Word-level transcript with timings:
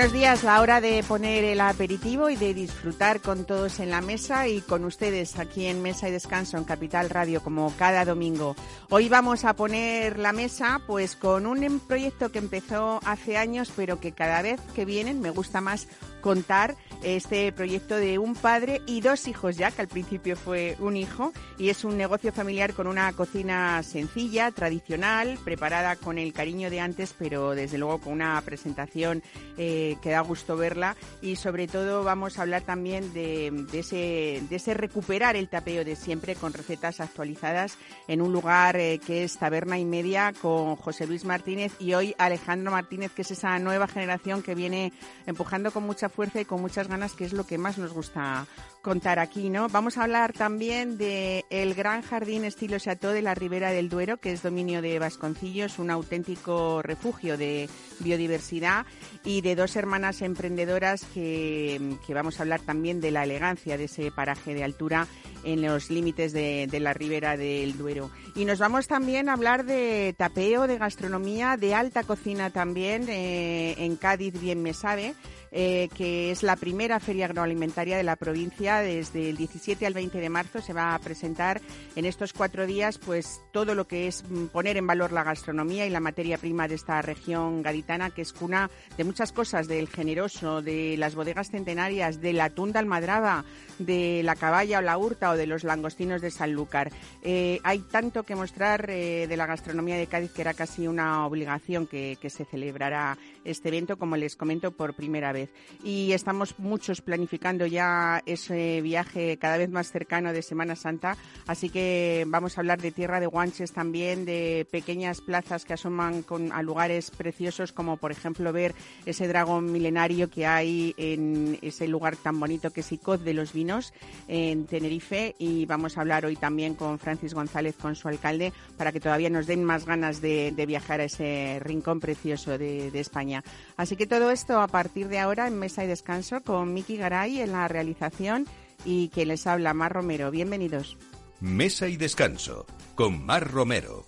Buenos 0.00 0.14
días, 0.14 0.44
la 0.44 0.62
hora 0.62 0.80
de 0.80 1.02
poner 1.02 1.44
el 1.44 1.60
aperitivo 1.60 2.30
y 2.30 2.36
de 2.36 2.54
disfrutar 2.54 3.20
con 3.20 3.44
todos 3.44 3.80
en 3.80 3.90
la 3.90 4.00
mesa 4.00 4.48
y 4.48 4.62
con 4.62 4.86
ustedes 4.86 5.38
aquí 5.38 5.66
en 5.66 5.82
Mesa 5.82 6.08
y 6.08 6.10
Descanso 6.10 6.56
en 6.56 6.64
Capital 6.64 7.10
Radio 7.10 7.42
como 7.42 7.70
cada 7.76 8.06
domingo. 8.06 8.56
Hoy 8.88 9.10
vamos 9.10 9.44
a 9.44 9.56
poner 9.56 10.18
la 10.18 10.32
mesa 10.32 10.80
pues 10.86 11.16
con 11.16 11.44
un 11.44 11.80
proyecto 11.80 12.32
que 12.32 12.38
empezó 12.38 13.00
hace 13.04 13.36
años 13.36 13.70
pero 13.76 14.00
que 14.00 14.12
cada 14.12 14.40
vez 14.40 14.58
que 14.74 14.86
vienen 14.86 15.20
me 15.20 15.28
gusta 15.28 15.60
más 15.60 15.86
contar 16.20 16.76
este 17.02 17.50
proyecto 17.52 17.96
de 17.96 18.18
un 18.18 18.34
padre 18.34 18.82
y 18.86 19.00
dos 19.00 19.26
hijos 19.26 19.56
ya, 19.56 19.70
que 19.70 19.82
al 19.82 19.88
principio 19.88 20.36
fue 20.36 20.76
un 20.80 20.96
hijo, 20.96 21.32
y 21.58 21.70
es 21.70 21.84
un 21.84 21.96
negocio 21.96 22.32
familiar 22.32 22.74
con 22.74 22.86
una 22.86 23.12
cocina 23.12 23.82
sencilla, 23.82 24.50
tradicional, 24.50 25.38
preparada 25.44 25.96
con 25.96 26.18
el 26.18 26.32
cariño 26.32 26.70
de 26.70 26.80
antes, 26.80 27.14
pero 27.18 27.54
desde 27.54 27.78
luego 27.78 27.98
con 27.98 28.12
una 28.12 28.40
presentación 28.42 29.22
eh, 29.56 29.96
que 30.02 30.10
da 30.10 30.20
gusto 30.20 30.56
verla, 30.56 30.96
y 31.22 31.36
sobre 31.36 31.68
todo 31.68 32.04
vamos 32.04 32.38
a 32.38 32.42
hablar 32.42 32.62
también 32.62 33.12
de, 33.14 33.66
ese, 33.72 34.42
de 34.48 34.56
ese 34.56 34.74
recuperar 34.74 35.36
el 35.36 35.48
tapeo 35.48 35.84
de 35.84 35.96
siempre 35.96 36.34
con 36.34 36.52
recetas 36.52 37.00
actualizadas 37.00 37.78
en 38.08 38.20
un 38.20 38.32
lugar 38.32 38.76
eh, 38.76 39.00
que 39.04 39.24
es 39.24 39.38
Taberna 39.38 39.78
y 39.78 39.84
Media 39.84 40.32
con 40.40 40.76
José 40.76 41.06
Luis 41.06 41.24
Martínez 41.24 41.72
y 41.78 41.94
hoy 41.94 42.14
Alejandro 42.18 42.70
Martínez, 42.70 43.12
que 43.12 43.22
es 43.22 43.30
esa 43.30 43.58
nueva 43.58 43.88
generación 43.88 44.42
que 44.42 44.54
viene 44.54 44.92
empujando 45.26 45.70
con 45.70 45.84
mucha 45.84 46.09
fuerza 46.10 46.40
y 46.40 46.44
con 46.44 46.60
muchas 46.60 46.88
ganas, 46.88 47.12
que 47.12 47.24
es 47.24 47.32
lo 47.32 47.44
que 47.44 47.58
más 47.58 47.78
nos 47.78 47.92
gusta 47.92 48.46
contar 48.82 49.18
aquí, 49.18 49.50
¿no? 49.50 49.68
Vamos 49.68 49.98
a 49.98 50.04
hablar 50.04 50.32
también 50.32 50.96
de 50.96 51.44
el 51.50 51.74
gran 51.74 52.02
jardín 52.02 52.44
estilo 52.44 52.78
Chateau 52.78 53.12
de 53.12 53.22
la 53.22 53.34
Ribera 53.34 53.70
del 53.70 53.88
Duero, 53.88 54.18
que 54.18 54.32
es 54.32 54.42
dominio 54.42 54.80
de 54.80 54.98
Vasconcillos, 54.98 55.78
un 55.78 55.90
auténtico 55.90 56.82
refugio 56.82 57.36
de 57.36 57.68
biodiversidad 57.98 58.86
y 59.24 59.42
de 59.42 59.54
dos 59.54 59.76
hermanas 59.76 60.22
emprendedoras 60.22 61.04
que, 61.12 61.96
que 62.06 62.14
vamos 62.14 62.38
a 62.38 62.42
hablar 62.42 62.60
también 62.60 63.00
de 63.00 63.10
la 63.10 63.24
elegancia 63.24 63.76
de 63.76 63.84
ese 63.84 64.10
paraje 64.10 64.54
de 64.54 64.64
altura 64.64 65.06
en 65.44 65.62
los 65.62 65.90
límites 65.90 66.32
de, 66.32 66.66
de, 66.70 66.80
la 66.80 66.92
ribera 66.92 67.36
del 67.36 67.76
Duero. 67.76 68.10
Y 68.34 68.44
nos 68.44 68.58
vamos 68.58 68.86
también 68.86 69.28
a 69.28 69.34
hablar 69.34 69.64
de 69.64 70.14
tapeo, 70.16 70.66
de 70.66 70.78
gastronomía, 70.78 71.56
de 71.56 71.74
alta 71.74 72.02
cocina 72.04 72.50
también, 72.50 73.08
eh, 73.08 73.74
en 73.78 73.96
Cádiz 73.96 74.38
bien 74.40 74.62
me 74.62 74.74
sabe. 74.74 75.14
Eh, 75.52 75.88
que 75.96 76.30
es 76.30 76.44
la 76.44 76.54
primera 76.54 77.00
feria 77.00 77.24
agroalimentaria 77.24 77.96
de 77.96 78.04
la 78.04 78.16
provincia. 78.16 78.78
Desde 78.78 79.30
el 79.30 79.36
17 79.36 79.84
al 79.84 79.94
20 79.94 80.20
de 80.20 80.28
marzo 80.28 80.60
se 80.60 80.72
va 80.72 80.94
a 80.94 80.98
presentar 81.00 81.60
en 81.96 82.04
estos 82.04 82.32
cuatro 82.32 82.66
días 82.66 82.98
pues 82.98 83.40
todo 83.50 83.74
lo 83.74 83.88
que 83.88 84.06
es 84.06 84.22
mm, 84.28 84.46
poner 84.46 84.76
en 84.76 84.86
valor 84.86 85.10
la 85.10 85.24
gastronomía 85.24 85.86
y 85.86 85.90
la 85.90 85.98
materia 85.98 86.38
prima 86.38 86.68
de 86.68 86.76
esta 86.76 87.02
región 87.02 87.62
gaditana, 87.62 88.10
que 88.10 88.22
es 88.22 88.32
cuna 88.32 88.70
de 88.96 89.04
muchas 89.04 89.32
cosas, 89.32 89.66
del 89.66 89.88
generoso, 89.88 90.62
de 90.62 90.96
las 90.96 91.16
bodegas 91.16 91.50
centenarias, 91.50 92.20
de 92.20 92.32
la 92.32 92.50
tunda 92.50 92.78
almadraba, 92.78 93.44
de 93.78 94.22
la 94.22 94.36
caballa 94.36 94.78
o 94.78 94.82
la 94.82 94.98
hurta 94.98 95.30
o 95.30 95.36
de 95.36 95.46
los 95.46 95.64
langostinos 95.64 96.22
de 96.22 96.30
Sanlúcar. 96.30 96.92
Eh, 97.22 97.58
hay 97.64 97.80
tanto 97.80 98.22
que 98.22 98.36
mostrar 98.36 98.88
eh, 98.88 99.26
de 99.26 99.36
la 99.36 99.46
gastronomía 99.46 99.96
de 99.96 100.06
Cádiz 100.06 100.32
que 100.32 100.42
era 100.42 100.54
casi 100.54 100.86
una 100.86 101.26
obligación 101.26 101.86
que, 101.88 102.18
que 102.20 102.30
se 102.30 102.44
celebrara 102.44 103.18
este 103.44 103.68
evento, 103.68 103.98
como 103.98 104.16
les 104.16 104.36
comento, 104.36 104.70
por 104.70 104.94
primera 104.94 105.32
vez. 105.32 105.39
Y 105.82 106.12
estamos 106.12 106.58
muchos 106.58 107.00
planificando 107.00 107.66
ya 107.66 108.22
ese 108.26 108.80
viaje 108.80 109.38
cada 109.38 109.56
vez 109.56 109.70
más 109.70 109.90
cercano 109.90 110.32
de 110.32 110.42
Semana 110.42 110.76
Santa, 110.76 111.16
así 111.46 111.70
que 111.70 112.24
vamos 112.26 112.56
a 112.56 112.60
hablar 112.60 112.80
de 112.80 112.92
Tierra 112.92 113.20
de 113.20 113.26
Guanches 113.26 113.72
también, 113.72 114.24
de 114.24 114.66
pequeñas 114.70 115.20
plazas 115.20 115.64
que 115.64 115.74
asoman 115.74 116.22
con, 116.22 116.52
a 116.52 116.62
lugares 116.62 117.10
preciosos, 117.10 117.72
como 117.72 117.96
por 117.96 118.12
ejemplo 118.12 118.52
ver 118.52 118.74
ese 119.06 119.28
dragón 119.28 119.72
milenario 119.72 120.28
que 120.28 120.46
hay 120.46 120.94
en 120.96 121.58
ese 121.62 121.88
lugar 121.88 122.16
tan 122.16 122.38
bonito 122.38 122.70
que 122.70 122.80
es 122.80 122.92
Icod 122.92 123.20
de 123.20 123.34
los 123.34 123.52
Vinos, 123.52 123.92
en 124.28 124.66
Tenerife, 124.66 125.34
y 125.38 125.66
vamos 125.66 125.96
a 125.96 126.02
hablar 126.02 126.26
hoy 126.26 126.36
también 126.36 126.74
con 126.74 126.98
Francis 126.98 127.34
González, 127.34 127.76
con 127.76 127.94
su 127.96 128.08
alcalde, 128.08 128.52
para 128.76 128.92
que 128.92 129.00
todavía 129.00 129.30
nos 129.30 129.46
den 129.46 129.64
más 129.64 129.86
ganas 129.86 130.20
de, 130.20 130.52
de 130.52 130.66
viajar 130.66 131.00
a 131.00 131.04
ese 131.04 131.58
rincón 131.62 132.00
precioso 132.00 132.58
de, 132.58 132.90
de 132.90 133.00
España. 133.00 133.42
Así 133.76 133.96
que 133.96 134.06
todo 134.06 134.30
esto 134.30 134.60
a 134.60 134.68
partir 134.68 135.08
de 135.08 135.18
ahora 135.18 135.29
en 135.38 135.58
Mesa 135.58 135.84
y 135.84 135.86
Descanso 135.86 136.42
con 136.42 136.74
Miki 136.74 136.96
Garay 136.96 137.40
en 137.40 137.52
la 137.52 137.68
realización 137.68 138.46
y 138.84 139.08
que 139.08 139.26
les 139.26 139.46
habla 139.46 139.74
Mar 139.74 139.92
Romero. 139.92 140.30
Bienvenidos. 140.30 140.98
Mesa 141.40 141.88
y 141.88 141.96
Descanso 141.96 142.66
con 142.96 143.24
Mar 143.24 143.50
Romero. 143.50 144.06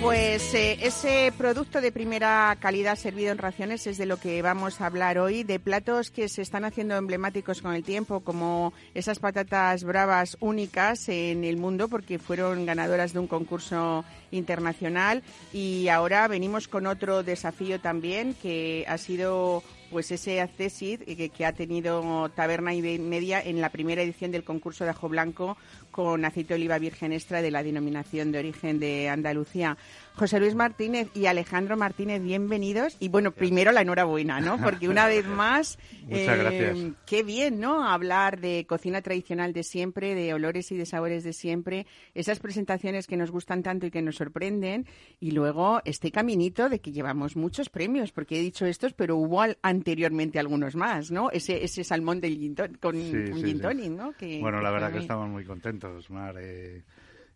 Pues 0.00 0.54
eh, 0.54 0.78
ese 0.80 1.30
producto 1.36 1.82
de 1.82 1.92
primera 1.92 2.56
calidad 2.58 2.96
servido 2.96 3.32
en 3.32 3.38
raciones 3.38 3.86
es 3.86 3.98
de 3.98 4.06
lo 4.06 4.16
que 4.16 4.40
vamos 4.40 4.80
a 4.80 4.86
hablar 4.86 5.18
hoy, 5.18 5.42
de 5.42 5.60
platos 5.60 6.10
que 6.10 6.30
se 6.30 6.40
están 6.40 6.64
haciendo 6.64 6.96
emblemáticos 6.96 7.60
con 7.60 7.74
el 7.74 7.84
tiempo, 7.84 8.20
como 8.20 8.72
esas 8.94 9.18
patatas 9.18 9.84
bravas 9.84 10.38
únicas 10.40 11.06
en 11.10 11.44
el 11.44 11.58
mundo, 11.58 11.88
porque 11.88 12.18
fueron 12.18 12.64
ganadoras 12.64 13.12
de 13.12 13.18
un 13.18 13.26
concurso 13.26 14.06
internacional. 14.30 15.22
Y 15.52 15.88
ahora 15.88 16.26
venimos 16.28 16.66
con 16.66 16.86
otro 16.86 17.22
desafío 17.22 17.78
también, 17.78 18.32
que 18.32 18.86
ha 18.88 18.96
sido 18.96 19.62
pues 19.90 20.10
ese 20.12 20.40
accesit 20.40 21.04
que, 21.04 21.30
que, 21.30 21.44
ha 21.44 21.52
tenido 21.52 22.28
Taberna 22.30 22.72
y 22.72 22.80
Media 22.80 23.42
en 23.42 23.60
la 23.60 23.70
primera 23.70 24.02
edición 24.02 24.30
del 24.30 24.44
concurso 24.44 24.84
de 24.84 24.90
ajo 24.90 25.08
blanco 25.08 25.56
con 25.90 26.24
aceite 26.24 26.54
de 26.54 26.60
oliva 26.60 26.78
virgen 26.78 27.12
extra 27.12 27.42
de 27.42 27.50
la 27.50 27.62
denominación 27.62 28.32
de 28.32 28.38
origen 28.38 28.78
de 28.78 29.08
Andalucía. 29.08 29.76
José 30.14 30.38
Luis 30.38 30.54
Martínez 30.54 31.08
y 31.14 31.26
Alejandro 31.26 31.76
Martínez, 31.76 32.22
bienvenidos. 32.22 32.96
Y 33.00 33.08
bueno, 33.08 33.32
primero 33.32 33.72
la 33.72 33.80
enhorabuena, 33.80 34.40
¿no? 34.40 34.58
Porque 34.58 34.88
una 34.88 35.06
vez 35.06 35.26
más, 35.26 35.78
eh, 36.10 36.92
qué 37.06 37.22
bien, 37.22 37.60
¿no? 37.60 37.88
Hablar 37.88 38.40
de 38.40 38.66
cocina 38.68 39.00
tradicional 39.00 39.52
de 39.52 39.62
siempre, 39.62 40.14
de 40.14 40.34
olores 40.34 40.70
y 40.72 40.76
de 40.76 40.84
sabores 40.84 41.24
de 41.24 41.32
siempre, 41.32 41.86
esas 42.14 42.38
presentaciones 42.38 43.06
que 43.06 43.16
nos 43.16 43.30
gustan 43.30 43.62
tanto 43.62 43.86
y 43.86 43.90
que 43.90 44.02
nos 44.02 44.16
sorprenden. 44.16 44.86
Y 45.20 45.30
luego 45.30 45.80
este 45.84 46.10
caminito 46.10 46.68
de 46.68 46.80
que 46.80 46.92
llevamos 46.92 47.36
muchos 47.36 47.70
premios, 47.70 48.12
porque 48.12 48.38
he 48.38 48.42
dicho 48.42 48.66
estos, 48.66 48.92
pero 48.92 49.16
hubo 49.16 49.40
al, 49.40 49.58
anteriormente 49.62 50.38
algunos 50.38 50.76
más, 50.76 51.10
¿no? 51.10 51.30
Ese, 51.30 51.64
ese 51.64 51.82
salmón 51.82 52.20
del 52.20 52.36
gin 52.36 52.54
con, 52.54 52.94
sí, 52.94 53.12
con 53.30 53.38
sí, 53.38 53.44
gin 53.44 53.56
sí. 53.56 53.62
tonic, 53.62 53.90
¿no? 53.90 54.12
Que, 54.12 54.40
bueno, 54.40 54.60
la 54.60 54.70
verdad 54.70 54.92
que 54.92 54.98
estamos 54.98 55.28
muy 55.28 55.44
contentos, 55.44 55.89
Mar. 56.10 56.36
Eh, 56.38 56.82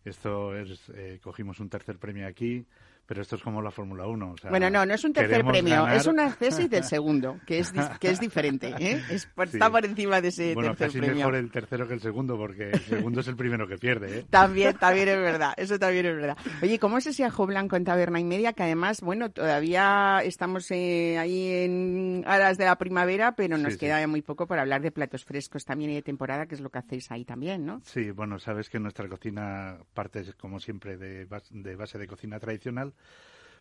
esto 0.03 0.55
es, 0.55 0.89
eh, 0.89 1.19
cogimos 1.21 1.59
un 1.59 1.69
tercer 1.69 1.97
premio 1.97 2.27
aquí, 2.27 2.65
pero 3.05 3.21
esto 3.21 3.35
es 3.35 3.43
como 3.43 3.61
la 3.61 3.71
Fórmula 3.71 4.07
1. 4.07 4.35
bueno, 4.49 4.69
no, 4.69 4.85
no 4.85 4.93
es 4.93 5.03
un 5.03 5.13
tercer 5.13 5.45
premio, 5.45 5.87
es 5.87 6.07
una 6.07 6.33
tesis 6.33 6.69
del 6.69 6.83
segundo, 6.83 7.39
que 7.45 7.59
es, 7.59 7.71
que 7.99 8.09
es 8.09 8.19
diferente. 8.19 8.73
¿eh? 8.79 9.01
Está 9.09 9.69
por 9.69 9.85
encima 9.85 10.21
de 10.21 10.29
ese 10.29 10.53
bueno, 10.55 10.69
tercer 10.69 10.87
casi 10.87 10.99
premio. 10.99 11.17
mejor 11.17 11.35
el 11.35 11.51
tercero 11.51 11.87
que 11.87 11.93
el 11.93 12.01
segundo, 12.01 12.37
porque 12.37 12.71
el 12.71 12.79
segundo 12.81 13.21
es 13.21 13.27
el 13.27 13.35
primero 13.35 13.67
que 13.67 13.77
pierde. 13.77 14.19
¿eh? 14.19 14.25
También, 14.29 14.75
también 14.79 15.09
es 15.09 15.17
verdad, 15.17 15.53
eso 15.57 15.77
también 15.77 16.05
es 16.07 16.15
verdad. 16.15 16.37
Oye, 16.63 16.79
¿cómo 16.79 16.97
es 16.97 17.05
ese 17.05 17.23
ajo 17.23 17.45
blanco 17.45 17.75
en 17.75 17.83
taberna 17.83 18.19
y 18.19 18.23
media? 18.23 18.53
Que 18.53 18.63
además, 18.63 19.01
bueno, 19.01 19.29
todavía 19.29 20.21
estamos 20.23 20.69
eh, 20.71 21.17
ahí 21.19 21.51
en 21.51 22.23
aras 22.25 22.57
de 22.57 22.65
la 22.65 22.77
primavera, 22.77 23.35
pero 23.35 23.57
nos 23.57 23.77
queda 23.77 24.05
muy 24.07 24.23
poco 24.23 24.47
para 24.47 24.63
hablar 24.63 24.81
de 24.81 24.91
platos 24.91 25.25
frescos 25.25 25.63
también 25.63 25.91
y 25.91 25.95
de 25.95 26.01
temporada, 26.01 26.47
que 26.47 26.55
es 26.55 26.61
lo 26.61 26.69
que 26.69 26.79
hacéis 26.79 27.11
ahí 27.11 27.23
también, 27.23 27.65
¿no? 27.65 27.81
Sí, 27.85 28.11
bueno, 28.11 28.39
sabes 28.39 28.69
que 28.69 28.79
nuestra 28.79 29.07
cocina 29.07 29.77
parte, 29.93 30.23
como 30.39 30.59
siempre, 30.59 30.97
de 30.97 31.25
base 31.25 31.97
de 31.97 32.07
cocina 32.07 32.39
tradicional 32.39 32.94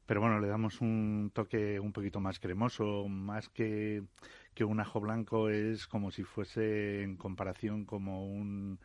pero 0.07 0.21
bueno, 0.21 0.39
le 0.39 0.49
damos 0.49 0.81
un 0.81 1.31
toque 1.33 1.81
un 1.81 1.93
poquito 1.93 2.21
más 2.21 2.39
cremoso, 2.39 3.09
más 3.09 3.49
que, 3.49 4.03
que 4.55 4.65
un 4.65 4.81
ajo 4.81 5.01
blanco 5.01 5.49
es 5.49 5.87
como 5.87 6.11
si 6.11 6.25
fuese 6.25 7.03
en 7.03 7.17
comparación 7.17 7.85
como 7.85 8.27
un 8.27 8.79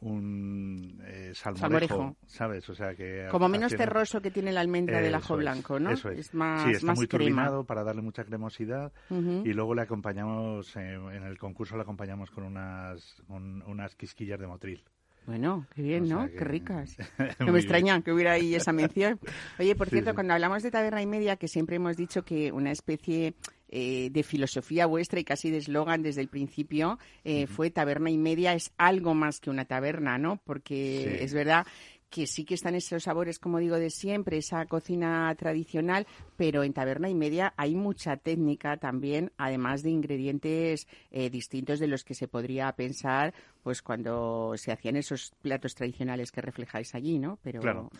un 0.00 1.00
eh, 1.06 1.32
salmorejo, 1.34 2.16
¿sabes? 2.26 2.68
O 2.68 2.74
sea 2.74 2.94
que 2.94 3.28
como 3.30 3.48
menos 3.48 3.74
terroso 3.74 4.20
que 4.20 4.30
tiene 4.30 4.52
la 4.52 4.60
almendra 4.60 5.00
del 5.00 5.14
ajo 5.14 5.36
blanco, 5.36 5.80
¿no? 5.80 5.90
Eso 5.90 6.10
es. 6.10 6.34
más, 6.34 6.64
sí, 6.64 6.72
está 6.72 6.94
muy 6.94 7.06
crema. 7.06 7.64
para 7.64 7.82
darle 7.82 8.02
mucha 8.02 8.24
cremosidad 8.24 8.92
y 9.10 9.52
luego 9.52 9.74
le 9.74 9.82
acompañamos 9.82 10.76
en 10.76 11.22
el 11.22 11.38
concurso 11.38 11.76
le 11.76 11.82
acompañamos 11.82 12.30
con 12.30 12.44
unas 12.44 13.22
unas 13.28 13.94
quisquillas 13.94 14.38
de 14.38 14.46
motril. 14.46 14.84
Bueno, 15.26 15.66
qué 15.74 15.82
bien, 15.82 16.08
¿no? 16.08 16.28
Qué 16.28 16.44
ricas. 16.44 16.96
No 17.40 17.52
me 17.52 17.58
extraña 17.58 18.00
que 18.00 18.12
hubiera 18.12 18.32
ahí 18.32 18.54
esa 18.54 18.72
mención. 18.72 19.18
Oye, 19.58 19.74
por 19.74 19.88
cierto, 19.88 20.14
cuando 20.14 20.34
hablamos 20.34 20.62
de 20.62 20.70
taberna 20.70 21.02
y 21.02 21.06
media, 21.06 21.36
que 21.36 21.48
siempre 21.48 21.76
hemos 21.76 21.96
dicho 21.96 22.24
que 22.24 22.52
una 22.52 22.70
especie 22.70 23.34
eh, 23.68 24.10
de 24.12 24.22
filosofía 24.22 24.86
vuestra 24.86 25.18
y 25.18 25.24
casi 25.24 25.50
de 25.50 25.58
eslogan 25.58 26.00
desde 26.00 26.20
el 26.20 26.28
principio 26.28 27.00
eh, 27.24 27.48
fue 27.48 27.70
taberna 27.70 28.10
y 28.10 28.18
media 28.18 28.54
es 28.54 28.70
algo 28.78 29.12
más 29.14 29.40
que 29.40 29.50
una 29.50 29.64
taberna, 29.64 30.18
¿no? 30.18 30.40
Porque 30.44 31.24
es 31.24 31.34
verdad 31.34 31.66
que 32.10 32.26
sí 32.26 32.44
que 32.44 32.54
están 32.54 32.74
esos 32.74 33.04
sabores, 33.04 33.38
como 33.38 33.58
digo, 33.58 33.76
de 33.76 33.90
siempre, 33.90 34.38
esa 34.38 34.64
cocina 34.66 35.34
tradicional, 35.36 36.06
pero 36.36 36.62
en 36.62 36.72
taberna 36.72 37.08
y 37.08 37.14
media 37.14 37.52
hay 37.56 37.74
mucha 37.74 38.16
técnica 38.16 38.76
también, 38.76 39.32
además 39.36 39.82
de 39.82 39.90
ingredientes 39.90 40.86
eh, 41.10 41.30
distintos 41.30 41.78
de 41.78 41.88
los 41.88 42.04
que 42.04 42.14
se 42.14 42.28
podría 42.28 42.72
pensar 42.72 43.34
pues 43.62 43.82
cuando 43.82 44.54
se 44.56 44.70
hacían 44.70 44.94
esos 44.96 45.32
platos 45.42 45.74
tradicionales 45.74 46.30
que 46.30 46.40
reflejáis 46.40 46.94
allí, 46.94 47.18
¿no? 47.18 47.38
Pero... 47.42 47.60
Claro. 47.60 47.90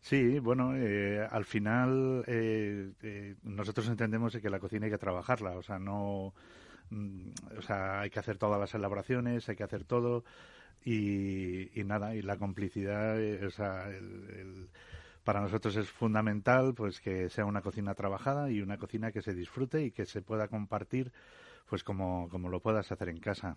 Sí, 0.00 0.40
bueno, 0.40 0.74
eh, 0.74 1.24
al 1.30 1.44
final 1.44 2.24
eh, 2.26 3.36
nosotros 3.44 3.86
entendemos 3.88 4.36
que 4.36 4.50
la 4.50 4.58
cocina 4.58 4.86
hay 4.86 4.92
que 4.92 4.98
trabajarla, 4.98 5.52
o 5.52 5.62
sea, 5.62 5.78
no... 5.78 6.34
Mm, 6.90 7.30
o 7.56 7.62
sea, 7.62 8.00
hay 8.00 8.10
que 8.10 8.18
hacer 8.18 8.36
todas 8.36 8.58
las 8.58 8.74
elaboraciones, 8.74 9.48
hay 9.48 9.54
que 9.54 9.62
hacer 9.62 9.84
todo 9.84 10.24
y, 10.84 11.70
nada, 11.84 12.14
y 12.14 12.22
la 12.22 12.36
complicidad, 12.36 13.20
eh, 13.20 13.44
o 13.46 13.50
sea, 13.50 13.88
para 15.24 15.40
nosotros 15.40 15.76
es 15.76 15.88
fundamental 15.88 16.74
pues 16.74 17.00
que 17.00 17.28
sea 17.28 17.44
una 17.44 17.62
cocina 17.62 17.94
trabajada 17.94 18.50
y 18.50 18.60
una 18.60 18.78
cocina 18.78 19.12
que 19.12 19.22
se 19.22 19.34
disfrute 19.34 19.84
y 19.84 19.90
que 19.92 20.04
se 20.04 20.22
pueda 20.22 20.48
compartir 20.48 21.12
pues 21.72 21.84
como, 21.84 22.28
como 22.28 22.50
lo 22.50 22.60
puedas 22.60 22.92
hacer 22.92 23.08
en 23.08 23.18
casa. 23.18 23.56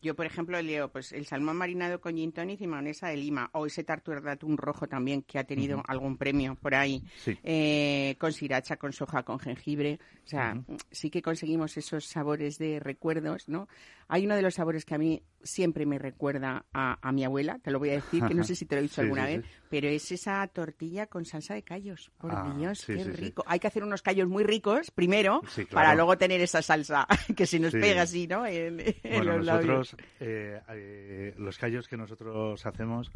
Yo, 0.00 0.14
por 0.14 0.26
ejemplo, 0.26 0.62
leo 0.62 0.92
pues 0.92 1.10
el 1.10 1.26
salmón 1.26 1.56
marinado 1.56 2.00
con 2.00 2.14
gin 2.14 2.30
tonic 2.30 2.60
y 2.60 2.68
mayonesa 2.68 3.08
de 3.08 3.16
lima, 3.16 3.50
o 3.52 3.66
ese 3.66 3.82
tartur 3.82 4.22
de 4.22 4.30
atún 4.30 4.56
rojo 4.56 4.86
también, 4.86 5.22
que 5.22 5.40
ha 5.40 5.44
tenido 5.44 5.82
algún 5.88 6.16
premio 6.16 6.54
por 6.54 6.76
ahí, 6.76 7.02
eh, 7.42 8.14
con 8.20 8.32
sriracha, 8.32 8.76
con 8.76 8.92
soja, 8.92 9.24
con 9.24 9.40
jengibre. 9.40 9.98
O 10.24 10.28
sea, 10.28 10.62
sí 10.92 11.10
que 11.10 11.20
conseguimos 11.20 11.76
esos 11.76 12.04
sabores 12.04 12.58
de 12.58 12.78
recuerdos, 12.78 13.48
¿no? 13.48 13.66
Hay 14.12 14.26
uno 14.26 14.36
de 14.36 14.42
los 14.42 14.56
sabores 14.56 14.84
que 14.84 14.94
a 14.94 14.98
mí 14.98 15.22
siempre 15.42 15.86
me 15.86 15.98
recuerda 15.98 16.66
a, 16.74 17.12
mi 17.12 17.24
abuela, 17.24 17.58
te 17.60 17.70
lo 17.70 17.78
voy 17.78 17.88
a 17.88 17.94
decir, 17.94 18.22
que 18.22 18.34
no 18.34 18.44
sé 18.44 18.54
si 18.54 18.66
te 18.66 18.74
lo 18.74 18.80
he 18.80 18.82
dicho 18.82 19.00
alguna 19.00 19.24
vez, 19.24 19.42
pero 19.70 19.88
es 19.88 20.12
esa 20.12 20.46
tortilla 20.48 21.06
con 21.06 21.24
salsa 21.24 21.54
de 21.54 21.62
callos. 21.62 22.12
Por 22.18 22.30
ah, 22.30 22.54
Dios, 22.54 22.84
qué 22.84 23.04
rico. 23.04 23.42
Hay 23.46 23.58
que 23.58 23.68
hacer 23.68 23.82
unos 23.82 24.02
callos 24.02 24.28
muy 24.28 24.44
ricos 24.44 24.90
primero 24.90 25.40
para 25.70 25.94
luego 25.94 26.18
tener 26.18 26.42
esa 26.42 26.60
salsa 26.60 27.06
que 27.34 27.46
se 27.46 27.58
nos 27.58 27.72
pega 27.72 28.02
así, 28.02 28.26
¿no? 28.26 28.40
bueno, 28.40 29.38
nosotros, 29.38 29.96
eh, 30.20 30.60
eh, 30.68 31.34
los 31.38 31.56
callos 31.56 31.88
que 31.88 31.96
nosotros 31.96 32.66
hacemos, 32.66 33.10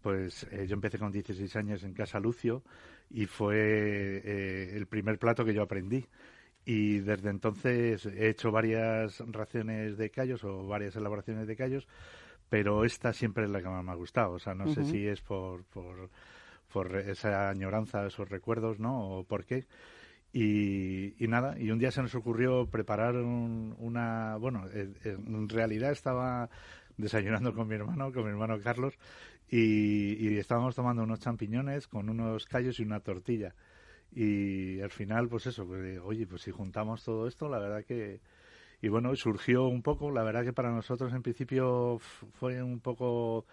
pues 0.00 0.46
eh, 0.52 0.68
yo 0.68 0.74
empecé 0.74 0.96
con 0.96 1.10
16 1.10 1.56
años 1.56 1.82
en 1.82 1.92
Casa 1.92 2.20
Lucio 2.20 2.62
y 3.10 3.26
fue 3.26 4.76
el 4.76 4.86
primer 4.86 5.18
plato 5.18 5.44
que 5.44 5.52
yo 5.52 5.62
aprendí 5.62 6.06
y 6.68 6.98
desde 6.98 7.30
entonces 7.30 8.04
he 8.06 8.28
hecho 8.28 8.50
varias 8.50 9.20
raciones 9.28 9.96
de 9.96 10.10
callos 10.10 10.42
o 10.42 10.66
varias 10.66 10.96
elaboraciones 10.96 11.46
de 11.46 11.54
callos, 11.54 11.86
pero 12.48 12.84
esta 12.84 13.12
siempre 13.12 13.44
es 13.44 13.50
la 13.50 13.62
que 13.62 13.68
más 13.68 13.84
me 13.84 13.92
ha 13.92 13.94
gustado. 13.94 14.32
O 14.32 14.38
sea, 14.40 14.54
no 14.54 14.66
sé 14.74 14.84
si 14.84 15.06
es 15.06 15.20
por, 15.20 15.62
por, 15.66 16.10
por, 16.72 16.96
esa 16.96 17.50
añoranza, 17.50 18.04
esos 18.04 18.28
recuerdos, 18.28 18.80
¿no? 18.80 19.18
O 19.18 19.24
por 19.24 19.44
qué. 19.44 19.64
Y, 20.32 21.14
y, 21.24 21.28
nada, 21.28 21.56
y 21.56 21.70
un 21.70 21.78
día 21.78 21.92
se 21.92 22.02
nos 22.02 22.16
ocurrió 22.16 22.66
preparar 22.66 23.14
una... 23.14 24.36
Bueno, 24.36 24.64
en 24.74 25.48
realidad 25.48 25.92
estaba 25.92 26.50
desayunando 26.96 27.54
con 27.54 27.68
mi 27.68 27.76
hermano, 27.76 28.12
con 28.12 28.24
mi 28.24 28.30
hermano 28.30 28.58
Carlos, 28.60 28.98
y, 29.48 30.14
y 30.14 30.36
estábamos 30.36 30.74
tomando 30.74 31.04
unos 31.04 31.20
champiñones 31.20 31.86
con 31.86 32.08
unos 32.08 32.44
callos 32.46 32.80
y 32.80 32.82
una 32.82 32.98
tortilla 32.98 33.54
y 34.16 34.80
al 34.80 34.90
final 34.90 35.28
pues 35.28 35.46
eso 35.46 35.66
pues, 35.66 36.00
oye 36.02 36.26
pues 36.26 36.40
si 36.40 36.50
juntamos 36.50 37.04
todo 37.04 37.28
esto 37.28 37.50
la 37.50 37.58
verdad 37.58 37.84
que 37.84 38.20
y 38.80 38.88
bueno 38.88 39.14
surgió 39.14 39.66
un 39.66 39.82
poco 39.82 40.10
la 40.10 40.22
verdad 40.22 40.42
que 40.42 40.54
para 40.54 40.70
nosotros 40.70 41.12
en 41.12 41.22
principio 41.22 41.98
fue 41.98 42.62
un 42.62 42.80
poco 42.80 43.44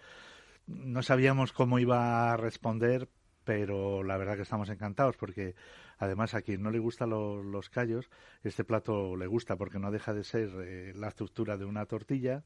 no 0.66 1.02
sabíamos 1.02 1.52
cómo 1.52 1.78
iba 1.78 2.32
a 2.32 2.38
responder 2.38 3.10
pero 3.44 4.02
la 4.02 4.16
verdad 4.16 4.36
que 4.36 4.42
estamos 4.42 4.70
encantados 4.70 5.18
porque 5.18 5.54
además 6.04 6.34
a 6.34 6.42
quien 6.42 6.62
no 6.62 6.70
le 6.70 6.78
gustan 6.78 7.10
los 7.10 7.70
callos, 7.70 8.08
este 8.42 8.64
plato 8.64 9.16
le 9.16 9.26
gusta 9.26 9.56
porque 9.56 9.78
no 9.78 9.90
deja 9.90 10.14
de 10.14 10.24
ser 10.24 10.50
eh, 10.64 10.92
la 10.94 11.08
estructura 11.08 11.56
de 11.56 11.64
una 11.64 11.86
tortilla 11.86 12.42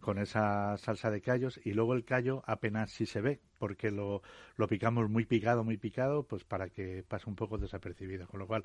con 0.00 0.18
esa 0.18 0.76
salsa 0.78 1.10
de 1.10 1.20
callos 1.20 1.60
y 1.64 1.72
luego 1.72 1.94
el 1.94 2.04
callo 2.04 2.42
apenas 2.46 2.90
si 2.90 3.06
se 3.06 3.20
ve 3.20 3.40
porque 3.58 3.92
lo, 3.92 4.22
lo 4.56 4.66
picamos 4.66 5.08
muy 5.08 5.24
picado, 5.24 5.62
muy 5.62 5.76
picado, 5.76 6.24
pues 6.24 6.42
para 6.42 6.68
que 6.68 7.04
pase 7.06 7.30
un 7.30 7.36
poco 7.36 7.58
desapercibido. 7.58 8.26
Con 8.26 8.40
lo 8.40 8.48
cual, 8.48 8.64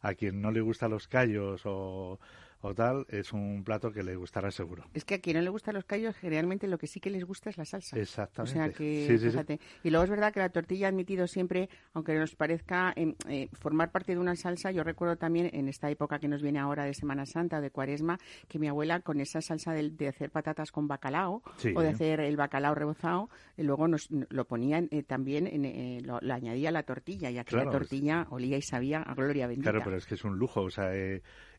a 0.00 0.14
quien 0.14 0.40
no 0.40 0.50
le 0.50 0.62
gustan 0.62 0.90
los 0.90 1.06
callos 1.06 1.60
o 1.66 2.18
o 2.60 2.74
tal, 2.74 3.06
es 3.08 3.32
un 3.32 3.62
plato 3.64 3.92
que 3.92 4.02
le 4.02 4.16
gustará 4.16 4.50
seguro. 4.50 4.84
Es 4.94 5.04
que 5.04 5.14
a 5.14 5.20
quien 5.20 5.36
no 5.36 5.42
le 5.42 5.50
gustan 5.50 5.74
los 5.74 5.84
callos, 5.84 6.16
generalmente 6.16 6.66
lo 6.66 6.78
que 6.78 6.86
sí 6.86 7.00
que 7.00 7.10
les 7.10 7.24
gusta 7.24 7.50
es 7.50 7.58
la 7.58 7.64
salsa. 7.64 7.98
Exactamente. 7.98 8.58
O 8.58 8.62
sea 8.62 8.72
que, 8.72 9.18
fíjate. 9.18 9.60
Y 9.84 9.90
luego 9.90 10.04
es 10.04 10.10
verdad 10.10 10.32
que 10.32 10.40
la 10.40 10.48
tortilla 10.48 10.86
ha 10.86 10.90
admitido 10.90 11.26
siempre, 11.26 11.68
aunque 11.94 12.14
nos 12.14 12.34
parezca 12.34 12.92
em, 12.96 13.14
eh, 13.28 13.48
formar 13.52 13.92
parte 13.92 14.12
de 14.12 14.18
una 14.18 14.34
salsa, 14.34 14.72
yo 14.72 14.82
recuerdo 14.82 15.16
también 15.16 15.50
en 15.52 15.68
esta 15.68 15.88
época 15.90 16.18
que 16.18 16.28
nos 16.28 16.42
viene 16.42 16.58
ahora 16.58 16.84
de 16.84 16.94
Semana 16.94 17.26
Santa 17.26 17.58
o 17.58 17.60
de 17.60 17.70
Cuaresma, 17.70 18.18
que 18.48 18.58
mi 18.58 18.68
abuela 18.68 19.00
con 19.00 19.20
esa 19.20 19.40
salsa 19.40 19.72
de, 19.72 20.08
hacer 20.08 20.30
patatas 20.30 20.72
con 20.72 20.88
bacalao 20.88 21.42
o 21.74 21.80
de 21.80 21.88
hacer 21.88 22.20
el 22.20 22.36
bacalao 22.36 22.74
rebozado, 22.74 23.28
y 23.56 23.62
luego 23.62 23.86
nos 23.86 24.08
lo 24.10 24.44
ponía 24.46 24.82
eh, 24.90 25.02
también, 25.02 25.46
en, 25.46 25.64
eh, 25.64 26.00
lo, 26.02 26.18
añadía 26.32 26.70
a 26.70 26.72
la 26.72 26.82
tortilla 26.82 27.30
y 27.30 27.38
aquí 27.38 27.56
la 27.56 27.70
tortilla 27.70 28.26
olía 28.30 28.56
y 28.56 28.62
sabía 28.62 29.02
a 29.02 29.14
gloria 29.14 29.46
bendita. 29.46 29.70
Claro, 29.70 29.84
pero 29.84 29.96
es 29.96 30.06
que 30.06 30.14
es 30.14 30.24
un 30.24 30.38
lujo, 30.38 30.62
o 30.62 30.70
sea, 30.70 30.92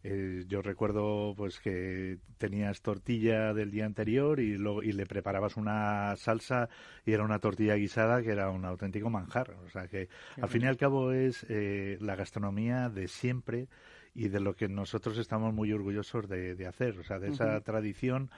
eh, 0.02 0.46
yo 0.48 0.62
recuerdo 0.62 1.34
pues 1.36 1.60
que 1.60 2.20
tenías 2.38 2.82
tortilla 2.82 3.54
del 3.54 3.70
día 3.70 3.86
anterior 3.86 4.40
y, 4.40 4.58
lo, 4.58 4.82
y 4.82 4.94
le 4.94 5.06
preparabas 5.06 5.58
una 5.58 6.16
salsa 6.16 6.70
y 7.06 7.12
era 7.12 7.24
una 7.24 7.40
tortilla 7.40 7.76
guisada 7.76 8.22
que 8.22 8.32
era 8.32 8.50
un 8.50 8.64
auténtico 8.64 9.10
manjar. 9.10 9.52
O 9.66 9.70
sea 9.70 9.88
que 9.88 10.08
al 10.42 10.48
fin 10.48 10.64
y 10.64 10.68
al 10.68 10.78
cabo 10.78 11.12
es 11.12 11.46
eh, 11.50 11.98
la 12.00 12.16
gastronomía 12.16 12.90
de 12.90 13.08
siempre 13.08 13.68
y 14.16 14.30
de 14.30 14.40
lo 14.40 14.56
que 14.56 14.70
nosotros 14.70 15.18
estamos 15.18 15.54
muy 15.54 15.72
orgullosos 15.74 16.30
de, 16.30 16.66
hacer. 16.66 16.98
O 17.00 17.04
sea, 17.04 17.20
de 17.20 17.30
esa 17.30 17.60
tradición 17.62 18.30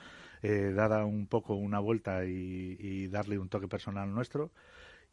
eh, 0.41 0.73
dada 0.75 1.05
un 1.05 1.27
poco 1.27 1.53
una 1.53 1.79
vuelta 1.79 2.25
y, 2.25 2.75
y 2.79 3.07
darle 3.07 3.37
un 3.37 3.49
toque 3.49 3.67
personal 3.67 4.11
nuestro 4.11 4.51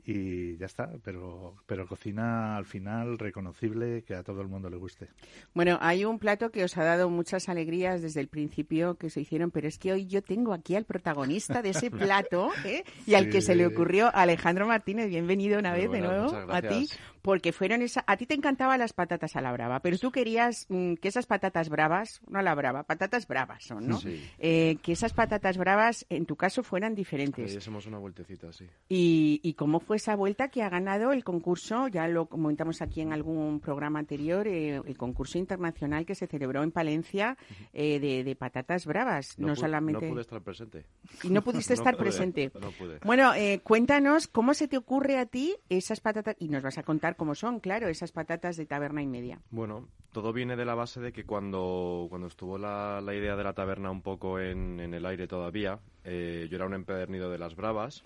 y 0.04 0.56
ya 0.56 0.66
está, 0.66 0.90
pero, 1.04 1.56
pero 1.66 1.86
cocina 1.86 2.56
al 2.56 2.64
final 2.64 3.18
reconocible 3.18 4.02
que 4.04 4.14
a 4.14 4.22
todo 4.22 4.40
el 4.40 4.48
mundo 4.48 4.70
le 4.70 4.76
guste. 4.76 5.08
Bueno, 5.54 5.78
hay 5.82 6.04
un 6.04 6.18
plato 6.18 6.50
que 6.50 6.64
os 6.64 6.76
ha 6.78 6.84
dado 6.84 7.10
muchas 7.10 7.48
alegrías 7.48 8.00
desde 8.00 8.20
el 8.20 8.28
principio 8.28 8.94
que 8.94 9.10
se 9.10 9.20
hicieron, 9.20 9.50
pero 9.50 9.68
es 9.68 9.78
que 9.78 9.92
hoy 9.92 10.06
yo 10.06 10.22
tengo 10.22 10.54
aquí 10.54 10.76
al 10.76 10.84
protagonista 10.84 11.60
de 11.60 11.70
ese 11.70 11.90
plato 11.90 12.50
¿eh? 12.64 12.84
y 13.06 13.14
al 13.14 13.28
que 13.28 13.42
se 13.42 13.54
le 13.54 13.66
ocurrió, 13.66 14.10
Alejandro 14.14 14.66
Martínez, 14.66 15.08
bienvenido 15.08 15.58
una 15.58 15.72
vez 15.72 15.90
de 15.90 16.00
nuevo 16.00 16.34
a 16.50 16.62
ti, 16.62 16.88
porque 17.20 17.52
fueron 17.52 17.82
esa, 17.82 18.02
a 18.06 18.16
ti 18.16 18.24
te 18.24 18.34
encantaban 18.34 18.78
las 18.78 18.94
patatas 18.94 19.36
a 19.36 19.42
la 19.42 19.52
brava, 19.52 19.80
pero 19.80 19.98
tú 19.98 20.10
querías 20.10 20.66
mm, 20.70 20.94
que 20.94 21.08
esas 21.08 21.26
patatas 21.26 21.68
bravas, 21.68 22.22
no 22.28 22.38
a 22.38 22.42
la 22.42 22.54
brava, 22.54 22.84
patatas 22.84 23.26
bravas 23.26 23.64
son, 23.64 23.86
¿no? 23.86 24.00
Eh, 24.38 24.78
que 24.82 24.92
esas 24.92 25.12
patatas 25.12 25.58
bravas 25.58 26.06
en 26.08 26.24
tu 26.24 26.36
caso 26.36 26.62
fueran 26.62 26.94
diferentes. 26.94 27.62
Sí, 27.62 27.70
una 27.86 27.98
vueltecita, 27.98 28.52
sí. 28.52 28.66
¿Y, 28.88 29.40
y 29.42 29.54
cómo 29.54 29.80
fue 29.80 29.97
esa 29.98 30.16
vuelta 30.16 30.48
que 30.48 30.62
ha 30.62 30.68
ganado 30.68 31.12
el 31.12 31.24
concurso, 31.24 31.88
ya 31.88 32.08
lo 32.08 32.26
comentamos 32.26 32.80
aquí 32.80 33.00
en 33.00 33.12
algún 33.12 33.60
programa 33.60 33.98
anterior, 33.98 34.48
eh, 34.48 34.76
el 34.76 34.96
concurso 34.96 35.38
internacional 35.38 36.06
que 36.06 36.14
se 36.14 36.26
celebró 36.26 36.62
en 36.62 36.70
Palencia 36.70 37.36
eh, 37.72 38.00
de, 38.00 38.36
patatas 38.36 38.86
bravas. 38.86 39.38
No, 39.38 39.56
solamente. 39.56 40.06
No 40.06 40.12
pude 40.12 40.20
estar 40.22 40.40
presente. 40.40 40.86
Y 41.22 41.30
no 41.30 41.42
pudiste 41.42 41.74
estar 41.74 41.96
presente. 41.96 42.50
No 42.60 42.70
pude. 42.70 43.00
Bueno, 43.04 43.34
eh, 43.34 43.60
cuéntanos 43.62 44.28
cómo 44.28 44.54
se 44.54 44.68
te 44.68 44.76
ocurre 44.76 45.18
a 45.18 45.26
ti 45.26 45.56
esas 45.68 46.00
patatas, 46.00 46.36
y 46.38 46.48
nos 46.48 46.62
vas 46.62 46.78
a 46.78 46.82
contar 46.84 47.16
cómo 47.16 47.34
son, 47.34 47.60
claro, 47.60 47.88
esas 47.88 48.12
patatas 48.12 48.56
de 48.56 48.66
taberna 48.66 49.02
y 49.02 49.06
media. 49.06 49.40
Bueno, 49.50 49.88
todo 50.12 50.32
viene 50.32 50.56
de 50.56 50.64
la 50.64 50.74
base 50.74 51.00
de 51.00 51.12
que 51.12 51.24
cuando, 51.24 52.06
cuando 52.08 52.28
estuvo 52.28 52.56
la, 52.56 53.00
la 53.00 53.14
idea 53.14 53.34
de 53.34 53.44
la 53.44 53.52
taberna 53.52 53.90
un 53.90 54.02
poco 54.02 54.38
en, 54.38 54.78
en 54.78 54.94
el 54.94 55.04
aire 55.04 55.26
todavía, 55.26 55.80
yo 56.04 56.56
era 56.56 56.64
un 56.64 56.72
empedernido 56.72 57.30
de 57.30 57.38
las 57.38 57.54
bravas. 57.54 58.04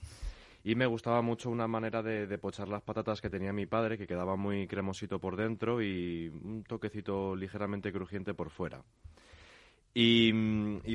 Y 0.65 0.77
me 0.77 0.87
gustaba 0.87 1.23
mucho 1.23 1.51
una 1.51 1.67
manera 1.67 2.03
de, 2.03 2.39
pochar 2.39 2.69
las 2.69 2.83
patatas 2.83 3.21
que 3.21 3.29
tenía 3.29 3.53
mi 3.53 3.67
padre, 3.67 3.99
que 3.99 4.07
quedaba 4.07 4.37
muy 4.37 4.69
cremosito 4.69 5.19
por 5.19 5.37
dentro 5.37 5.83
y 5.83 6.29
un 6.29 6.63
toquecito 6.63 7.35
ligeramente 7.35 7.93
crujiente 7.93 8.33
por 8.33 8.51
fuera. 8.51 8.83
Y, 9.93 10.33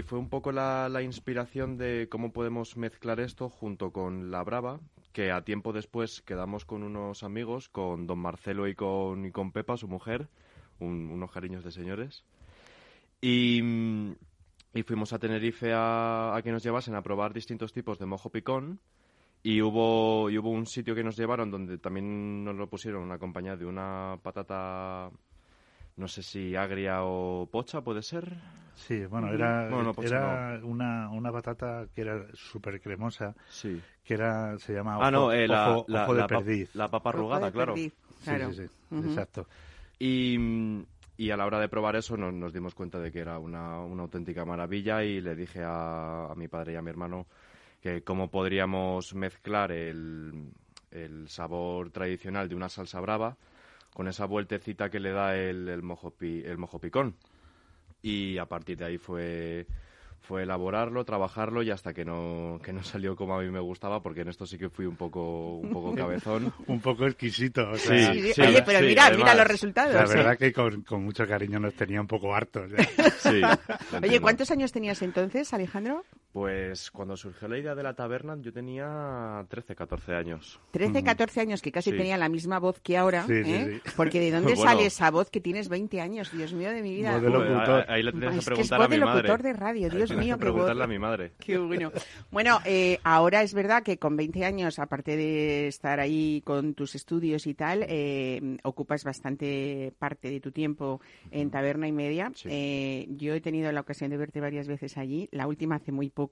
fue 0.05 0.17
un 0.19 0.29
poco 0.29 0.53
la, 0.53 1.01
inspiración 1.01 1.77
de 1.77 2.07
cómo 2.09 2.31
podemos 2.31 2.77
mezclar 2.77 3.19
esto 3.19 3.49
junto 3.49 3.91
con 3.91 4.31
la 4.31 4.41
brava, 4.41 4.79
que 5.11 5.31
a 5.31 5.43
tiempo 5.43 5.73
después 5.73 6.21
quedamos 6.21 6.63
con 6.63 6.83
unos 6.83 7.23
amigos, 7.23 7.67
con 7.67 8.07
don 8.07 8.19
Marcelo 8.19 8.69
y 8.69 8.75
con, 8.75 9.25
y 9.25 9.31
con 9.31 9.51
Pepa, 9.51 9.75
su 9.75 9.89
mujer, 9.89 10.29
unos 10.79 11.31
cariños 11.31 11.65
de 11.65 11.71
señores. 11.71 12.23
Y, 13.19 13.61
fuimos 14.85 15.11
a 15.11 15.19
Tenerife 15.19 15.73
a, 15.73 16.35
a, 16.35 16.41
que 16.41 16.51
nos 16.53 16.63
llevasen 16.63 16.95
a 16.95 17.01
probar 17.01 17.33
distintos 17.33 17.73
tipos 17.73 17.99
de 17.99 18.05
mojo 18.05 18.29
picón 18.29 18.79
y 19.43 19.61
hubo, 19.61 20.29
y 20.29 20.37
hubo 20.37 20.49
un 20.49 20.65
sitio 20.65 20.95
que 20.95 21.03
nos 21.03 21.17
llevaron 21.17 21.51
donde 21.51 21.77
también 21.77 22.43
nos 22.43 22.55
lo 22.55 22.67
pusieron 22.67 23.03
una 23.03 23.17
compañía 23.17 23.55
de 23.55 23.65
una 23.65 24.17
patata, 24.21 25.09
no 25.95 26.07
sé 26.07 26.23
si 26.23 26.55
agria 26.55 27.03
o 27.03 27.47
pocha, 27.51 27.81
¿puede 27.81 28.01
ser? 28.01 28.37
Sí, 28.75 29.05
bueno, 29.07 29.33
era, 29.33 29.67
era 30.03 30.59
una, 30.63 31.09
una 31.09 31.31
patata 31.31 31.87
que 31.95 32.01
era 32.01 32.27
súper 32.33 32.79
cremosa, 32.79 33.35
sí. 33.49 33.81
que 34.03 34.13
era, 34.13 34.57
se 34.59 34.73
llama 34.73 34.99
ah, 35.01 35.09
no, 35.09 35.31
eh, 35.31 35.47
la, 35.47 35.77
ojo, 35.77 36.13
de 36.13 36.27
perdiz. 36.27 36.75
la 36.75 36.87
papa 36.87 37.09
arrugada, 37.09 37.51
claro. 37.51 37.75
Sí, 37.75 37.91
sí, 38.21 38.31
sí, 38.53 38.63
exacto. 38.91 39.47
Y, 39.97 40.37
y, 41.17 41.31
a 41.31 41.37
la 41.37 41.47
hora 41.47 41.59
de 41.59 41.69
probar 41.69 41.95
eso 41.95 42.15
nos, 42.17 42.31
nos 42.35 42.53
dimos 42.53 42.75
cuenta 42.75 42.99
de 42.99 43.11
que 43.11 43.19
era 43.19 43.39
una, 43.39 43.79
una 43.79 44.03
auténtica 44.03 44.45
maravilla 44.45 45.03
y 45.03 45.21
le 45.21 45.35
dije 45.35 45.63
a, 45.63 46.27
a 46.27 46.35
mi 46.35 46.47
padre 46.47 46.73
y 46.73 46.75
a 46.75 46.81
mi 46.83 46.91
hermano 46.91 47.25
que 47.87 48.03
cómo 48.03 48.29
podríamos 48.29 49.15
mezclar 49.15 49.71
el, 49.71 50.51
el 50.91 51.29
sabor 51.29 51.89
tradicional 51.91 52.49
de 52.49 52.55
una 52.55 52.67
salsa 52.67 52.99
brava 52.99 53.37
con 53.93 54.07
esa 54.09 54.25
vueltecita 54.25 54.89
que 54.89 54.99
le 54.99 55.11
da 55.11 55.37
el, 55.37 55.69
el, 55.69 55.81
mojo, 55.81 56.13
el 56.19 56.57
mojo 56.57 56.79
picón. 56.79 57.15
Y 58.01 58.37
a 58.39 58.45
partir 58.45 58.77
de 58.77 58.85
ahí 58.85 58.97
fue 58.97 59.67
fue 60.27 60.43
elaborarlo, 60.43 61.05
trabajarlo 61.05 61.63
y 61.63 61.71
hasta 61.71 61.93
que 61.93 62.03
no, 62.03 62.59
que 62.61 62.73
no 62.73 62.83
salió 62.83 63.15
como 63.15 63.39
a 63.39 63.41
mí 63.41 63.49
me 63.49 63.61
gustaba, 63.61 64.01
porque 64.01 64.21
en 64.21 64.27
esto 64.27 64.45
sí 64.45 64.57
que 64.57 64.69
fui 64.69 64.85
un 64.85 64.97
poco, 64.97 65.55
un 65.57 65.69
poco 65.69 65.95
cabezón. 65.95 66.53
un 66.67 66.81
poco 66.81 67.05
exquisito. 67.05 67.75
sí, 67.77 67.93
Oye, 67.93 68.61
pero 68.65 68.81
mira, 68.81 69.09
mira 69.11 69.35
los 69.35 69.47
resultados. 69.47 69.93
La 69.93 70.05
verdad 70.05 70.37
que 70.37 70.51
con, 70.51 70.81
con, 70.81 71.03
mucho 71.03 71.25
cariño 71.25 71.59
nos 71.59 71.75
tenía 71.75 72.01
un 72.01 72.07
poco 72.07 72.35
hartos. 72.35 72.69
Oye, 74.03 74.19
¿cuántos 74.19 74.51
años 74.51 74.73
tenías 74.73 75.01
entonces, 75.01 75.53
Alejandro? 75.53 76.03
Pues 76.37 76.91
cuando 76.91 77.17
surgió 77.17 77.47
la 77.47 77.57
idea 77.57 77.73
de 77.73 77.81
la 77.81 77.95
taberna 77.95 78.37
yo 78.39 78.53
tenía 78.53 79.43
13, 79.49 79.75
14 79.75 80.13
años. 80.13 80.59
13, 80.69 81.03
14 81.03 81.41
años, 81.41 81.63
que 81.63 81.71
casi 81.71 81.89
tenía 81.89 82.15
la 82.15 82.29
misma 82.29 82.59
voz 82.59 82.79
que 82.79 82.95
ahora. 82.95 83.25
¿eh? 83.27 83.81
Porque 83.95 84.19
¿de 84.19 84.29
dónde 84.39 84.55
sale 84.55 84.85
esa 84.85 85.09
voz 85.09 85.31
que 85.31 85.41
tienes 85.41 85.67
20 85.67 85.99
años? 85.99 86.31
Dios 86.31 86.53
mío 86.53 86.69
de 86.69 86.83
mi 86.83 86.93
vida. 86.93 87.15
ahí 87.87 88.03
le 88.03 88.11
tienes 88.11 88.37
que 88.37 88.45
preguntar 88.45 88.83
a 88.83 88.87
mi 88.87 88.99
madre. 88.99 89.15
locutor 89.23 89.41
de 89.41 89.53
radio, 89.53 89.89
Dios 89.89 90.15
mío, 90.15 90.35
qué 90.35 90.41
preguntarle 90.41 90.83
a 90.83 90.87
mi 90.87 90.99
madre. 90.99 91.31
Qué 91.39 91.57
bueno. 91.57 91.91
Bueno, 92.29 92.59
eh, 92.65 92.99
ahora 93.03 93.41
es 93.41 93.55
verdad 93.55 93.81
que 93.81 93.97
con 93.97 94.15
20 94.15 94.45
años, 94.45 94.77
aparte 94.77 95.17
de 95.17 95.67
estar 95.67 95.99
ahí 95.99 96.43
con 96.45 96.75
tus 96.75 96.93
estudios 96.93 97.47
y 97.47 97.55
tal, 97.55 97.83
eh, 97.89 98.59
ocupas 98.61 99.03
bastante 99.03 99.91
parte 99.97 100.29
de 100.29 100.39
tu 100.39 100.51
tiempo 100.51 101.01
en 101.31 101.49
taberna 101.49 101.87
y 101.87 101.93
media. 101.93 102.31
Eh, 102.45 103.07
yo 103.09 103.33
he 103.33 103.41
tenido 103.41 103.71
la 103.71 103.81
ocasión 103.81 104.11
de 104.11 104.17
verte 104.17 104.39
varias 104.39 104.67
veces 104.67 104.99
allí, 104.99 105.29
la 105.31 105.47
última 105.47 105.77
hace 105.77 105.91
muy 105.91 106.11
poco 106.11 106.26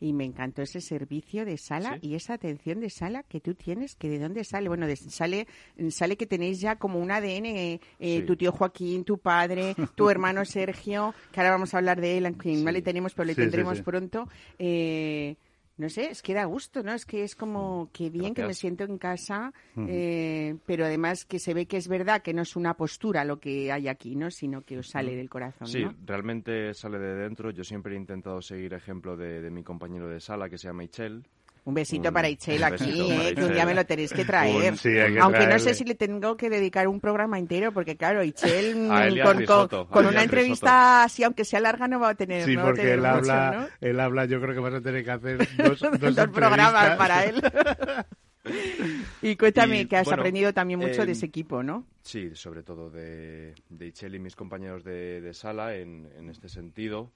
y 0.00 0.12
me 0.12 0.24
encantó 0.24 0.62
ese 0.62 0.80
servicio 0.80 1.44
de 1.44 1.58
sala 1.58 1.98
y 2.00 2.14
esa 2.14 2.34
atención 2.34 2.80
de 2.80 2.90
sala 2.90 3.22
que 3.22 3.40
tú 3.40 3.54
tienes, 3.54 3.96
que 3.96 4.08
de 4.08 4.18
dónde 4.18 4.44
sale. 4.44 4.68
Bueno, 4.68 4.86
sale, 5.08 5.46
sale 5.90 6.16
que 6.16 6.26
tenéis 6.26 6.60
ya 6.60 6.76
como 6.76 6.98
un 6.98 7.10
ADN, 7.10 7.46
eh, 7.46 7.80
eh, 7.98 8.22
tu 8.22 8.36
tío 8.36 8.52
Joaquín, 8.52 9.04
tu 9.04 9.18
padre, 9.18 9.74
tu 9.94 10.10
hermano 10.10 10.44
Sergio, 10.44 11.14
que 11.32 11.40
ahora 11.40 11.52
vamos 11.52 11.74
a 11.74 11.78
hablar 11.78 12.00
de 12.00 12.18
él, 12.18 12.26
aunque 12.26 12.52
no 12.54 12.70
le 12.70 12.82
tenemos, 12.82 13.14
pero 13.14 13.26
le 13.26 13.34
tendremos 13.34 13.80
pronto. 13.82 14.28
Eh, 14.58 15.36
no 15.78 15.88
sé, 15.90 16.10
es 16.10 16.22
que 16.22 16.32
da 16.32 16.44
gusto, 16.44 16.82
¿no? 16.82 16.92
Es 16.92 17.04
que 17.04 17.22
es 17.22 17.36
como 17.36 17.90
que 17.92 18.08
bien 18.08 18.34
que 18.34 18.44
me 18.44 18.54
siento 18.54 18.84
en 18.84 18.96
casa, 18.96 19.52
eh, 19.76 20.56
pero 20.64 20.86
además 20.86 21.24
que 21.24 21.38
se 21.38 21.52
ve 21.52 21.66
que 21.66 21.76
es 21.76 21.88
verdad 21.88 22.22
que 22.22 22.32
no 22.32 22.42
es 22.42 22.56
una 22.56 22.74
postura 22.74 23.24
lo 23.24 23.38
que 23.38 23.70
hay 23.70 23.88
aquí, 23.88 24.16
¿no? 24.16 24.30
Sino 24.30 24.62
que 24.62 24.78
os 24.78 24.88
sale 24.88 25.14
del 25.14 25.28
corazón, 25.28 25.66
Sí, 25.66 25.84
realmente 26.04 26.72
sale 26.74 26.98
de 26.98 27.14
dentro. 27.14 27.50
Yo 27.50 27.64
siempre 27.64 27.94
he 27.94 27.96
intentado 27.96 28.40
seguir 28.40 28.72
ejemplo 28.74 29.16
de, 29.16 29.42
de 29.42 29.50
mi 29.50 29.62
compañero 29.62 30.08
de 30.08 30.20
sala 30.20 30.48
que 30.48 30.56
se 30.58 30.68
llama 30.68 30.82
Michel, 30.82 31.26
un 31.66 31.74
besito 31.74 32.12
para 32.12 32.28
Ichel 32.28 32.62
aquí, 32.62 33.10
¿eh? 33.10 33.34
que 33.34 33.44
un 33.44 33.52
día 33.52 33.66
me 33.66 33.74
lo 33.74 33.84
tenéis 33.84 34.12
que 34.12 34.24
traer. 34.24 34.74
Aunque 35.20 35.46
no 35.48 35.58
sé 35.58 35.74
si 35.74 35.84
le 35.84 35.96
tengo 35.96 36.36
que 36.36 36.48
dedicar 36.48 36.86
un 36.86 37.00
programa 37.00 37.40
entero, 37.40 37.72
porque 37.72 37.96
claro, 37.96 38.22
Ichel 38.22 38.88
con, 39.90 40.06
una 40.06 40.22
entrevista 40.22 41.02
así, 41.02 41.24
aunque 41.24 41.44
sea 41.44 41.58
larga, 41.58 41.88
no 41.88 41.98
va 41.98 42.10
a 42.10 42.14
tener. 42.14 42.44
Sí, 42.44 42.56
porque 42.56 42.92
él, 42.92 43.04
habla, 43.04 43.68
él 43.80 43.98
habla, 43.98 44.26
yo 44.26 44.40
creo 44.40 44.54
que 44.54 44.60
vas 44.60 44.74
a 44.74 44.80
tener 44.80 45.04
que 45.04 45.10
hacer 45.10 45.38
dos, 45.58 45.80
dos, 46.14 46.28
programas 46.28 46.96
para 46.96 47.24
él. 47.24 47.42
y 49.22 49.34
cuéntame 49.34 49.88
que 49.88 49.96
has 49.96 50.12
aprendido 50.12 50.54
también 50.54 50.78
mucho 50.78 51.04
de 51.04 51.12
ese 51.12 51.26
equipo, 51.26 51.64
¿no? 51.64 51.84
Sí, 52.02 52.30
sobre 52.34 52.62
todo 52.62 52.90
de, 52.90 53.56
de 53.70 53.86
Ichel 53.88 54.14
y 54.14 54.20
mis 54.20 54.36
compañeros 54.36 54.84
de, 54.84 55.20
de 55.20 55.34
sala 55.34 55.74
en, 55.74 56.08
en 56.16 56.30
este 56.30 56.48
sentido 56.48 57.10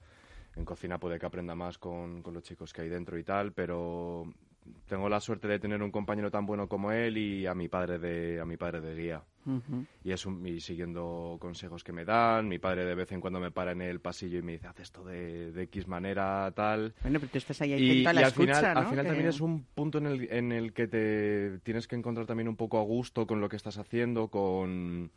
en 0.55 0.65
cocina 0.65 0.99
puede 0.99 1.19
que 1.19 1.25
aprenda 1.25 1.55
más 1.55 1.77
con, 1.77 2.21
con 2.21 2.33
los 2.33 2.43
chicos 2.43 2.73
que 2.73 2.81
hay 2.81 2.89
dentro 2.89 3.17
y 3.17 3.23
tal, 3.23 3.53
pero 3.53 4.27
tengo 4.87 5.09
la 5.09 5.19
suerte 5.19 5.47
de 5.47 5.59
tener 5.59 5.81
un 5.81 5.91
compañero 5.91 6.29
tan 6.29 6.45
bueno 6.45 6.67
como 6.67 6.91
él 6.91 7.17
y 7.17 7.47
a 7.47 7.55
mi 7.55 7.67
padre 7.67 7.97
de 7.97 8.39
a 8.39 8.45
mi 8.45 8.57
padre 8.57 8.81
de 8.81 8.95
guía. 8.95 9.23
Y 10.03 10.11
es 10.11 10.27
y 10.45 10.59
siguiendo 10.59 11.37
consejos 11.39 11.83
que 11.83 11.91
me 11.91 12.05
dan 12.05 12.47
mi 12.47 12.59
padre 12.59 12.85
de 12.85 12.93
vez 12.93 13.11
en 13.11 13.21
cuando 13.21 13.39
me 13.39 13.49
para 13.49 13.71
en 13.71 13.81
el 13.81 13.99
pasillo 13.99 14.37
y 14.37 14.43
me 14.43 14.51
dice 14.51 14.67
haz 14.67 14.79
esto 14.79 15.03
de, 15.03 15.51
de 15.51 15.63
X 15.63 15.87
manera 15.87 16.51
tal 16.55 16.93
bueno 17.01 17.19
pero 17.19 17.31
tú 17.31 17.39
estás 17.39 17.59
ahí 17.61 17.73
y, 17.73 18.05
a 18.05 18.13
la 18.13 18.27
al 18.27 18.31
final, 18.31 18.73
¿no? 18.75 18.79
al 18.81 18.85
final 18.87 19.05
también 19.07 19.27
es 19.27 19.41
un 19.41 19.63
punto 19.73 19.97
en 19.97 20.05
el, 20.05 20.31
en 20.31 20.51
el 20.51 20.73
que 20.73 20.87
te 20.87 21.57
tienes 21.63 21.87
que 21.87 21.95
encontrar 21.95 22.27
también 22.27 22.47
un 22.47 22.55
poco 22.55 22.77
a 22.79 22.83
gusto 22.83 23.25
con 23.25 23.41
lo 23.41 23.49
que 23.49 23.55
estás 23.55 23.79
haciendo 23.79 24.27
con 24.27 25.09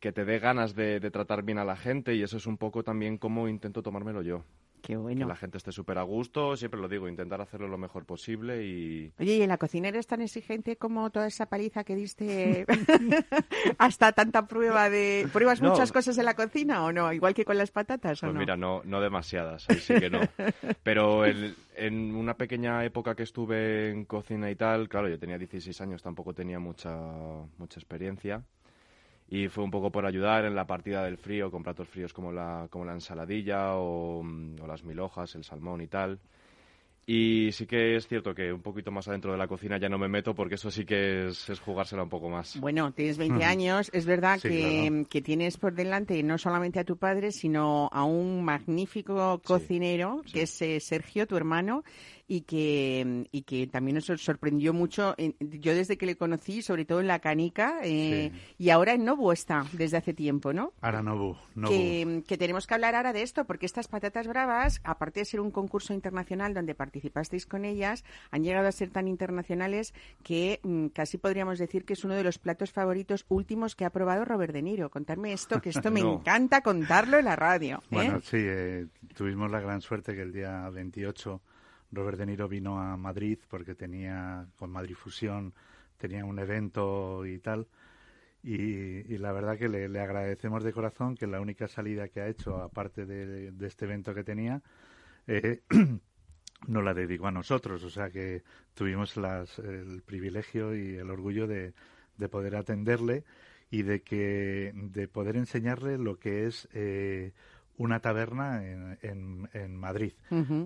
que, 0.00 0.12
te 0.12 0.24
dé 0.24 0.38
ganas 0.38 0.74
de, 0.74 1.00
tratar 1.10 1.42
bien 1.42 1.58
a 1.58 1.64
la 1.64 1.76
gente 1.76 2.14
y 2.14 2.22
eso 2.22 2.36
es 2.36 2.46
un 2.46 2.56
poco 2.56 2.82
también 2.82 3.18
como 3.18 3.48
intento 3.48 3.82
tomármelo 3.82 4.22
yo. 4.22 4.44
Qué 4.82 4.96
bueno. 4.96 5.22
Que 5.22 5.26
la 5.26 5.34
gente 5.34 5.58
esté 5.58 5.72
súper 5.72 5.98
a 5.98 6.02
gusto, 6.02 6.56
siempre 6.56 6.78
lo 6.78 6.86
digo, 6.86 7.08
intentar 7.08 7.40
hacerlo 7.40 7.66
lo 7.66 7.78
mejor 7.78 8.04
posible 8.04 8.64
y... 8.64 9.12
Oye, 9.18 9.36
¿y 9.36 9.42
en 9.42 9.48
la 9.48 9.58
cocina 9.58 9.88
eres 9.88 10.06
tan 10.06 10.20
exigente 10.20 10.76
como 10.76 11.10
toda 11.10 11.26
esa 11.26 11.46
paliza 11.46 11.82
que 11.82 11.96
diste 11.96 12.66
hasta 13.78 14.12
tanta 14.12 14.46
prueba 14.46 14.88
de... 14.88 15.26
¿Pruebas 15.32 15.60
muchas 15.60 15.90
cosas 15.90 16.16
en 16.18 16.24
la 16.24 16.34
cocina 16.34 16.84
o 16.84 16.92
no? 16.92 17.12
Igual 17.12 17.34
que 17.34 17.44
con 17.44 17.58
las 17.58 17.72
patatas, 17.72 18.22
¿o 18.22 18.26
pues 18.26 18.38
mira, 18.38 18.56
no, 18.56 18.82
no 18.84 19.00
demasiadas, 19.00 19.68
ahí 19.68 19.78
sí 19.78 19.94
que 19.94 20.10
no. 20.10 20.20
Pero 20.84 21.24
en 21.26 22.14
una 22.14 22.34
pequeña 22.34 22.84
época 22.84 23.16
que 23.16 23.24
estuve 23.24 23.90
en 23.90 24.04
cocina 24.04 24.48
y 24.50 24.54
tal, 24.54 24.88
claro, 24.88 25.08
yo 25.08 25.18
tenía 25.18 25.38
16 25.38 25.80
años, 25.80 26.02
tampoco 26.02 26.32
tenía 26.32 26.60
mucha, 26.60 26.96
mucha 27.58 27.80
experiencia 27.80 28.44
y 29.28 29.48
fue 29.48 29.64
un 29.64 29.70
poco 29.70 29.90
por 29.90 30.06
ayudar 30.06 30.44
en 30.44 30.54
la 30.54 30.66
partida 30.66 31.04
del 31.04 31.18
frío 31.18 31.50
con 31.50 31.62
platos 31.62 31.88
fríos 31.88 32.12
como 32.12 32.32
la, 32.32 32.68
como 32.70 32.84
la 32.84 32.92
ensaladilla 32.92 33.74
o, 33.74 34.22
mm, 34.22 34.60
o 34.62 34.66
las 34.66 34.84
mil 34.84 35.00
hojas, 35.00 35.34
el 35.34 35.44
salmón 35.44 35.80
y 35.80 35.88
tal. 35.88 36.18
Y 37.08 37.52
sí 37.52 37.66
que 37.66 37.94
es 37.94 38.08
cierto 38.08 38.34
que 38.34 38.52
un 38.52 38.62
poquito 38.62 38.90
más 38.90 39.06
adentro 39.06 39.30
de 39.30 39.38
la 39.38 39.46
cocina 39.46 39.78
ya 39.78 39.88
no 39.88 39.96
me 39.96 40.08
meto 40.08 40.34
porque 40.34 40.56
eso 40.56 40.72
sí 40.72 40.84
que 40.84 41.28
es, 41.28 41.48
es 41.48 41.60
jugársela 41.60 42.02
un 42.02 42.08
poco 42.08 42.28
más. 42.28 42.58
Bueno, 42.58 42.90
tienes 42.92 43.16
20 43.16 43.44
años, 43.44 43.90
es 43.94 44.06
verdad 44.06 44.40
que, 44.40 45.06
que, 45.08 45.22
tienes 45.22 45.56
por 45.56 45.72
delante 45.72 46.20
no 46.24 46.36
solamente 46.36 46.80
a 46.80 46.84
tu 46.84 46.96
padre, 46.96 47.30
sino 47.30 47.88
a 47.92 48.02
un 48.02 48.44
magnífico 48.44 49.40
cocinero, 49.44 50.22
que 50.32 50.42
es 50.42 50.62
eh, 50.62 50.80
Sergio, 50.80 51.28
tu 51.28 51.36
hermano, 51.36 51.84
y 52.28 52.42
que, 52.42 53.26
y 53.30 53.42
que 53.42 53.66
también 53.66 53.96
nos 53.96 54.06
sorprendió 54.20 54.72
mucho. 54.72 55.14
Yo 55.40 55.74
desde 55.74 55.96
que 55.96 56.06
le 56.06 56.16
conocí, 56.16 56.62
sobre 56.62 56.84
todo 56.84 57.00
en 57.00 57.06
la 57.06 57.20
canica, 57.20 57.78
eh, 57.84 58.32
y 58.58 58.70
ahora 58.70 58.94
en 58.94 59.04
Nobu 59.04 59.30
está 59.32 59.64
desde 59.72 59.96
hace 59.96 60.12
tiempo, 60.12 60.52
¿no? 60.52 60.72
Ahora 60.80 61.02
Nobu. 61.02 61.36
Que, 61.68 62.22
que, 62.26 62.36
tenemos 62.36 62.66
que 62.66 62.74
hablar 62.74 62.94
ahora 62.94 63.12
de 63.12 63.22
esto, 63.22 63.44
porque 63.44 63.66
estas 63.66 63.88
patatas 63.88 64.26
bravas, 64.26 64.80
aparte 64.84 65.20
de 65.20 65.26
ser 65.26 65.40
un 65.40 65.50
concurso 65.50 65.94
internacional 65.94 66.52
donde 66.52 66.74
participasteis 66.74 67.46
con 67.46 67.64
ellas, 67.64 68.04
han 68.30 68.42
llegado 68.42 68.66
a 68.66 68.72
ser 68.72 68.90
tan 68.90 69.06
internacionales 69.06 69.94
que 70.22 70.60
mm, 70.62 70.88
casi 70.88 71.18
podríamos 71.18 71.58
decir 71.58 71.84
que 71.84 71.92
es 71.92 72.04
uno 72.04 72.14
de 72.14 72.24
los 72.24 72.38
platos 72.38 72.72
favoritos 72.72 73.24
últimos 73.28 73.76
que 73.76 73.84
ha 73.84 73.90
probado 73.90 74.24
Robert 74.24 74.52
De 74.52 74.62
Niro. 74.62 74.90
Contarme 74.90 75.32
esto, 75.32 75.60
que 75.60 75.70
esto 75.70 75.90
me 75.92 76.00
encanta 76.00 76.60
contarlo 76.60 77.18
en 77.18 77.24
la 77.26 77.36
radio. 77.36 77.76
¿eh? 77.84 77.88
Bueno, 77.90 78.20
sí, 78.20 78.38
eh, 78.40 78.86
tuvimos 79.14 79.50
la 79.50 79.60
gran 79.60 79.80
suerte 79.80 80.14
que 80.14 80.22
el 80.22 80.32
día 80.32 80.68
28 80.70 81.40
Robert 81.96 82.18
De 82.18 82.26
Niro 82.26 82.46
vino 82.48 82.80
a 82.80 82.96
Madrid 82.96 83.38
porque 83.48 83.74
tenía, 83.74 84.46
con 84.56 84.70
Madrid 84.70 84.94
Fusión, 84.94 85.54
tenía 85.96 86.24
un 86.24 86.38
evento 86.38 87.24
y 87.26 87.38
tal. 87.38 87.66
Y, 88.42 89.18
la 89.18 89.32
verdad 89.32 89.58
que 89.58 89.68
le, 89.68 90.00
agradecemos 90.00 90.62
de 90.62 90.72
corazón 90.72 91.16
que 91.16 91.26
la 91.26 91.40
única 91.40 91.66
salida 91.66 92.08
que 92.08 92.20
ha 92.20 92.28
hecho, 92.28 92.62
aparte 92.62 93.04
de, 93.04 93.52
este 93.66 93.86
evento 93.86 94.14
que 94.14 94.22
tenía, 94.22 94.62
eh, 95.26 95.62
no 96.68 96.82
la 96.82 96.94
dedicó 96.94 97.26
a 97.26 97.32
nosotros. 97.32 97.82
O 97.82 97.90
sea 97.90 98.10
que 98.10 98.44
tuvimos 98.74 99.16
el 99.16 100.02
privilegio 100.02 100.76
y 100.76 100.96
el 100.96 101.10
orgullo 101.10 101.48
de, 101.48 101.72
de, 102.18 102.28
poder 102.28 102.54
atenderle 102.54 103.24
y 103.70 103.82
de 103.82 104.02
que 104.02 104.72
de 104.74 105.08
poder 105.08 105.36
enseñarle 105.36 105.98
lo 105.98 106.18
que 106.18 106.46
es 106.46 106.68
eh, 106.72 107.32
una 107.78 108.00
taberna 108.00 108.64
en, 109.02 109.48
en, 109.52 109.76
Madrid. 109.76 110.12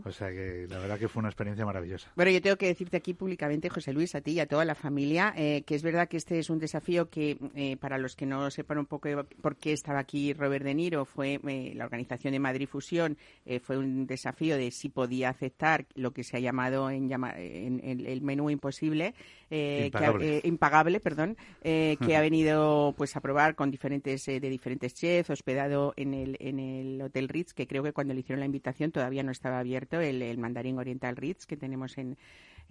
O 0.04 0.12
sea 0.12 0.30
que 0.30 0.66
la 0.68 0.78
verdad 0.78 0.98
que 0.98 1.08
fue 1.08 1.20
una 1.20 1.28
experiencia 1.28 1.64
maravillosa. 1.64 2.10
Bueno, 2.14 2.30
yo 2.30 2.40
tengo 2.40 2.56
que 2.56 2.66
decirte 2.66 2.96
aquí 2.96 3.14
públicamente, 3.14 3.68
José 3.68 3.92
Luis, 3.92 4.14
a 4.14 4.20
ti 4.20 4.32
y 4.32 4.40
a 4.40 4.46
toda 4.46 4.64
la 4.64 4.74
familia, 4.74 5.32
eh, 5.36 5.62
que 5.66 5.74
es 5.74 5.82
verdad 5.82 6.08
que 6.08 6.16
este 6.16 6.38
es 6.38 6.50
un 6.50 6.58
desafío 6.58 7.10
que, 7.10 7.38
eh, 7.54 7.76
para 7.78 7.98
los 7.98 8.14
que 8.14 8.26
no 8.26 8.50
sepan 8.50 8.78
un 8.78 8.86
poco 8.86 9.08
por 9.40 9.56
qué 9.56 9.72
estaba 9.72 9.98
aquí 9.98 10.32
Robert 10.32 10.64
De 10.64 10.74
Niro, 10.74 11.04
fue 11.04 11.40
eh, 11.46 11.72
la 11.74 11.84
organización 11.84 12.32
de 12.32 12.38
Madrid 12.38 12.68
Fusión, 12.68 13.16
fue 13.62 13.78
un 13.78 14.06
desafío 14.06 14.56
de 14.56 14.70
si 14.70 14.88
podía 14.88 15.30
aceptar 15.30 15.86
lo 15.94 16.12
que 16.12 16.22
se 16.22 16.36
ha 16.36 16.40
llamado 16.40 16.90
en, 16.90 17.10
en, 17.10 17.80
el 18.06 18.22
menú 18.22 18.50
imposible, 18.50 19.14
impagable. 19.50 20.40
Que, 20.40 20.48
impagable, 20.48 21.00
perdón, 21.00 21.36
que 21.62 22.16
ha 22.16 22.20
venido 22.20 22.94
pues 22.96 23.16
a 23.16 23.20
probar 23.20 23.54
con 23.54 23.70
diferentes 23.70 24.26
de 24.26 24.40
diferentes 24.40 24.94
chefs, 24.94 25.30
hospedado 25.30 25.94
en 25.96 26.14
el 26.14 26.36
en 26.38 26.58
el 26.58 26.99
Hotel 27.02 27.28
Ritz, 27.28 27.52
que 27.54 27.66
creo 27.66 27.82
que 27.82 27.92
cuando 27.92 28.14
le 28.14 28.20
hicieron 28.20 28.40
la 28.40 28.46
invitación 28.46 28.92
todavía 28.92 29.22
no 29.22 29.32
estaba 29.32 29.58
abierto, 29.58 30.00
el, 30.00 30.38
Mandarín 30.38 30.78
Oriental 30.78 31.16
Ritz 31.16 31.46
que 31.46 31.56
tenemos 31.56 31.98
en, 31.98 32.16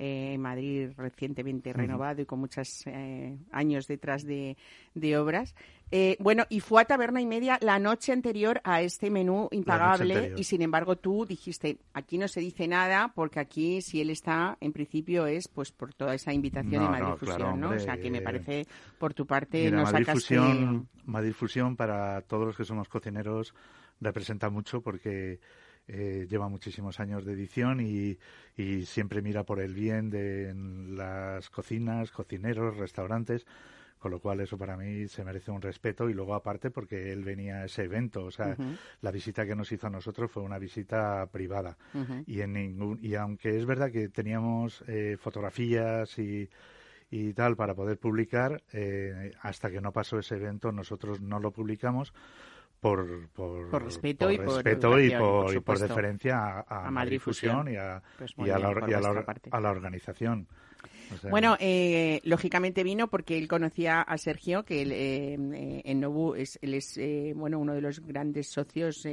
eh, 0.01 0.37
Madrid 0.37 0.91
recientemente 0.95 1.73
renovado 1.73 2.21
y 2.21 2.25
con 2.25 2.39
muchos 2.39 2.83
eh, 2.85 3.37
años 3.51 3.85
detrás 3.85 4.23
de, 4.23 4.55
obras. 5.17 5.53
Eh, 5.91 6.15
bueno, 6.21 6.45
y 6.47 6.61
fue 6.61 6.81
a 6.81 6.85
taberna 6.85 7.19
y 7.19 7.25
media 7.25 7.57
la 7.61 7.79
noche 7.79 8.13
anterior 8.13 8.61
a 8.63 8.81
este 8.81 9.09
menú 9.09 9.49
impagable 9.51 10.33
y 10.37 10.45
sin 10.45 10.61
embargo 10.61 10.95
tú 10.95 11.25
dijiste, 11.25 11.79
aquí 11.93 12.17
no 12.17 12.29
se 12.29 12.39
dice 12.39 12.65
nada 12.65 13.11
porque 13.13 13.41
aquí 13.41 13.81
si 13.81 13.99
él 13.99 14.09
está, 14.09 14.57
en 14.61 14.71
principio 14.71 15.27
es 15.27 15.49
pues 15.49 15.71
por 15.73 15.93
toda 15.93 16.15
esa 16.15 16.31
invitación 16.31 16.81
de 16.83 16.89
Madrid 16.89 17.17
Fusión, 17.17 17.59
¿no? 17.59 17.71
O 17.71 17.79
sea 17.79 17.97
que 17.97 18.09
me 18.09 18.21
parece 18.21 18.67
por 18.99 19.13
tu 19.13 19.25
parte 19.25 19.69
no 19.69 19.83
Madrid 19.83 20.07
Fusión, 20.07 20.87
Madrid 21.05 21.33
Fusión 21.33 21.75
para 21.75 22.21
todos 22.21 22.45
los 22.45 22.55
que 22.55 22.63
somos 22.63 22.87
cocineros 22.87 23.53
representa 23.99 24.49
mucho 24.49 24.81
porque 24.81 25.39
eh, 25.87 26.27
lleva 26.29 26.49
muchísimos 26.49 26.99
años 26.99 27.25
de 27.25 27.33
edición 27.33 27.79
y, 27.79 28.17
y, 28.55 28.85
siempre 28.85 29.21
mira 29.21 29.43
por 29.43 29.59
el 29.59 29.73
bien 29.73 30.09
de 30.09 30.53
las 30.55 31.49
cocinas, 31.49 32.11
cocineros, 32.11 32.77
restaurantes, 32.77 33.45
con 33.97 34.11
lo 34.11 34.19
cual 34.19 34.39
eso 34.39 34.57
para 34.57 34.77
mí 34.77 35.07
se 35.07 35.23
merece 35.23 35.49
un 35.49 35.61
respeto 35.61 36.09
y 36.09 36.13
luego 36.13 36.35
aparte 36.35 36.69
porque 36.69 37.11
él 37.11 37.23
venía 37.23 37.61
a 37.61 37.65
ese 37.65 37.83
evento, 37.83 38.23
o 38.23 38.31
sea, 38.31 38.55
la 39.01 39.11
visita 39.11 39.45
que 39.45 39.55
nos 39.55 39.71
hizo 39.71 39.87
a 39.87 39.89
nosotros 39.89 40.31
fue 40.31 40.43
una 40.43 40.59
visita 40.59 41.27
privada. 41.31 41.77
Y 42.25 42.41
en 42.41 42.53
ningún 42.53 42.99
y 43.01 43.15
aunque 43.15 43.57
es 43.57 43.65
verdad 43.65 43.91
que 43.91 44.09
teníamos 44.09 44.83
eh, 44.87 45.17
fotografías 45.19 46.17
y 46.19 46.49
y 47.11 47.33
tal 47.33 47.55
para 47.55 47.73
poder 47.73 47.97
publicar, 47.97 48.61
eh, 48.71 49.31
hasta 49.41 49.71
que 49.71 49.81
no 49.81 49.91
pasó 49.91 50.19
ese 50.19 50.35
evento 50.35 50.71
nosotros 50.71 51.21
no 51.21 51.39
lo 51.39 51.51
publicamos 51.51 52.13
por, 52.79 53.27
por, 53.29 53.83
respeto, 53.83 54.31
y, 54.31 54.37
por, 54.37 55.63
por, 55.63 55.79
deferencia 55.79 56.65
a, 56.67 56.89
Madrid 56.91 57.19
Fusión, 57.19 57.71
y, 57.71 57.75
a, 57.75 58.01
pues 58.17 58.33
y, 58.37 58.49
a, 58.49 58.57
la, 58.57 58.69
a 59.51 59.59
la 59.59 59.69
organización 59.71 60.47
bueno, 61.29 61.57
eh, 61.59 62.21
lógicamente 62.23 62.83
vino 62.83 63.07
porque 63.07 63.37
él 63.37 63.47
conocía 63.47 64.01
a 64.01 64.17
Sergio, 64.17 64.63
que 64.63 64.81
él, 64.81 64.91
eh, 64.91 65.37
eh, 65.53 65.81
en 65.85 65.99
Nobu 65.99 66.35
es, 66.35 66.59
él 66.61 66.73
es 66.73 66.99
bueno 67.35 67.59
uno 67.59 67.73
de 67.73 67.81
los 67.81 67.99
grandes 67.99 68.47
socios 68.47 69.05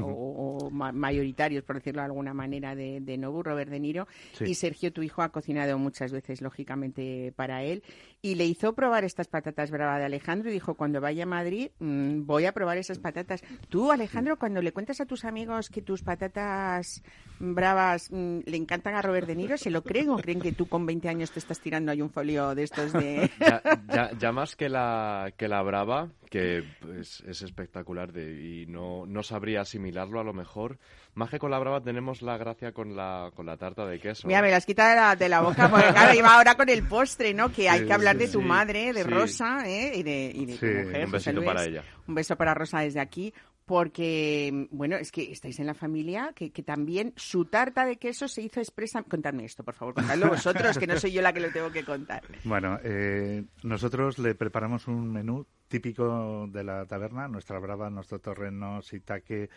o, 0.00 0.70
mayoritarios, 0.70 1.64
por 1.64 1.76
decirlo 1.76 2.00
de 2.02 2.06
alguna 2.06 2.34
manera, 2.34 2.74
de, 2.74 3.00
de 3.00 3.18
Nobu, 3.18 3.42
Robert 3.42 3.70
De 3.70 3.80
Niro. 3.80 4.06
Y 4.40 4.54
Sergio, 4.54 4.92
tu 4.92 5.02
hijo, 5.02 5.22
ha 5.22 5.30
cocinado 5.30 5.78
muchas 5.78 6.12
veces, 6.12 6.40
lógicamente, 6.40 7.32
para 7.36 7.62
él. 7.62 7.82
Y 8.22 8.36
le 8.36 8.46
hizo 8.46 8.74
probar 8.74 9.04
estas 9.04 9.28
patatas 9.28 9.70
bravas 9.70 9.98
de 9.98 10.06
Alejandro 10.06 10.48
y 10.48 10.52
dijo, 10.54 10.74
cuando 10.74 11.00
vaya 11.00 11.24
a 11.24 11.26
Madrid, 11.26 11.68
mm, 11.78 12.24
voy 12.24 12.46
a 12.46 12.52
probar 12.52 12.78
esas 12.78 12.98
patatas. 12.98 13.42
Tú, 13.68 13.92
Alejandro, 13.92 14.38
cuando 14.38 14.62
le 14.62 14.72
cuentas 14.72 15.00
a 15.02 15.06
tus 15.06 15.26
amigos 15.26 15.68
que 15.68 15.82
tus 15.82 16.02
patatas 16.02 17.02
bravas 17.38 18.10
mm, 18.10 18.38
le 18.46 18.56
encantan 18.56 18.94
a 18.94 19.02
Robert 19.02 19.26
De 19.26 19.36
Niro, 19.36 19.58
¿se 19.58 19.70
lo 19.70 19.82
creen 19.82 20.08
o 20.08 20.16
creen 20.16 20.40
que 20.40 20.52
tú 20.52 20.66
con 20.84 20.88
20 20.88 21.08
años 21.08 21.30
te 21.30 21.38
estás 21.38 21.60
tirando 21.60 21.90
ahí 21.90 22.02
un 22.02 22.10
folio 22.10 22.54
de 22.54 22.64
estos 22.64 22.92
de... 22.92 23.30
ya, 24.20 24.32
más 24.32 24.54
que 24.54 24.68
la, 24.68 25.32
que 25.34 25.48
la 25.48 25.62
brava, 25.62 26.10
que 26.28 26.62
pues, 26.80 27.22
es 27.26 27.40
espectacular 27.40 28.12
de, 28.12 28.32
y 28.32 28.66
no, 28.66 29.06
no 29.06 29.22
sabría 29.22 29.62
asimilarlo 29.62 30.20
a 30.20 30.24
lo 30.24 30.34
mejor. 30.34 30.78
Más 31.14 31.30
que 31.30 31.38
con 31.38 31.50
la 31.50 31.58
brava 31.58 31.80
tenemos 31.80 32.20
la 32.20 32.36
gracia 32.36 32.72
con 32.72 32.96
la, 32.96 33.30
con 33.34 33.46
la 33.46 33.56
tarta 33.56 33.86
de 33.86 33.98
queso. 33.98 34.28
Mira, 34.28 34.42
me 34.42 34.50
las 34.50 34.66
quita 34.66 35.16
de 35.16 35.28
la, 35.28 35.40
boca 35.40 35.70
porque 35.70 35.88
claro, 35.88 36.12
iba 36.12 36.34
ahora 36.34 36.54
con 36.54 36.68
el 36.68 36.86
postre, 36.86 37.32
¿no? 37.32 37.50
Que 37.50 37.70
hay 37.70 37.86
que 37.86 37.92
hablar 37.92 38.18
de 38.18 38.28
tu 38.28 38.42
madre, 38.42 38.92
de 38.92 39.04
Rosa, 39.04 39.66
¿eh? 39.66 39.92
Y 39.94 40.02
de, 40.02 40.32
y 40.34 40.44
de 40.44 40.58
tu 40.58 40.66
mujer. 40.66 41.06
Un 41.06 41.12
besito 41.12 41.44
para 41.44 41.64
ella. 41.64 41.84
Un 42.06 42.14
beso 42.14 42.36
para 42.36 42.52
Rosa 42.52 42.80
desde 42.80 43.00
aquí 43.00 43.32
porque, 43.66 44.68
bueno, 44.70 44.96
es 44.96 45.10
que 45.10 45.32
estáis 45.32 45.58
en 45.58 45.66
la 45.66 45.74
familia, 45.74 46.32
que, 46.34 46.50
que, 46.50 46.62
también 46.62 47.12
su 47.16 47.46
tarta 47.46 47.86
de 47.86 47.96
queso 47.96 48.28
se 48.28 48.42
hizo 48.42 48.60
expresa. 48.60 49.02
Contadme 49.02 49.44
esto, 49.44 49.64
por 49.64 49.74
favor, 49.74 49.94
contadlo 49.94 50.28
vosotros, 50.28 50.78
que 50.78 50.86
no 50.86 50.98
soy 50.98 51.12
yo 51.12 51.22
la 51.22 51.32
que 51.32 51.40
lo 51.40 51.50
tengo 51.50 51.70
que 51.70 51.84
contar. 51.84 52.22
Bueno, 52.44 52.78
eh, 52.84 53.44
nosotros 53.62 54.18
le 54.18 54.34
preparamos 54.34 54.86
un 54.86 55.10
menú 55.10 55.46
típico 55.68 56.46
de 56.48 56.62
la 56.62 56.84
taberna, 56.86 57.26
nuestra 57.28 57.58
brava, 57.58 57.88
nuestro 57.90 58.18
torreno, 58.18 58.82
sitaque, 58.82 59.48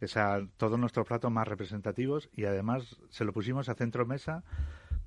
esa, 0.00 0.44
todos 0.56 0.78
nuestros 0.78 1.06
platos 1.06 1.30
más 1.30 1.46
representativos 1.46 2.28
y 2.34 2.44
además 2.44 2.96
se 3.10 3.24
lo 3.24 3.32
pusimos 3.32 3.68
a 3.68 3.74
centro 3.74 4.04
mesa 4.04 4.42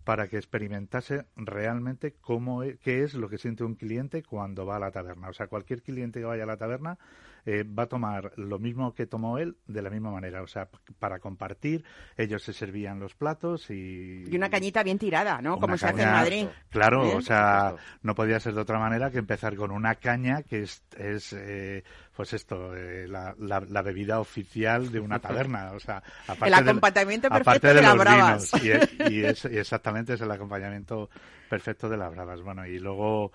para 0.05 0.27
que 0.27 0.37
experimentase 0.37 1.25
realmente 1.35 2.13
cómo 2.21 2.63
e, 2.63 2.77
qué 2.77 3.03
es 3.03 3.15
lo 3.15 3.27
que 3.27 3.37
siente 3.37 3.63
un 3.63 3.75
cliente 3.75 4.23
cuando 4.23 4.65
va 4.65 4.77
a 4.77 4.79
la 4.79 4.91
taberna. 4.91 5.29
O 5.29 5.33
sea, 5.33 5.47
cualquier 5.47 5.81
cliente 5.81 6.19
que 6.19 6.25
vaya 6.25 6.43
a 6.43 6.47
la 6.47 6.57
taberna 6.57 6.97
eh, 7.47 7.63
va 7.63 7.83
a 7.83 7.87
tomar 7.87 8.31
lo 8.37 8.57
mismo 8.57 8.95
que 8.95 9.05
tomó 9.05 9.37
él 9.37 9.57
de 9.67 9.83
la 9.83 9.91
misma 9.91 10.09
manera. 10.09 10.41
O 10.41 10.47
sea, 10.47 10.67
para 10.97 11.19
compartir, 11.19 11.85
ellos 12.17 12.41
se 12.41 12.53
servían 12.53 12.99
los 12.99 13.13
platos 13.13 13.69
y... 13.69 14.23
Y 14.27 14.35
una 14.35 14.49
cañita 14.49 14.81
bien 14.81 14.97
tirada, 14.97 15.41
¿no? 15.41 15.59
Como 15.59 15.77
se 15.77 15.85
hace 15.85 16.01
en 16.01 16.11
Madrid. 16.11 16.47
Claro, 16.69 17.05
¿Eh? 17.05 17.15
o 17.15 17.21
sea, 17.21 17.75
no 18.01 18.15
podía 18.15 18.39
ser 18.39 18.55
de 18.55 18.61
otra 18.61 18.79
manera 18.79 19.11
que 19.11 19.19
empezar 19.19 19.55
con 19.55 19.69
una 19.69 19.93
caña 19.95 20.41
que 20.41 20.63
es, 20.63 20.83
es 20.97 21.33
eh, 21.33 21.83
pues 22.15 22.33
esto, 22.33 22.73
la, 22.73 23.35
la, 23.37 23.81
bebida 23.83 24.19
oficial 24.19 24.91
de 24.91 24.99
una 24.99 25.19
taberna. 25.19 25.73
O 25.73 25.79
sea, 25.79 26.01
aparte 26.27 26.47
el 26.47 26.53
acompañamiento 26.53 27.29
perfecto 27.29 27.67
de, 27.67 27.81
las 27.81 27.95
bravas. 27.95 28.51
y, 28.63 29.23
es, 29.23 29.45
exactamente 29.45 30.13
es 30.13 30.21
el 30.21 30.31
acompañamiento 30.31 31.11
perfecto 31.47 31.89
de 31.89 31.97
las 31.97 32.11
bravas. 32.11 32.41
Bueno, 32.41 32.65
y 32.65 32.79
luego, 32.79 33.31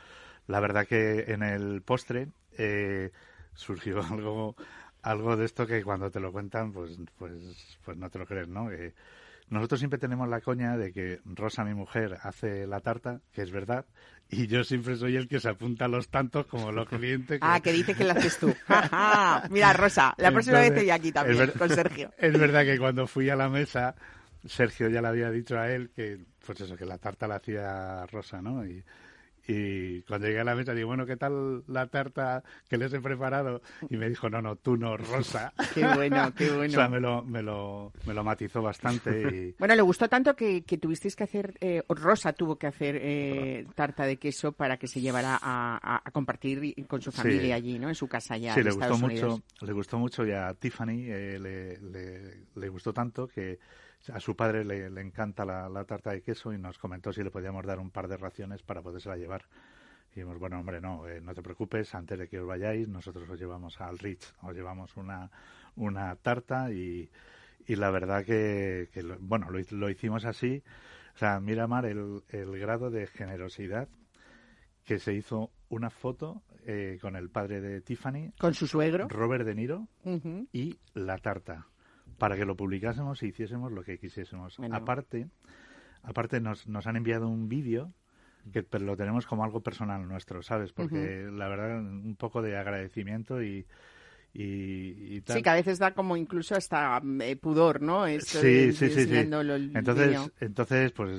la 0.49 0.59
verdad 0.59 0.85
que 0.85 1.27
en 1.29 1.45
el 1.45 1.83
postre... 1.83 2.27
Eh, 2.59 3.13
surgió 3.61 4.03
algo 4.11 4.57
algo 5.03 5.37
de 5.37 5.47
esto 5.47 5.67
que 5.67 5.83
cuando 5.83 6.11
te 6.11 6.21
lo 6.21 6.33
cuentan 6.33 6.73
pues 6.73 6.99
pues 7.19 7.79
pues 7.85 7.97
no 7.97 8.11
te 8.11 8.19
lo 8.19 8.27
crees 8.27 8.49
no 8.49 8.69
nosotros 9.49 9.81
siempre 9.81 9.99
tenemos 9.99 10.29
la 10.29 10.41
coña 10.41 10.77
de 10.77 10.93
que 10.93 11.21
Rosa 11.25 11.65
mi 11.65 11.75
mujer 11.75 12.19
hace 12.23 12.67
la 12.67 12.81
tarta 12.81 13.21
que 13.33 13.43
es 13.43 13.51
verdad 13.51 13.85
y 14.29 14.47
yo 14.47 14.63
siempre 14.63 14.97
soy 14.97 15.17
el 15.17 15.27
que 15.27 15.41
se 15.41 15.49
apunta 15.49 15.87
a 15.87 15.89
los 15.89 16.09
tantos 16.09 16.47
como 16.47 16.71
los 16.71 16.89
clientes 16.89 17.39
ah 17.43 17.61
que 17.61 17.73
dice 17.73 17.95
que 17.95 18.05
la 18.05 18.13
haces 18.13 18.39
tú. 18.39 18.55
Mira 19.51 19.73
Rosa 19.73 20.15
la 20.19 20.31
próxima 20.31 20.61
vez 20.61 20.71
estoy 20.71 20.91
aquí 20.91 21.11
también 21.11 21.51
con 21.59 21.69
Sergio. 21.69 22.13
es 22.19 22.39
verdad 22.39 22.65
que 22.65 22.79
cuando 22.79 23.07
fui 23.07 23.29
a 23.29 23.37
la 23.37 23.49
mesa 23.49 23.95
Sergio 24.47 24.89
ya 24.89 25.03
le 25.03 25.09
había 25.09 25.31
dicho 25.31 25.59
a 25.59 25.71
él 25.71 25.91
que 25.95 26.19
pues 26.47 26.61
eso 26.61 26.77
que 26.77 26.87
la 26.87 26.99
tarta 26.99 27.27
la 27.27 27.37
hacía 27.37 28.07
Rosa 28.07 28.41
no 28.41 28.65
y 28.65 28.85
y 29.47 30.03
cuando 30.03 30.27
llegué 30.27 30.41
a 30.41 30.45
la 30.45 30.55
mesa 30.55 30.75
digo, 30.75 30.89
bueno, 30.89 31.07
¿qué 31.07 31.17
tal 31.17 31.65
la 31.67 31.87
tarta 31.89 32.43
que 32.69 32.77
les 32.77 32.93
he 32.93 33.01
preparado? 33.01 33.63
Y 33.89 33.97
me 33.97 34.09
dijo, 34.09 34.29
no, 34.29 34.41
no, 34.41 34.57
tú 34.57 34.77
no, 34.77 34.97
Rosa. 34.97 35.53
qué 35.75 35.87
bueno, 35.95 36.33
qué 36.35 36.51
bueno. 36.51 36.73
o 36.73 36.77
sea, 36.77 36.89
me 36.89 37.01
lo, 37.01 37.23
me 37.23 37.43
lo, 37.43 37.93
me 38.07 38.15
lo 38.15 38.25
matizó 38.25 38.63
bastante. 38.63 39.21
Y... 39.21 39.55
Bueno, 39.59 39.75
le 39.75 39.83
gustó 39.83 40.09
tanto 40.09 40.35
que, 40.35 40.63
que 40.63 40.79
tuvisteis 40.79 41.17
que 41.17 41.25
hacer, 41.25 41.55
eh, 41.61 41.83
Rosa 41.89 42.33
tuvo 42.33 42.57
que 42.57 42.67
hacer 42.67 42.97
eh, 43.01 43.67
tarta 43.75 44.05
de 44.05 44.17
queso 44.17 44.53
para 44.53 44.77
que 44.77 44.87
se 44.87 45.01
llevara 45.01 45.39
a, 45.41 46.01
a, 46.05 46.11
compartir 46.11 46.75
con 46.87 47.01
su 47.03 47.13
familia 47.13 47.57
allí, 47.57 47.79
¿no? 47.79 47.89
En 47.89 47.95
su 47.95 48.09
casa 48.09 48.37
ya. 48.37 48.55
Sí, 48.55 48.61
en 48.61 48.65
le 48.65 48.71
Estados 48.71 49.01
gustó 49.01 49.07
Unidos. 49.07 49.31
mucho, 49.31 49.67
le 49.67 49.73
gustó 49.73 49.99
mucho 49.99 50.27
y 50.27 50.33
a 50.33 50.55
Tiffany 50.55 51.05
eh, 51.09 51.39
le, 51.39 51.79
le, 51.81 52.45
le 52.55 52.69
gustó 52.69 52.93
tanto 52.93 53.27
que 53.27 53.59
a 54.09 54.21
su 54.21 54.35
padre 54.35 54.65
le, 54.65 54.89
le 54.91 55.01
encanta 55.01 55.45
la, 55.45 55.69
la, 55.69 55.85
tarta 55.85 56.11
de 56.11 56.23
queso 56.23 56.53
y 56.53 56.59
nos 56.59 56.79
comentó 56.79 57.13
si 57.13 57.23
le 57.23 57.31
podíamos 57.31 57.67
dar 57.67 57.79
un 57.79 57.91
par 57.91 58.09
de 58.09 58.17
raciones 58.17 58.63
para 58.63 58.83
podérsela 58.83 59.17
llevar. 59.17 59.45
Y 60.13 60.17
dijimos, 60.17 60.39
bueno, 60.39 60.59
hombre, 60.59 60.81
no, 60.81 61.07
eh, 61.07 61.21
no 61.21 61.35
te 61.35 61.43
preocupes, 61.43 61.95
antes 61.95 62.19
de 62.19 62.29
que 62.29 62.41
os 62.41 62.47
vayáis, 62.47 62.89
nosotros 62.89 63.29
os 63.29 63.39
llevamos 63.39 63.81
al 63.81 63.99
Ritz, 63.99 64.33
os 64.43 64.55
llevamos 64.55 64.97
una, 64.97 65.31
una 65.77 66.17
tarta 66.17 66.73
y, 66.73 67.11
y 67.67 67.77
la 67.77 67.91
verdad 67.91 68.25
que, 68.25 68.89
que 68.93 69.03
lo, 69.03 69.19
bueno, 69.21 69.51
lo, 69.51 69.61
lo, 69.71 69.91
hicimos 69.91 70.25
así. 70.25 70.63
O 71.15 71.19
sea, 71.19 71.39
mira, 71.39 71.67
Mar, 71.67 71.85
el, 71.85 72.23
el 72.29 72.59
grado 72.59 72.91
de 72.91 73.07
generosidad 73.07 73.89
que 74.85 74.99
se 74.99 75.13
hizo 75.13 75.53
una 75.69 75.91
foto 75.91 76.43
eh, 76.67 76.99
con 77.01 77.15
el 77.17 77.31
padre 77.31 77.61
de 77.61 77.81
Tiffany. 77.81 78.33
Con 78.39 78.55
su 78.55 78.67
suegro. 78.67 79.09
Robert 79.09 79.45
De 79.45 79.55
Niro 79.55 79.87
uh 80.05 80.17
-huh. 80.17 80.49
y 80.53 80.79
la 80.95 81.19
tarta 81.19 81.69
para 82.21 82.37
que 82.37 82.45
lo 82.45 82.55
publicásemos 82.55 83.23
y 83.23 83.29
hiciésemos 83.29 83.73
lo 83.73 83.83
que 83.83 83.99
quisiésemos. 83.99 84.59
Bueno. 84.59 84.77
Aparte, 84.77 85.27
aparte 86.03 86.39
nos, 86.41 86.69
nos 86.69 86.87
han 86.87 86.97
enviado 86.97 87.27
un 87.29 87.49
vídeo 87.49 87.93
que 88.53 88.63
pero 88.63 88.85
lo 88.85 88.97
tenemos 88.97 89.27
como 89.27 89.43
algo 89.43 89.63
personal 89.63 90.07
nuestro, 90.07 90.43
¿sabes? 90.43 90.73
Porque 90.73 91.25
uh 91.25 91.31
-huh. 91.31 91.37
la 91.37 91.49
verdad 91.49 91.79
un 91.81 92.17
poco 92.17 92.43
de 92.43 92.57
agradecimiento 92.57 93.43
y 93.43 93.67
y, 94.33 95.17
y 95.17 95.21
tal. 95.23 95.37
Sí, 95.37 95.43
que 95.43 95.51
a 95.51 95.55
veces 95.55 95.79
da 95.79 95.93
como 95.93 96.17
incluso 96.17 96.55
hasta 96.55 97.03
eh, 97.21 97.37
pudor, 97.37 97.83
¿no? 97.83 98.07
Esto 98.07 98.41
sí, 98.41 98.47
de, 98.47 98.73
sí, 98.73 98.89
sí, 98.91 99.07
sí. 99.07 99.17
Entonces, 99.17 100.09
video. 100.09 100.31
entonces, 100.41 100.93
pues 100.93 101.19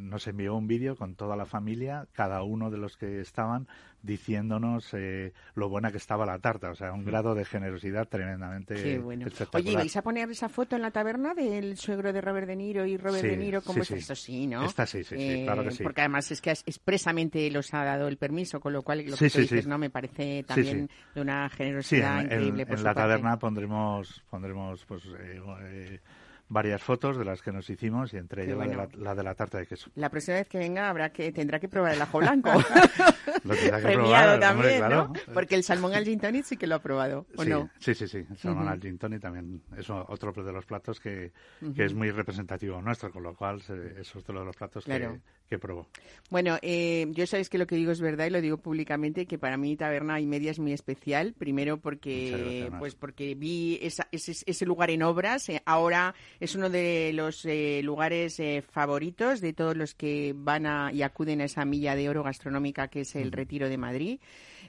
nos 0.00 0.26
envió 0.26 0.56
un 0.56 0.66
vídeo 0.66 0.96
con 0.96 1.14
toda 1.14 1.36
la 1.36 1.46
familia, 1.46 2.06
cada 2.12 2.42
uno 2.42 2.70
de 2.70 2.78
los 2.78 2.96
que 2.96 3.20
estaban 3.20 3.68
diciéndonos 4.02 4.94
eh, 4.94 5.32
lo 5.54 5.68
buena 5.68 5.90
que 5.90 5.96
estaba 5.96 6.24
la 6.24 6.38
tarta, 6.38 6.70
o 6.70 6.74
sea, 6.74 6.92
un 6.92 7.04
grado 7.04 7.34
de 7.34 7.44
generosidad 7.44 8.08
tremendamente 8.08 8.74
Qué 8.74 8.98
bueno. 8.98 9.26
espectacular. 9.26 9.66
Oye, 9.66 9.76
¿vais 9.76 9.96
a 9.96 10.02
poner 10.02 10.30
esa 10.30 10.48
foto 10.48 10.76
en 10.76 10.82
la 10.82 10.90
taberna 10.90 11.34
del 11.34 11.76
suegro 11.76 12.12
de 12.12 12.20
Robert 12.20 12.46
De 12.46 12.56
Niro 12.56 12.86
y 12.86 12.96
Robert 12.96 13.22
sí, 13.22 13.28
De 13.28 13.36
Niro? 13.36 13.60
¿Cómo 13.62 13.82
sí, 13.84 13.94
esto? 13.94 14.14
Sí, 14.14 14.46
¿no? 14.46 14.64
Está 14.64 14.86
sí, 14.86 15.02
sí, 15.02 15.16
sí, 15.16 15.22
eh, 15.22 15.42
claro 15.44 15.64
que 15.64 15.72
sí. 15.72 15.82
Porque 15.82 16.02
además 16.02 16.30
es 16.30 16.40
que 16.40 16.50
expresamente 16.50 17.50
los 17.50 17.74
ha 17.74 17.84
dado 17.84 18.08
el 18.08 18.18
permiso, 18.18 18.60
con 18.60 18.72
lo 18.72 18.82
cual 18.82 19.04
lo 19.04 19.16
sí, 19.16 19.24
que 19.24 19.30
sí, 19.30 19.40
dices, 19.42 19.64
sí. 19.64 19.70
¿no? 19.70 19.78
Me 19.78 19.90
parece 19.90 20.44
también 20.44 20.88
de 21.14 21.20
una 21.20 21.48
generosidad 21.48 22.32
en, 22.32 22.47
increíble. 22.48 22.74
En, 22.74 22.84
la 22.84 22.94
parte. 22.94 23.00
taberna 23.00 23.38
pondremos, 23.38 24.22
pondremos 24.30 24.84
pues 24.84 25.04
eh, 25.06 25.40
eh, 25.62 26.00
varias 26.48 26.82
fotos 26.82 27.16
de 27.18 27.24
las 27.24 27.42
que 27.42 27.52
nos 27.52 27.68
hicimos 27.68 28.12
y 28.14 28.16
entre 28.16 28.44
ellas 28.44 28.56
bueno. 28.56 28.76
la, 28.76 28.86
de 28.86 28.96
la, 28.96 29.04
la, 29.04 29.14
de 29.14 29.22
la, 29.22 29.34
tarta 29.34 29.58
de 29.58 29.66
queso. 29.66 29.90
La 29.96 30.08
próxima 30.08 30.36
vez 30.38 30.48
que 30.48 30.58
venga 30.58 30.88
habrá 30.88 31.10
que 31.10 31.30
tendrá 31.32 31.60
que 31.60 31.68
probar 31.68 31.94
el 31.94 32.02
ajo 32.02 32.18
blanco. 32.18 32.50
lo 33.44 33.54
tendrá 33.54 33.78
que 33.78 33.84
Premiado 33.84 34.38
probar, 34.38 34.40
también, 34.40 34.50
hombre, 34.50 34.76
claro. 34.78 35.12
¿no? 35.14 35.34
Porque 35.34 35.54
el 35.54 35.62
salmón 35.62 35.94
al 35.94 36.04
gin 36.04 36.18
tonic 36.18 36.44
sí 36.44 36.56
que 36.56 36.66
lo 36.66 36.76
ha 36.76 36.78
probado, 36.80 37.26
¿o 37.36 37.44
sí, 37.44 37.50
no? 37.50 37.70
Sí, 37.78 37.94
sí, 37.94 38.08
sí. 38.08 38.26
El 38.30 38.38
salmón 38.38 38.64
uh 38.64 38.68
-huh. 38.68 38.72
al 38.72 38.80
gin 38.80 38.98
tonic 38.98 39.20
también 39.20 39.62
es 39.76 39.90
otro 39.90 40.32
de 40.32 40.52
los 40.52 40.64
platos 40.64 41.00
que, 41.00 41.32
uh 41.60 41.66
-huh. 41.66 41.82
es 41.82 41.94
muy 41.94 42.10
representativo 42.10 42.80
nuestro, 42.80 43.10
con 43.10 43.22
lo 43.22 43.34
cual 43.34 43.60
es 43.98 44.16
otro 44.16 44.38
de 44.38 44.44
los 44.44 44.56
platos 44.56 44.84
claro. 44.84 45.12
que, 45.12 45.20
que, 45.48 45.58
probó. 45.58 45.86
Bueno, 46.30 46.58
eh, 46.62 47.06
yo 47.12 47.26
sabéis 47.26 47.48
que 47.48 47.58
lo 47.58 47.66
que 47.66 47.76
digo 47.76 47.92
es 47.92 48.00
verdad 48.00 48.26
y 48.26 48.30
lo 48.30 48.40
digo 48.40 48.58
públicamente, 48.58 49.26
que 49.26 49.38
para 49.38 49.56
mí 49.56 49.76
Taberna 49.76 50.20
y 50.20 50.26
Media 50.26 50.50
es 50.50 50.58
muy 50.58 50.72
especial. 50.72 51.34
Primero 51.36 51.78
porque, 51.78 52.30
gracias, 52.30 52.78
pues 52.78 52.94
porque 52.94 53.34
vi 53.34 53.78
esa, 53.82 54.08
ese, 54.12 54.32
ese, 54.44 54.66
lugar 54.66 54.90
en 54.90 55.02
obras. 55.02 55.48
Eh, 55.48 55.62
ahora 55.64 56.14
es 56.40 56.54
uno 56.54 56.70
de 56.70 57.12
los 57.14 57.44
eh, 57.44 57.80
lugares 57.82 58.38
eh, 58.40 58.62
favoritos 58.62 59.40
de 59.40 59.52
todos 59.52 59.76
los 59.76 59.94
que 59.94 60.34
van 60.36 60.66
a, 60.66 60.92
y 60.92 61.02
acuden 61.02 61.40
a 61.40 61.44
esa 61.44 61.64
milla 61.64 61.94
de 61.94 62.08
oro 62.08 62.22
gastronómica 62.22 62.88
que 62.88 63.00
es 63.00 63.16
el 63.16 63.32
Retiro 63.32 63.68
de 63.68 63.78
Madrid. 63.78 64.20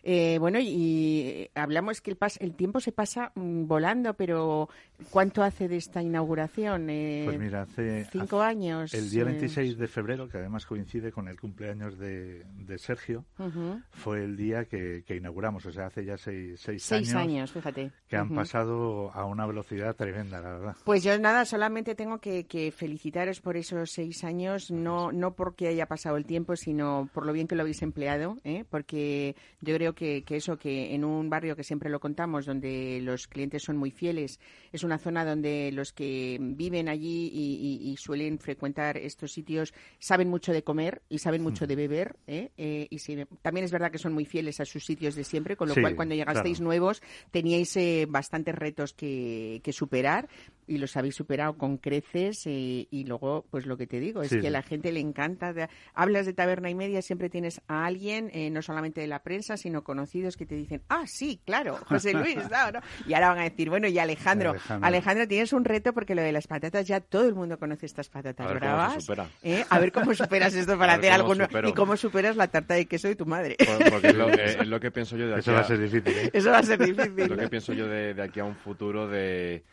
Eh, 0.04 0.38
bueno, 0.40 0.60
y, 0.60 0.68
y, 0.68 1.50
hablamos 1.56 2.02
que 2.02 2.12
el, 2.12 2.18
pas, 2.18 2.38
el 2.40 2.56
tiempo 2.56 2.80
se 2.80 2.92
pasa 2.92 3.32
mm, 3.36 3.68
volando, 3.68 4.14
pero 4.14 4.70
¿cuánto 5.10 5.44
hace 5.44 5.68
de 5.68 5.78
esta 5.78 6.02
inauguración? 6.02 6.90
Eh, 6.90 7.24
pues 7.26 7.40
mira, 7.40 7.64
hace 7.64 8.06
cinco 8.06 8.42
hace 8.42 8.52
años. 8.52 8.94
El 8.94 9.10
día 9.10 9.24
26 9.24 9.78
de 9.78 9.88
febrero, 9.88 10.28
que 10.28 10.38
además 10.38 10.66
coincide 10.66 11.12
con 11.12 11.28
el 11.28 11.40
cumpleaños 11.40 11.98
de, 11.98 12.44
de 12.58 12.78
Sergio, 12.78 13.26
uh 13.38 13.44
-huh. 13.44 13.84
fue 13.92 14.24
el 14.24 14.36
día 14.38 14.66
que, 14.66 15.04
que, 15.06 15.16
inauguramos, 15.16 15.66
o 15.66 15.72
sea, 15.72 15.88
hace 15.88 16.06
ya 16.06 16.18
seis, 16.18 16.60
seis, 16.60 16.84
seis 16.84 17.14
años, 17.14 17.22
años, 17.22 17.52
fíjate. 17.52 17.92
Que 18.08 18.16
uh 18.16 18.20
-huh. 18.20 18.22
han 18.24 18.36
pasado 18.36 19.12
a 19.14 19.26
una 19.26 19.46
velocidad 19.46 19.96
tremenda, 19.96 20.42
la 20.42 20.50
verdad. 20.50 20.76
Pues 20.84 21.04
yo 21.04 21.18
nada, 21.20 21.46
solamente 21.46 21.96
tengo 21.96 22.20
que, 22.20 22.46
que 22.46 22.72
felicitaros 22.72 23.42
por 23.42 23.58
esos 23.58 23.92
seis 23.92 24.24
años, 24.24 24.72
no, 24.72 25.12
no 25.12 25.34
porque 25.34 25.68
haya 25.68 25.86
pasado 25.86 26.18
el 26.18 26.26
tiempo, 26.26 26.56
sino 26.56 27.10
por 27.14 27.26
lo 27.26 27.34
bien 27.34 27.48
que 27.48 27.56
lo 27.56 27.62
habéis 27.62 27.82
empleado, 27.82 28.38
¿eh? 28.44 28.66
porque 28.70 29.36
yo 29.62 29.76
creo 29.76 29.94
que, 29.94 30.24
que, 30.24 30.38
eso, 30.38 30.58
que 30.58 30.94
en 30.94 31.04
un 31.04 31.30
barrio 31.30 31.56
que 31.56 31.64
siempre 31.64 31.90
lo 31.90 32.00
contamos, 32.00 32.46
donde 32.46 33.00
los 33.02 33.28
clientes 33.28 33.64
son 33.64 33.78
muy 33.78 33.92
fieles, 33.92 34.40
es 34.72 34.84
una 34.90 34.98
zona 34.98 35.24
donde 35.24 35.72
los 35.72 35.94
que 35.94 36.38
viven 36.40 36.90
allí 36.90 37.30
y, 37.34 37.82
y, 37.88 37.92
y 37.92 37.98
suelen 37.98 38.40
frecuentar 38.40 38.98
estos 38.98 39.32
sitios 39.32 39.74
saben 40.00 40.30
mucho 40.30 40.52
de 40.52 40.64
comer 40.64 41.02
y 41.10 41.20
saben 41.20 41.42
mucho 41.42 41.68
de 41.68 41.76
beber, 41.76 42.16
¿eh? 42.28 42.52
Eh, 42.58 42.88
y 42.90 43.00
si, 43.00 43.26
también 43.42 43.66
es 43.66 43.72
verdad 43.72 43.92
que 43.92 43.98
son 43.98 44.14
muy 44.14 44.26
fieles 44.26 44.60
a 44.60 44.66
sus 44.66 44.86
sitios 44.86 45.16
de 45.16 45.24
siempre, 45.24 45.56
con 45.56 45.68
lo 45.68 45.76
sí, 45.76 45.82
cual 45.82 45.96
cuando 45.96 46.16
llegasteis 46.16 46.58
claro. 46.58 46.68
nuevos 46.68 47.02
teníais 47.32 47.76
eh, 47.78 48.06
bastantes 48.10 48.56
retos 48.56 48.94
que, 48.94 49.62
que, 49.64 49.72
superar 49.72 50.28
y 50.68 50.78
los 50.78 50.98
habéis 50.98 51.16
superado 51.16 51.58
con 51.58 51.78
creces 51.78 52.46
y 52.46 53.06
luego, 53.06 53.46
pues 53.50 53.66
lo 53.66 53.78
que 53.78 53.88
te 53.88 54.00
digo, 54.00 54.22
es 54.22 54.30
sí, 54.30 54.36
que 54.36 54.42
sí. 54.42 54.48
a 54.48 54.52
la 54.52 54.62
gente 54.62 54.92
le 54.92 55.00
encanta. 55.00 55.54
De, 55.54 55.68
hablas 55.94 56.26
de 56.26 56.34
taberna 56.34 56.70
y 56.70 56.76
media, 56.76 57.02
siempre 57.02 57.30
tienes 57.30 57.62
a 57.68 57.86
alguien, 57.86 58.30
eh, 58.34 58.50
no 58.50 58.62
solamente 58.62 59.02
de 59.02 59.08
la 59.08 59.24
prensa, 59.24 59.58
sino 59.58 59.84
conocidos 59.84 60.38
que 60.38 60.46
te 60.46 60.56
dicen, 60.56 60.82
ah, 60.90 61.04
sí, 61.06 61.42
claro, 61.46 61.78
José 61.86 62.14
Luis, 62.14 62.38
no. 62.50 62.80
Y 63.08 63.14
ahora 63.14 63.30
van 63.30 63.40
a 63.40 63.44
decir, 63.44 63.70
bueno, 63.70 63.88
y 63.88 63.98
Alejandro, 64.00 64.52
Alejandro, 64.52 64.79
Alejandro, 64.82 65.28
tienes 65.28 65.54
un 65.54 65.66
reto 65.66 65.94
porque 65.94 66.16
lo 66.16 66.22
de 66.22 66.32
las 66.32 66.48
patatas 66.48 66.88
ya 66.88 67.00
todo 67.00 67.28
el 67.28 67.36
mundo 67.36 67.58
conoce 67.58 67.86
estas 67.86 68.10
patatas 68.10 68.46
a 68.46 68.50
ver 68.50 68.60
bravas. 68.60 68.88
Cómo 68.90 69.00
se 69.00 69.06
supera. 69.06 69.30
¿eh? 69.44 69.66
A 69.70 69.80
ver 69.80 69.92
cómo 69.92 70.14
superas 70.14 70.54
esto 70.54 70.78
para 70.78 70.94
hacer 70.96 71.12
algo 71.12 71.34
y 71.68 71.74
cómo 71.74 71.98
superas 71.98 72.36
la 72.36 72.48
tarta 72.48 72.74
de 72.76 72.86
queso 72.86 73.08
de 73.08 73.16
tu 73.16 73.26
madre. 73.26 73.56
Por, 73.58 73.90
porque 73.92 74.08
es 74.08 74.16
lo, 74.16 74.28
que, 74.28 74.46
es 74.46 74.68
lo, 74.68 74.80
que, 74.80 74.92
pienso 74.92 75.18
yo 75.18 75.28
de 75.28 75.34
aquí 75.34 75.42
Eso 75.42 75.54
va 75.54 75.60
a 75.60 75.64
ser 75.64 75.80
difícil. 75.80 76.18
¿eh? 76.18 76.30
Eso 76.34 76.52
va 76.52 76.58
a 76.60 76.64
ser 76.64 76.80
difícil. 76.80 77.28
lo 77.28 77.38
que 77.38 77.48
pienso 77.50 77.74
yo 77.74 77.88
de, 77.88 78.14
de 78.14 78.22
aquí 78.22 78.40
a 78.40 78.46
un 78.46 78.56
futuro 78.56 79.08
de 79.08 79.64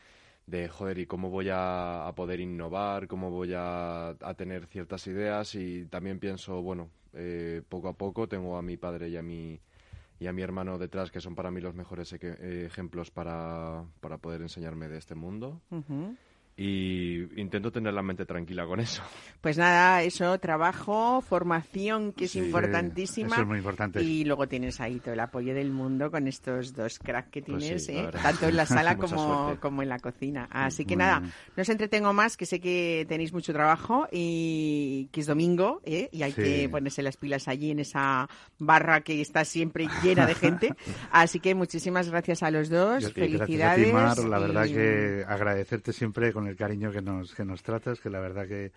de 0.47 0.69
joder 0.69 0.99
y 0.99 1.07
cómo 1.07 1.29
voy 1.29 1.49
a, 1.49 2.07
a 2.07 2.15
poder 2.15 2.41
innovar, 2.41 3.09
cómo 3.09 3.31
voy 3.31 3.53
a, 3.55 4.11
a, 4.11 4.35
tener 4.35 4.67
ciertas 4.67 5.07
ideas 5.09 5.55
y 5.57 5.87
también 5.87 6.21
pienso, 6.21 6.63
bueno, 6.63 6.89
eh, 7.15 7.63
poco 7.69 7.89
a 7.89 7.95
poco 7.95 8.29
tengo 8.29 8.57
a 8.57 8.63
mi 8.63 8.77
padre 8.77 9.09
y 9.09 9.17
a 9.17 9.23
mi, 9.23 9.61
y 10.19 10.27
a 10.27 10.33
mi 10.33 10.43
hermano 10.43 10.79
detrás 10.79 11.11
que 11.11 11.21
son 11.21 11.35
para 11.35 11.51
mí 11.51 11.61
los 11.61 11.75
mejores 11.75 12.13
e 12.13 12.67
ejemplos 12.67 13.11
para, 13.11 13.85
para 14.01 14.19
poder 14.19 14.43
enseñarme 14.43 14.89
de 14.89 14.99
este 14.99 15.15
mundo. 15.15 15.61
Y 16.59 17.39
intento 17.39 17.71
tener 17.71 17.93
la 17.93 18.03
mente 18.03 18.25
tranquila 18.25 18.65
con 18.65 18.81
eso. 18.81 19.03
Pues 19.43 19.59
nada, 19.59 20.03
eso, 20.03 20.39
trabajo, 20.41 21.21
formación, 21.21 22.13
que 22.13 22.25
es 22.25 22.31
sí, 22.31 22.39
importantísima. 22.39 23.35
Eso 23.35 23.43
es 23.43 23.47
muy 23.47 23.59
importante. 23.59 24.03
Y 24.03 24.25
luego 24.25 24.49
tienes 24.49 24.81
ahí 24.81 24.99
todo 24.99 25.13
el 25.13 25.21
apoyo 25.21 25.55
del 25.55 25.71
mundo 25.71 26.11
con 26.11 26.27
estos 26.27 26.73
dos 26.73 26.99
cracks 26.99 27.29
que 27.31 27.43
tienes, 27.43 27.71
pues 27.71 27.85
sí, 27.85 27.99
¿eh? 27.99 28.09
tanto 28.23 28.49
en 28.49 28.57
la 28.57 28.65
sala 28.67 28.97
como, 28.97 29.59
como 29.61 29.83
en 29.83 29.91
la 29.91 29.99
cocina. 29.99 30.49
Así 30.51 30.87
que 30.87 30.97
muy 30.97 31.05
nada, 31.05 31.21
bien. 31.21 31.33
no 31.57 31.61
os 31.61 31.69
entretengo 31.69 32.13
más, 32.15 32.39
que 32.39 32.47
sé 32.47 32.59
que 32.59 33.05
tenéis 33.07 33.35
mucho 33.35 33.53
trabajo 33.53 34.09
y 34.11 35.11
que 35.13 35.21
es 35.21 35.27
domingo 35.27 35.83
¿eh? 35.85 36.09
y 36.11 36.23
hay 36.23 36.33
sí. 36.33 36.43
que 36.43 36.69
ponerse 36.71 37.03
las 37.03 37.19
pilas 37.19 37.49
allí 37.49 37.71
en 37.71 37.81
esa 37.81 38.31
barra 38.59 39.03
que 39.03 39.21
está 39.21 39.45
siempre 39.45 39.89
llena 40.03 40.25
de 40.25 40.35
gente. 40.35 40.75
Así 41.13 41.39
que 41.39 41.55
muchísimas 41.55 42.09
gracias 42.09 42.43
a 42.43 42.51
los 42.51 42.71
dos, 42.71 43.13
felicidades. 43.13 43.89
Y 43.89 43.93
Mar, 43.93 44.19
la 44.19 44.39
y... 44.39 44.41
verdad 44.41 44.65
que 44.65 45.25
agradecerte 45.29 45.93
siempre 45.93 46.33
con 46.33 46.46
el 46.47 46.57
cariño 46.57 46.91
que 46.91 47.03
nos, 47.03 47.35
que 47.35 47.45
nos 47.45 47.63
tratas, 47.63 48.01
que 48.01 48.11
la 48.11 48.21
verdad 48.21 48.47
que 48.47 48.73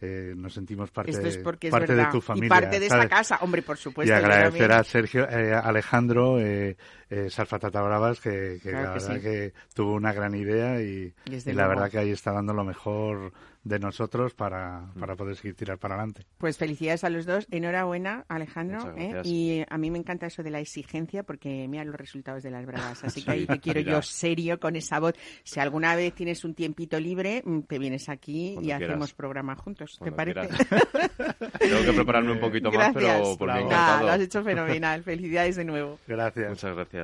eh, 0.00 0.32
nos 0.34 0.54
sentimos 0.54 0.90
parte, 0.90 1.10
Esto 1.10 1.28
es 1.28 1.36
porque 1.38 1.68
es 1.68 1.72
parte 1.72 1.92
verdad. 1.92 2.06
de 2.06 2.12
tu 2.12 2.20
familia. 2.20 2.46
Y 2.46 2.48
parte 2.48 2.80
de 2.80 2.88
¿sabes? 2.88 3.04
esta 3.04 3.16
casa, 3.16 3.38
hombre, 3.42 3.62
por 3.62 3.76
supuesto. 3.76 4.12
Y 4.12 4.16
agradecer 4.16 4.72
a 4.72 4.82
Sergio, 4.82 5.28
eh, 5.28 5.52
Alejandro, 5.52 6.40
eh, 6.40 6.76
esas 7.10 7.48
patatas 7.48 7.84
bravas 7.84 8.20
que, 8.20 8.60
la 8.64 8.92
verdad 8.92 9.20
que 9.20 9.52
tuvo 9.74 9.94
una 9.94 10.12
gran 10.12 10.34
idea 10.34 10.80
y, 10.80 11.12
la 11.46 11.66
verdad 11.66 11.90
que 11.90 11.98
ahí 11.98 12.10
está 12.10 12.32
dando 12.32 12.54
lo 12.54 12.64
mejor 12.64 13.32
de 13.62 13.78
nosotros 13.78 14.32
para, 14.32 14.90
para 14.98 15.16
poder 15.16 15.36
seguir 15.36 15.54
tirar 15.54 15.78
para 15.78 15.94
adelante. 15.94 16.24
Pues 16.38 16.56
felicidades 16.56 17.04
a 17.04 17.10
los 17.10 17.26
dos. 17.26 17.46
Enhorabuena, 17.50 18.24
Alejandro. 18.28 18.94
¿eh? 18.96 19.20
Y 19.24 19.62
a 19.68 19.76
mí 19.76 19.90
me 19.90 19.98
encanta 19.98 20.26
eso 20.26 20.42
de 20.42 20.50
la 20.50 20.60
exigencia 20.60 21.24
porque 21.24 21.66
mira 21.68 21.84
los 21.84 21.94
resultados 21.94 22.42
de 22.42 22.50
las 22.50 22.64
bravas. 22.64 23.04
Así 23.04 23.22
que 23.22 23.30
ahí 23.30 23.46
te 23.46 23.60
quiero 23.60 23.80
yo 23.80 24.00
serio 24.02 24.58
con 24.58 24.76
esa 24.76 24.98
voz. 24.98 25.14
Si 25.42 25.60
alguna 25.60 25.94
vez 25.94 26.14
tienes 26.14 26.44
un 26.44 26.54
tiempito 26.54 26.98
libre, 26.98 27.42
mm, 27.44 27.60
te 27.62 27.78
vienes 27.78 28.08
aquí 28.08 28.56
y 28.62 28.70
hacemos 28.70 29.12
programa 29.12 29.54
juntos. 29.56 29.98
¿Te 30.02 30.10
parece? 30.12 30.40
Tengo 31.58 31.84
que 31.84 31.92
prepararme 31.92 32.32
un 32.32 32.40
poquito 32.40 32.72
más, 32.72 32.94
pero 32.94 33.36
por 33.36 33.52
mi 33.52 33.60
encantado. 33.60 34.06
lo 34.06 34.12
has 34.12 34.20
hecho 34.20 34.42
fenomenal. 34.42 35.02
Felicidades 35.02 35.56
de 35.56 35.64
nuevo. 35.64 35.98
Gracias. 36.06 36.48
Muchas 36.48 36.74
gracias. 36.74 36.99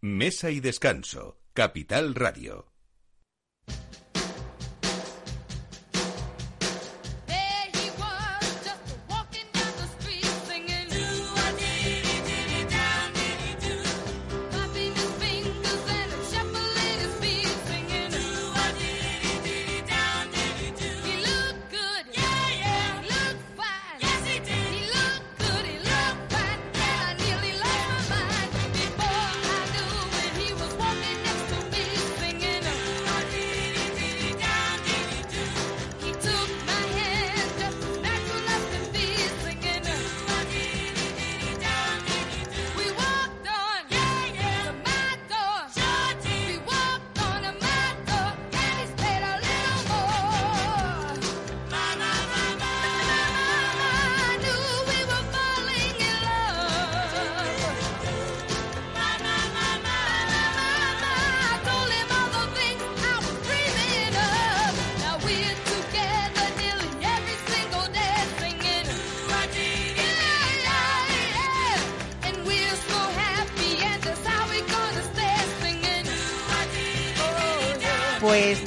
Mesa 0.00 0.50
y 0.50 0.60
descanso. 0.60 1.38
Capital 1.54 2.14
Radio. 2.14 2.73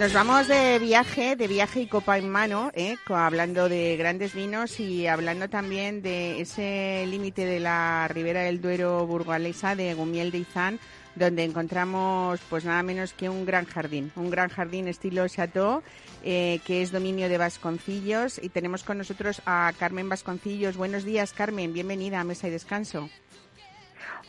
Nos 0.08 0.13
vamos 0.13 0.48
de 0.48 0.80
viaje, 0.80 1.36
de 1.36 1.50
viaje 1.50 1.82
y 1.82 1.88
copa 1.88 2.17
en 2.17 2.30
mano, 2.30 2.72
¿eh? 2.76 2.96
hablando 3.10 3.67
de 3.67 3.98
grandes 3.98 4.34
vinos 4.34 4.80
y 4.80 5.06
hablando 5.06 5.50
también 5.50 6.02
de 6.02 6.39
ese 6.39 7.04
límite 7.08 7.46
de 7.46 7.60
la 7.60 8.08
Ribera 8.08 8.39
del 8.43 8.62
Duero 8.62 9.06
burgalesa 9.06 9.76
de 9.76 9.93
Gumiel 9.96 10.32
de 10.32 10.38
Izán, 10.38 10.80
donde 11.15 11.43
encontramos 11.43 12.39
pues 12.50 12.63
nada 12.63 12.84
menos 12.84 13.12
que 13.12 13.28
un 13.28 13.46
gran 13.46 13.65
jardín, 13.65 14.13
un 14.15 14.30
gran 14.30 14.48
jardín 14.48 14.88
estilo 14.88 15.28
Chateau, 15.28 15.84
eh, 16.24 16.62
que 16.65 16.82
es 16.82 16.93
dominio 16.93 17.28
de 17.28 17.38
Vasconcillos. 17.38 18.39
Y 18.41 18.48
tenemos 18.48 18.84
con 18.84 19.00
nosotros 19.00 19.41
a 19.46 19.74
Carmen 19.78 20.08
Vasconcillos. 20.08 20.78
Buenos 20.78 21.04
días, 21.04 21.34
Carmen, 21.34 21.74
bienvenida 21.74 22.22
a 22.22 22.24
Mesa 22.24 22.48
y 22.48 22.52
Descanso. 22.52 23.10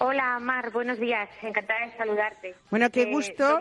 Hola, 0.00 0.38
Mar, 0.38 0.70
buenos 0.70 1.00
días. 1.00 1.28
Encantada 1.42 1.86
de 1.86 1.96
saludarte. 1.96 2.54
Bueno, 2.70 2.88
qué 2.90 3.06
gusto. 3.06 3.60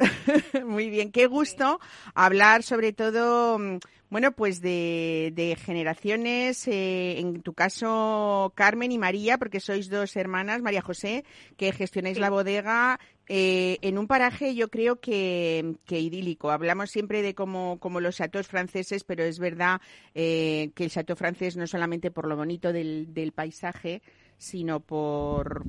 Muy 0.66 0.90
bien, 0.90 1.12
qué 1.12 1.26
gusto 1.26 1.78
hablar 2.12 2.64
sobre 2.64 2.92
todo, 2.92 3.60
mm, 3.60 3.78
bueno, 4.10 4.32
pues 4.32 4.60
de, 4.60 5.56
generaciones, 5.64 6.66
eh, 6.66 7.20
en 7.20 7.40
tu 7.42 7.54
caso 7.54 8.52
Carmen 8.56 8.90
y 8.90 8.98
María, 8.98 9.38
porque 9.38 9.60
sois 9.60 9.88
dos 9.88 10.16
hermanas, 10.16 10.60
María 10.60 10.82
José, 10.82 11.24
que 11.56 11.72
gestionáis 11.72 12.18
la 12.18 12.30
bodega 12.30 12.98
eh, 13.28 13.78
en 13.80 13.96
un 13.96 14.08
paraje 14.08 14.56
yo 14.56 14.68
creo 14.68 15.00
que, 15.00 15.76
idílico. 15.88 16.50
Hablamos 16.50 16.90
siempre 16.90 17.22
de 17.22 17.36
como, 17.36 17.78
como 17.78 18.00
los 18.00 18.16
chateaux 18.16 18.46
franceses, 18.46 19.04
pero 19.04 19.22
es 19.22 19.38
verdad 19.38 19.80
eh, 20.16 20.70
que 20.74 20.82
el 20.82 20.90
chateau 20.90 21.16
francés 21.16 21.56
no 21.56 21.68
solamente 21.68 22.10
por 22.10 22.26
lo 22.26 22.36
bonito 22.36 22.72
del, 22.72 23.14
del 23.14 23.30
paisaje, 23.30 24.02
sino 24.38 24.80
por 24.80 25.64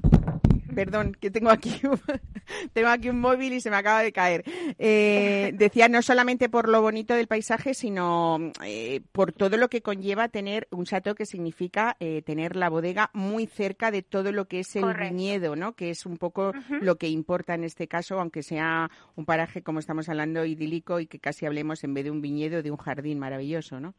perdón, 0.75 1.15
que 1.19 1.31
tengo 1.31 1.49
aquí, 1.49 1.81
tengo 2.73 2.89
aquí 2.89 3.09
un 3.09 3.19
móvil 3.19 3.53
y 3.53 3.61
se 3.61 3.71
me 3.71 3.77
acaba 3.77 4.03
de 4.03 4.11
caer. 4.11 4.43
Eh, 4.77 5.51
decía 5.55 5.87
no 5.89 6.01
solamente 6.01 6.49
por 6.49 6.69
lo 6.69 6.81
bonito 6.81 7.15
del 7.15 7.27
paisaje, 7.27 7.73
sino 7.73 8.51
eh, 8.63 9.01
por 9.11 9.31
todo 9.31 9.57
lo 9.57 9.69
que 9.69 9.81
conlleva 9.81 10.27
tener 10.27 10.67
un 10.71 10.85
chateau, 10.85 11.15
que 11.15 11.25
significa 11.25 11.95
eh, 11.99 12.21
tener 12.21 12.55
la 12.55 12.69
bodega 12.69 13.09
muy 13.13 13.47
cerca 13.47 13.89
de 13.89 14.03
todo 14.03 14.31
lo 14.31 14.45
que 14.45 14.59
es 14.59 14.75
el 14.75 14.93
viñedo, 14.93 15.55
¿no? 15.55 15.73
Que 15.73 15.89
es 15.89 16.05
un 16.05 16.17
poco 16.17 16.51
lo 16.81 16.97
que 16.97 17.07
importa 17.07 17.55
en 17.55 17.63
este 17.63 17.87
caso, 17.87 18.19
aunque 18.19 18.43
sea 18.43 18.91
un 19.15 19.25
paraje, 19.25 19.63
como 19.63 19.79
estamos 19.79 20.09
hablando, 20.09 20.45
idílico 20.45 20.99
y 20.99 21.07
que 21.07 21.19
casi 21.19 21.45
hablemos 21.45 21.83
en 21.83 21.93
vez 21.93 22.03
de 22.03 22.11
un 22.11 22.21
viñedo, 22.21 22.61
de 22.61 22.71
un 22.71 22.77
jardín 22.77 23.17
maravilloso, 23.17 23.79
¿no? 23.79 23.95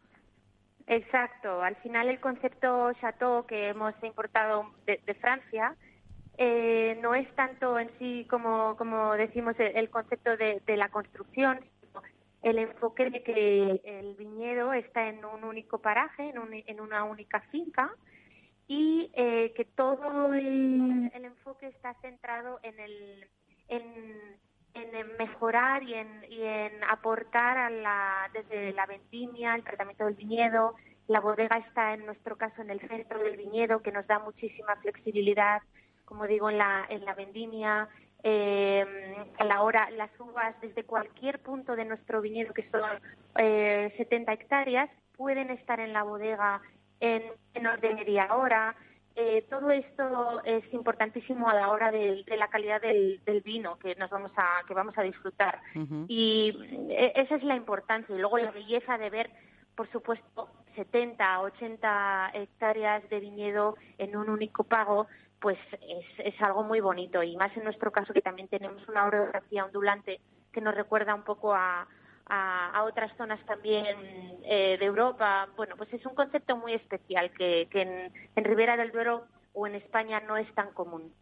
Exacto. 0.86 1.62
Al 1.62 1.76
final 1.76 2.08
el 2.08 2.20
concepto 2.20 2.92
chateau 2.94 3.44
que 3.46 3.68
hemos 3.68 3.94
importado 4.02 4.70
de, 4.86 5.14
Francia 5.14 5.74
eh, 6.38 6.98
no 7.02 7.14
es 7.14 7.28
tanto 7.34 7.78
en 7.78 7.90
sí 7.98 8.26
como, 8.30 8.76
decimos 9.16 9.56
el, 9.58 9.90
concepto 9.90 10.36
de, 10.36 10.62
la 10.76 10.88
construcción, 10.90 11.58
sino 11.80 12.02
el 12.42 12.58
enfoque 12.58 13.10
de 13.10 13.22
que 13.24 13.80
el 13.84 14.14
viñedo 14.14 14.72
está 14.72 15.08
en 15.08 15.24
un 15.24 15.42
único 15.42 15.78
paraje, 15.78 16.32
en, 16.66 16.80
una 16.80 17.04
única 17.04 17.40
finca 17.50 17.90
y 18.68 19.10
eh, 19.14 19.52
que 19.56 19.64
todo 19.64 20.34
el, 20.34 21.10
enfoque 21.12 21.66
está 21.66 21.94
centrado 21.94 22.60
en 22.62 22.78
el 22.78 23.28
en 23.68 23.82
en 24.76 25.16
mejorar 25.16 25.82
y 25.82 25.94
en, 25.94 26.24
y 26.28 26.42
en 26.42 26.84
aportar 26.84 27.56
a 27.58 27.70
la, 27.70 28.30
desde 28.32 28.72
la 28.72 28.86
vendimia, 28.86 29.54
el 29.54 29.64
tratamiento 29.64 30.04
del 30.04 30.14
viñedo. 30.14 30.74
La 31.08 31.20
bodega 31.20 31.58
está, 31.58 31.94
en 31.94 32.04
nuestro 32.04 32.36
caso, 32.36 32.62
en 32.62 32.70
el 32.70 32.80
centro 32.80 33.18
del 33.18 33.36
viñedo, 33.36 33.80
que 33.80 33.92
nos 33.92 34.06
da 34.06 34.18
muchísima 34.18 34.76
flexibilidad, 34.76 35.62
como 36.04 36.26
digo, 36.26 36.50
en 36.50 36.58
la, 36.58 36.84
en 36.88 37.04
la 37.04 37.14
vendimia, 37.14 37.88
eh, 38.22 38.84
la 39.38 39.62
hora, 39.62 39.88
las 39.90 40.10
uvas 40.18 40.60
desde 40.60 40.84
cualquier 40.84 41.38
punto 41.38 41.76
de 41.76 41.84
nuestro 41.84 42.20
viñedo, 42.20 42.52
que 42.52 42.68
son 42.70 42.82
eh, 43.38 43.94
70 43.96 44.32
hectáreas, 44.32 44.90
pueden 45.16 45.50
estar 45.50 45.80
en 45.80 45.92
la 45.92 46.02
bodega 46.02 46.60
en, 47.00 47.22
en 47.54 47.66
orden 47.66 47.96
media 47.96 48.34
hora. 48.34 48.74
Eh, 49.18 49.46
todo 49.48 49.70
esto 49.70 50.42
es 50.44 50.62
importantísimo 50.74 51.48
a 51.48 51.54
la 51.54 51.70
hora 51.70 51.90
de, 51.90 52.22
la 52.36 52.48
calidad 52.48 52.82
del, 52.82 53.18
vino 53.42 53.78
que 53.78 53.94
nos 53.94 54.10
vamos 54.10 54.30
a 54.36 54.62
que 54.68 54.74
vamos 54.74 54.96
a 54.98 55.02
disfrutar. 55.02 55.62
Y 56.06 56.52
eh, 56.90 57.12
esa 57.16 57.36
es 57.36 57.42
la 57.42 57.56
importancia. 57.56 58.14
Y 58.14 58.18
luego 58.18 58.36
la 58.36 58.50
belleza 58.50 58.98
de 58.98 59.08
ver 59.08 59.30
por 59.74 59.90
supuesto 59.90 60.50
70 60.74 61.40
80 61.40 62.30
hectáreas 62.34 63.08
de 63.08 63.20
viñedo 63.20 63.76
en 63.96 64.16
un 64.16 64.28
único 64.28 64.64
pago 64.64 65.06
pues 65.40 65.58
es, 65.80 66.06
es 66.34 66.42
algo 66.42 66.62
muy 66.62 66.80
bonito. 66.80 67.22
Y 67.22 67.36
más 67.36 67.56
en 67.56 67.64
nuestro 67.64 67.90
caso 67.90 68.12
que 68.12 68.20
también 68.20 68.48
tenemos 68.48 68.86
una 68.86 69.06
orografía 69.06 69.64
ondulante 69.64 70.20
que 70.52 70.60
nos 70.60 70.74
recuerda 70.74 71.14
un 71.14 71.22
poco 71.22 71.54
a, 71.54 71.86
a, 72.28 72.82
otras 72.84 73.16
zonas 73.16 73.44
también 73.46 73.86
eh, 74.44 74.76
de 74.78 74.84
Europa. 74.84 75.48
Bueno, 75.56 75.76
pues 75.76 75.92
es 75.92 76.04
un 76.06 76.14
concepto 76.14 76.56
muy 76.56 76.74
especial 76.74 77.30
que, 77.32 77.68
que 77.70 77.82
en, 77.82 78.12
en 78.34 78.44
Ribera 78.44 78.76
del 78.76 78.92
Duero 78.92 79.26
o 79.58 79.66
en 79.66 79.74
España 79.74 80.20
no 80.20 80.36
es 80.36 80.54
tan 80.54 80.70
común. 80.74 81.14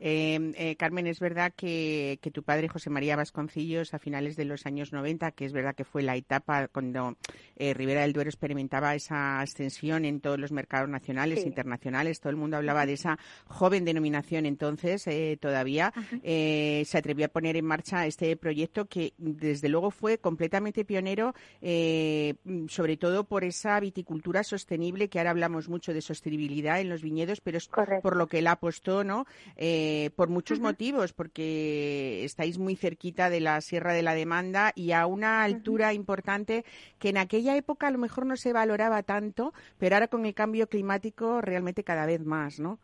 Eh, 0.00 0.52
eh, 0.56 0.74
Carmen, 0.74 1.06
es 1.06 1.20
verdad 1.20 1.52
que, 1.56 2.18
tu 2.34 2.42
padre, 2.42 2.66
José 2.66 2.90
María 2.90 3.14
Vasconcillos, 3.14 3.94
a 3.94 4.00
finales 4.00 4.34
de 4.34 4.44
los 4.44 4.66
años 4.66 4.92
90, 4.92 5.30
que 5.30 5.44
es 5.44 5.52
verdad 5.52 5.76
que 5.76 5.84
fue 5.84 6.02
la 6.02 6.16
etapa 6.16 6.66
cuando 6.66 7.16
eh, 7.54 7.72
Ribera 7.72 8.00
del 8.02 8.12
Duero 8.12 8.28
experimentaba 8.28 8.96
esa 8.96 9.38
ascensión 9.38 10.04
en 10.04 10.20
todos 10.20 10.36
los 10.36 10.50
mercados 10.50 10.88
nacionales, 10.88 11.46
internacionales, 11.46 12.18
todo 12.18 12.30
el 12.30 12.36
mundo 12.36 12.56
hablaba 12.56 12.86
de 12.86 12.94
esa 12.94 13.20
joven 13.46 13.84
denominación 13.84 14.46
entonces 14.46 15.08
todavía, 15.38 15.92
se 16.24 16.98
atrevió 16.98 17.26
a 17.26 17.28
poner 17.28 17.56
en 17.56 17.66
marcha 17.66 18.04
este 18.06 18.36
proyecto 18.36 18.86
que 18.86 19.14
desde 19.16 19.68
luego 19.68 19.92
fue 19.92 20.18
completamente 20.18 20.84
pionero, 20.84 21.34
sobre 21.60 22.96
todo 22.96 23.24
por 23.24 23.44
esa 23.44 23.78
viticultura 23.78 24.42
sostenible, 24.42 25.08
que 25.08 25.20
ahora 25.20 25.30
hablamos 25.30 25.68
mucho 25.68 25.94
de 25.94 26.00
sostenibilidad 26.00 26.80
en 26.80 26.88
los 26.88 27.02
viñedos, 27.02 27.40
pero 27.40 27.59
es 27.60 28.02
por 28.02 28.16
lo 28.16 28.26
que 28.26 28.38
él 28.38 28.46
apostó, 28.46 29.04
¿no? 29.04 29.26
Eh, 29.56 30.10
por 30.16 30.28
muchos 30.28 30.60
motivos, 30.60 31.12
porque 31.12 32.24
estáis 32.24 32.58
muy 32.58 32.76
cerquita 32.76 33.30
de 33.30 33.40
la 33.40 33.60
Sierra 33.60 33.92
de 33.92 34.02
la 34.02 34.14
Demanda 34.14 34.72
y 34.74 34.92
a 34.92 35.06
una 35.06 35.42
altura 35.42 35.92
importante 35.92 36.64
que 36.98 37.10
en 37.10 37.18
aquella 37.18 37.56
época 37.56 37.86
a 37.86 37.90
lo 37.90 37.98
mejor 37.98 38.26
no 38.26 38.36
se 38.36 38.52
valoraba 38.52 39.02
tanto, 39.02 39.52
pero 39.78 39.96
ahora 39.96 40.08
con 40.08 40.26
el 40.26 40.34
cambio 40.34 40.68
climático 40.68 41.40
realmente 41.40 41.84
cada 41.84 42.06
vez 42.06 42.24
más, 42.24 42.60
¿no? 42.60 42.78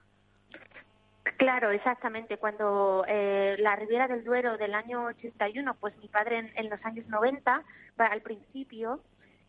Claro, 1.37 1.71
exactamente. 1.71 2.39
Cuando 2.39 3.05
eh, 3.09 3.57
la 3.59 3.77
Riviera 3.77 4.09
del 4.09 4.25
Duero 4.25 4.57
del 4.57 4.75
año 4.75 5.05
81, 5.07 5.75
pues 5.81 5.97
mi 5.99 6.09
padre 6.09 6.53
en, 6.55 6.71
los 6.71 6.83
años 6.85 7.07
90, 7.09 7.63
al 7.99 8.23
principio, 8.23 9.01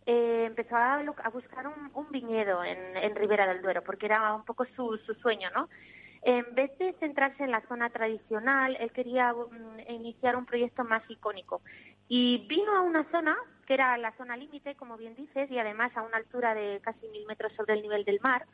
eh, 0.07 0.45
empezó 0.47 0.77
a, 0.77 1.03
buscar 1.33 1.67
un, 1.67 2.11
viñedo 2.11 2.63
en, 2.63 3.13
Ribera 3.15 3.45
del 3.45 3.61
Duero, 3.61 3.83
porque 3.83 4.05
era 4.05 4.33
un 4.33 4.45
poco 4.45 4.65
su, 4.73 4.97
su 5.05 5.13
sueño, 5.15 5.49
¿no? 5.53 5.67
En 6.21 6.55
vez 6.55 6.75
de 6.77 6.93
centrarse 6.93 7.43
en 7.43 7.51
la 7.51 7.61
zona 7.67 7.89
tradicional, 7.89 8.77
él 8.79 8.91
quería 8.93 9.35
iniciar 9.89 10.37
un 10.37 10.45
proyecto 10.45 10.85
más 10.85 11.03
icónico. 11.09 11.61
Y 12.07 12.47
vino 12.47 12.75
a 12.75 12.81
una 12.81 13.03
zona 13.11 13.37
que 13.65 13.73
era 13.73 13.97
la 13.97 14.13
zona 14.13 14.37
límite, 14.37 14.75
como 14.75 14.95
bien 14.95 15.13
dices, 15.15 15.51
y 15.51 15.59
además 15.59 15.91
a 15.95 16.03
una 16.03 16.15
altura 16.15 16.55
de 16.55 16.79
casi 16.81 17.05
mil 17.09 17.25
metros 17.25 17.51
sobre 17.53 17.73
el 17.73 17.81
nivel 17.81 18.05
del 18.05 18.21
mar, 18.21 18.45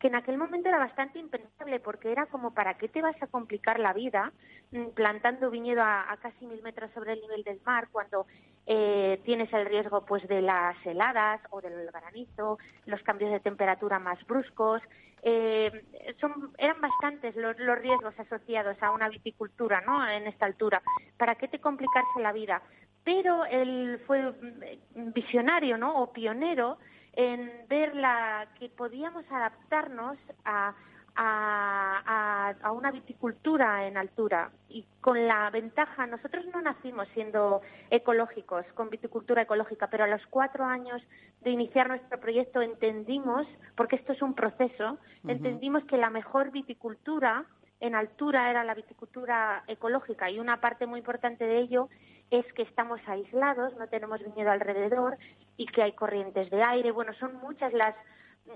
que 0.00 0.08
en 0.08 0.14
aquel 0.14 0.38
momento 0.38 0.68
era 0.68 0.78
bastante 0.78 1.18
impensable 1.18 1.78
porque 1.78 2.10
era 2.10 2.26
como 2.26 2.54
para 2.54 2.74
qué 2.78 2.88
te 2.88 3.02
vas 3.02 3.22
a 3.22 3.26
complicar 3.26 3.78
la 3.78 3.92
vida 3.92 4.32
mm, 4.72 4.88
plantando 4.94 5.50
viñedo 5.50 5.82
a, 5.82 6.16
casi 6.22 6.46
mil 6.46 6.62
metros 6.62 6.90
sobre 6.92 7.12
el 7.12 7.20
nivel 7.20 7.44
del 7.44 7.60
mar 7.66 7.88
cuando 7.92 8.26
eh, 8.66 9.20
tienes 9.24 9.52
el 9.52 9.66
riesgo 9.66 10.06
pues 10.06 10.26
de 10.26 10.40
las 10.40 10.74
heladas 10.86 11.40
o 11.50 11.60
del 11.60 11.90
granizo, 11.90 12.58
los 12.86 13.02
cambios 13.02 13.30
de 13.30 13.40
temperatura 13.40 13.98
más 13.98 14.18
bruscos. 14.26 14.82
Eh, 15.22 15.84
son, 16.18 16.50
eran 16.56 16.80
bastantes 16.80 17.36
los, 17.36 17.58
los 17.58 17.78
riesgos 17.78 18.18
asociados 18.18 18.82
a 18.82 18.92
una 18.92 19.10
viticultura 19.10 19.82
¿no? 19.82 20.08
en 20.08 20.26
esta 20.26 20.46
altura. 20.46 20.80
¿Para 21.18 21.34
qué 21.34 21.46
te 21.46 21.60
complicarse 21.60 22.20
la 22.20 22.32
vida? 22.32 22.62
Pero 23.04 23.44
él 23.44 24.00
fue 24.06 24.32
mm, 24.32 25.12
visionario 25.12 25.76
¿no? 25.76 26.00
o 26.00 26.10
pionero 26.10 26.78
en 27.14 27.50
ver 27.68 27.94
la, 27.94 28.48
que 28.58 28.68
podíamos 28.68 29.24
adaptarnos 29.30 30.16
a, 30.44 30.74
a, 31.16 32.54
a, 32.62 32.72
una 32.72 32.90
viticultura 32.90 33.86
en 33.86 33.96
altura. 33.96 34.50
Y 34.68 34.84
con 35.00 35.26
la 35.26 35.50
ventaja, 35.50 36.06
nosotros 36.06 36.46
no 36.52 36.60
nacimos 36.62 37.08
siendo 37.14 37.60
ecológicos, 37.90 38.64
con 38.74 38.90
viticultura 38.90 39.42
ecológica, 39.42 39.88
pero 39.88 40.04
a 40.04 40.08
los 40.08 40.24
cuatro 40.26 40.64
años 40.64 41.02
de 41.42 41.50
iniciar 41.50 41.88
nuestro 41.88 42.20
proyecto 42.20 42.62
entendimos, 42.62 43.46
porque 43.76 43.96
esto 43.96 44.12
es 44.12 44.22
un 44.22 44.34
proceso, 44.34 44.98
entendimos 45.26 45.84
que 45.84 45.96
la 45.96 46.10
mejor 46.10 46.50
viticultura 46.50 47.44
en 47.80 47.94
altura 47.94 48.50
era 48.50 48.62
la 48.62 48.74
viticultura 48.74 49.64
ecológica. 49.66 50.30
Y 50.30 50.38
una 50.38 50.60
parte 50.60 50.86
muy 50.86 50.98
importante 50.98 51.46
de 51.46 51.58
ello 51.58 51.88
es 52.30 52.46
que 52.54 52.62
estamos 52.62 53.00
aislados, 53.06 53.76
no 53.76 53.88
tenemos 53.88 54.20
viñedo 54.22 54.50
alrededor 54.50 55.18
y 55.56 55.66
que 55.66 55.82
hay 55.82 55.92
corrientes 55.92 56.50
de 56.50 56.62
aire. 56.62 56.90
Bueno, 56.92 57.12
son 57.14 57.36
muchas 57.36 57.72
las, 57.72 57.94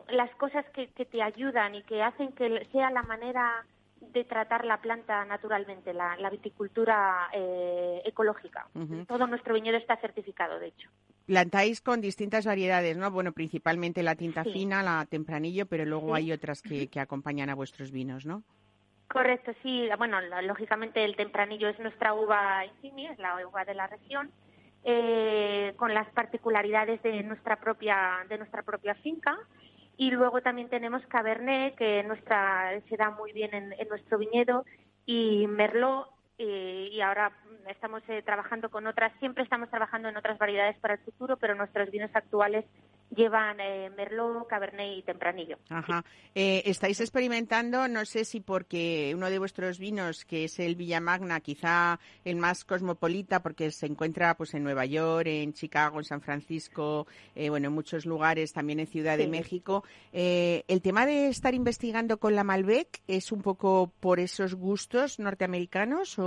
las 0.08 0.30
cosas 0.37 0.64
que, 0.70 0.88
que 0.88 1.04
te 1.04 1.22
ayudan 1.22 1.74
y 1.74 1.82
que 1.82 2.02
hacen 2.02 2.32
que 2.32 2.66
sea 2.72 2.90
la 2.90 3.02
manera 3.02 3.64
de 4.12 4.24
tratar 4.24 4.64
la 4.64 4.80
planta 4.80 5.24
naturalmente, 5.24 5.92
la, 5.92 6.30
viticultura 6.30 7.28
eh, 7.32 8.02
ecológica. 8.04 8.66
Todo 9.06 9.26
nuestro 9.26 9.54
viñedo 9.54 9.76
está 9.76 9.96
certificado, 9.96 10.58
de 10.58 10.68
hecho. 10.68 10.90
Plantáis 11.26 11.80
con 11.80 12.00
distintas 12.00 12.44
variedades, 12.44 12.96
¿no? 12.96 13.10
Bueno, 13.10 13.32
principalmente 13.32 14.02
la 14.02 14.14
tinta 14.14 14.44
fina, 14.44 14.82
la 14.82 15.06
tempranillo, 15.06 15.66
pero 15.66 15.84
luego 15.84 16.14
hay 16.14 16.32
otras 16.32 16.60
que, 16.60 16.88
que 16.88 17.00
acompañan 17.00 17.48
a 17.48 17.54
vuestros 17.54 17.90
vinos, 17.90 18.26
¿no? 18.26 18.42
Correcto, 19.14 19.53
sí. 19.62 19.88
Bueno, 19.96 20.20
lógicamente 20.42 21.05
el 21.05 21.14
tempranillo 21.14 21.68
es 21.68 21.79
nuestra 21.79 22.14
uva 22.14 22.66
insignia, 22.66 23.12
es 23.12 23.18
la 23.20 23.46
uva 23.46 23.64
de 23.64 23.74
la 23.74 23.87
región, 23.87 24.33
eh, 24.83 25.72
con 25.77 25.94
las 25.94 26.09
particularidades 26.11 27.00
de 27.05 27.22
nuestra 27.22 27.55
propia 27.61 28.27
de 28.29 28.38
nuestra 28.38 28.64
propia 28.64 28.96
finca. 28.96 29.38
Y 29.96 30.11
luego 30.11 30.42
también 30.42 30.68
tenemos 30.68 31.00
Cabernet, 31.07 31.77
que 31.77 32.03
nuestra 32.03 32.72
se 32.88 32.96
da 32.96 33.11
muy 33.11 33.33
bien 33.33 33.55
en, 33.55 33.88
nuestro 33.88 34.18
viñedo, 34.18 34.64
y 35.07 35.46
Merlot, 35.46 36.09
eh, 36.38 36.88
y 36.92 37.01
ahora 37.01 37.33
estamos 37.68 38.03
eh, 38.09 38.23
trabajando 38.23 38.70
con 38.70 38.87
otras, 38.87 39.12
siempre 39.18 39.44
estamos 39.44 39.70
trabajando 39.70 40.09
en 40.09 40.16
otras 40.16 40.38
variedades 40.38 40.77
para 40.79 40.94
el 40.94 41.01
futuro, 41.01 41.37
pero 41.37 41.55
nuestros 41.55 41.90
vinos 41.90 42.11
actuales 42.14 42.64
llevan 43.14 43.61
eh, 43.61 43.90
Merlot, 43.97 44.47
Cabernet 44.47 44.99
y 44.99 45.03
Tempranillo. 45.03 45.59
Ajá. 45.68 46.05
Eh, 46.35 46.62
estáis 46.66 47.01
experimentando, 47.01 47.87
no 47.88 48.05
sé 48.05 48.25
si 48.25 48.40
porque 48.40 49.12
uno 49.14 49.31
de 49.31 49.38
vuestros 49.38 49.79
vinos, 49.79 50.25
que 50.25 50.44
es 50.44 50.59
el 50.59 50.75
Villamagna, 50.75 51.40
quizá 51.40 52.01
el 52.25 52.37
más 52.37 52.64
cosmopolita, 52.64 53.42
porque 53.42 53.70
se 53.70 53.87
encuentra 53.87 54.37
pues 54.37 54.55
en 54.55 54.64
Nueva 54.64 54.85
York, 54.85 55.27
en 55.27 55.53
Chicago, 55.53 55.99
en 55.99 56.05
San 56.05 56.20
Francisco, 56.20 57.07
eh, 57.35 57.51
bueno, 57.51 57.68
en 57.68 57.75
muchos 57.75 58.07
lugares, 58.07 58.53
también 58.53 58.81
en 58.81 58.87
Ciudad 58.87 59.16
de 59.16 59.29
México. 59.29 59.85
Eh, 60.12 60.64
el 60.68 60.83
tema 60.83 61.07
de 61.07 61.29
estar 61.29 61.55
investigando 61.55 62.18
con 62.18 62.35
la 62.35 62.44
Malbec 62.44 63.03
es 63.07 63.33
un 63.33 63.42
poco 63.42 63.92
por 64.01 64.18
esos 64.18 64.55
gustos 64.55 65.18
norteamericanos 65.18 66.18
o 66.18 66.23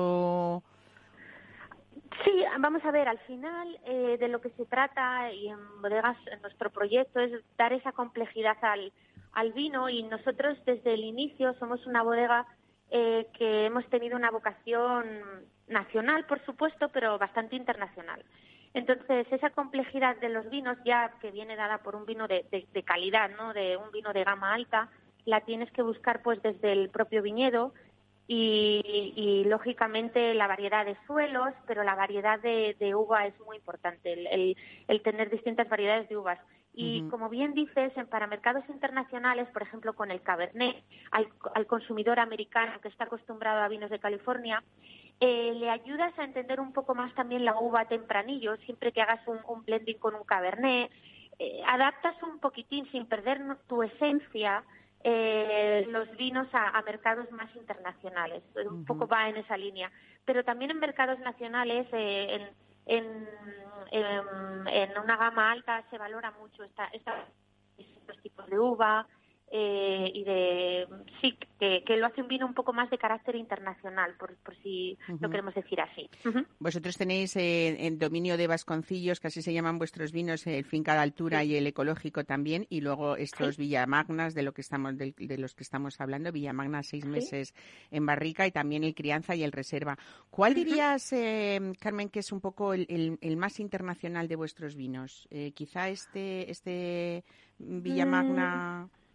Sí, 2.23 2.43
vamos 2.59 2.83
a 2.83 2.91
ver, 2.91 3.07
al 3.07 3.19
final 3.19 3.79
eh, 3.85 4.17
de 4.19 4.27
lo 4.27 4.41
que 4.41 4.49
se 4.51 4.65
trata 4.65 5.31
y 5.31 5.49
en 5.49 5.81
bodegas, 5.81 6.17
en 6.31 6.41
nuestro 6.41 6.69
proyecto 6.69 7.19
es 7.19 7.31
dar 7.57 7.73
esa 7.73 7.91
complejidad 7.91 8.57
al, 8.61 8.91
al 9.33 9.53
vino 9.53 9.87
y 9.87 10.03
nosotros 10.03 10.57
desde 10.65 10.95
el 10.95 11.03
inicio 11.03 11.53
somos 11.59 11.85
una 11.85 12.01
bodega 12.01 12.47
eh, 12.89 13.27
que 13.37 13.65
hemos 13.65 13.85
tenido 13.89 14.15
una 14.15 14.31
vocación 14.31 15.05
nacional, 15.67 16.25
por 16.25 16.43
supuesto, 16.45 16.89
pero 16.89 17.19
bastante 17.19 17.55
internacional. 17.55 18.23
Entonces, 18.73 19.27
esa 19.31 19.49
complejidad 19.51 20.17
de 20.17 20.29
los 20.29 20.49
vinos, 20.49 20.77
ya 20.85 21.13
que 21.21 21.31
viene 21.31 21.55
dada 21.55 21.79
por 21.79 21.95
un 21.95 22.05
vino 22.05 22.27
de, 22.27 22.45
de, 22.51 22.67
de 22.73 22.83
calidad, 22.83 23.29
¿no? 23.29 23.53
de 23.53 23.77
un 23.77 23.91
vino 23.91 24.13
de 24.13 24.23
gama 24.23 24.53
alta, 24.53 24.89
la 25.25 25.41
tienes 25.41 25.71
que 25.71 25.81
buscar 25.81 26.21
pues 26.21 26.41
desde 26.41 26.71
el 26.71 26.89
propio 26.89 27.21
viñedo, 27.21 27.73
y, 28.27 29.43
lógicamente 29.45 30.33
la 30.33 30.47
variedad 30.47 30.85
de 30.85 30.97
suelos, 31.05 31.53
pero 31.65 31.83
la 31.83 31.95
variedad 31.95 32.39
de, 32.39 32.95
uva 32.95 33.25
es 33.25 33.39
muy 33.41 33.57
importante, 33.57 34.13
el, 34.13 35.01
tener 35.01 35.29
distintas 35.29 35.69
variedades 35.69 36.09
de 36.09 36.17
uvas. 36.17 36.39
Y 36.79 37.07
como 37.09 37.27
bien 37.27 37.53
dices, 37.53 37.91
en, 37.95 38.05
para 38.05 38.27
mercados 38.27 38.63
internacionales, 38.69 39.47
por 39.51 39.63
ejemplo, 39.63 39.93
con 39.93 40.11
el 40.11 40.21
Cabernet, 40.21 40.75
al, 41.09 41.65
consumidor 41.65 42.19
americano 42.19 42.79
que 42.81 42.89
está 42.89 43.05
acostumbrado 43.05 43.61
a 43.61 43.67
vinos 43.67 43.89
de 43.89 43.97
California, 43.97 44.63
eh, 45.19 45.53
le 45.55 45.71
ayudas 45.71 46.13
a 46.19 46.23
entender 46.23 46.59
un 46.59 46.73
poco 46.73 46.93
más 46.93 47.15
también 47.15 47.45
la 47.45 47.59
uva 47.59 47.85
tempranillo, 47.85 48.57
siempre 48.57 48.91
que 48.91 49.01
hagas 49.01 49.21
un, 49.27 49.63
blending 49.65 49.97
con 49.97 50.13
un 50.13 50.23
Cabernet. 50.23 50.91
Eh, 51.39 51.61
adaptas 51.67 52.15
un 52.21 52.39
poquitín 52.39 52.85
sin 52.91 53.07
perder 53.07 53.39
tu 53.67 53.81
esencia 53.81 54.63
eh, 55.03 55.85
los 55.89 56.09
vinos 56.17 56.47
a, 56.53 56.81
mercados 56.81 57.31
más 57.31 57.53
internacionales. 57.55 58.43
Un 58.69 58.85
poco 58.85 59.07
va 59.07 59.29
en 59.29 59.37
esa 59.37 59.57
línea. 59.57 59.91
Pero 60.25 60.43
también 60.43 60.71
en 60.71 60.79
mercados 60.79 61.19
nacionales, 61.19 61.87
eh, 61.93 62.49
en, 62.85 63.27
en, 63.91 64.67
en, 64.67 64.97
una 64.97 65.17
gama 65.17 65.51
alta 65.51 65.83
se 65.89 65.97
valora 65.97 66.31
mucho 66.31 66.63
esta, 66.63 66.85
esta, 66.87 67.25
estos 67.77 68.21
tipos 68.21 68.47
de 68.47 68.59
uva, 68.59 69.07
eh, 69.49 70.11
y 70.13 70.23
de 70.25 70.87
sí 71.21 71.37
que, 71.57 71.97
lo 71.97 72.05
hace 72.05 72.21
un 72.21 72.27
vino 72.27 72.45
un 72.45 72.53
poco 72.53 72.73
más 72.73 72.89
de 72.89 72.97
carácter 72.97 73.35
internacional 73.35 74.13
por, 74.19 74.35
por 74.37 74.55
si 74.57 74.97
lo 75.19 75.29
queremos 75.29 75.55
decir 75.55 75.79
así. 75.79 76.09
Vosotros 76.59 76.97
tenéis 76.97 77.35
eh, 77.37 77.87
el 77.87 77.97
dominio 77.97 78.35
de 78.35 78.47
Vasconcillos 78.47 79.19
que 79.19 79.27
así 79.27 79.41
se 79.41 79.53
llaman 79.53 79.77
vuestros 79.77 80.11
vinos 80.11 80.45
el 80.47 80.65
finca 80.65 80.93
de 80.93 80.99
altura 80.99 81.43
y 81.45 81.55
el 81.55 81.65
ecológico 81.65 82.25
también 82.25 82.67
y 82.69 82.81
luego 82.81 83.15
estos 83.15 83.57
Villamagnas 83.57 84.33
de 84.33 84.43
lo 84.43 84.53
que 84.53 84.61
estamos 84.61 84.97
de, 84.97 85.13
los 85.37 85.55
que 85.55 85.63
estamos 85.63 85.99
hablando 86.01 86.31
Villamagna 86.31 86.83
seis 86.83 87.05
meses 87.05 87.53
en 87.89 88.05
barrica 88.05 88.45
y 88.45 88.51
también 88.51 88.83
el 88.83 88.95
crianza 88.95 89.33
y 89.35 89.43
el 89.43 89.53
reserva. 89.53 89.97
¿cuál 90.29 90.53
dirías 90.53 91.13
eh, 91.13 91.73
Carmen 91.79 92.09
que 92.09 92.19
es 92.19 92.31
un 92.31 92.41
poco 92.41 92.73
el, 92.73 93.17
el, 93.21 93.37
más 93.37 93.59
internacional 93.59 94.27
de 94.27 94.35
vuestros 94.35 94.75
vinos 94.75 95.27
eh, 95.31 95.53
quizá 95.53 95.89
este 95.89 96.51
este 96.51 97.23
Villamagna 97.59 98.89
mm, 98.91 99.06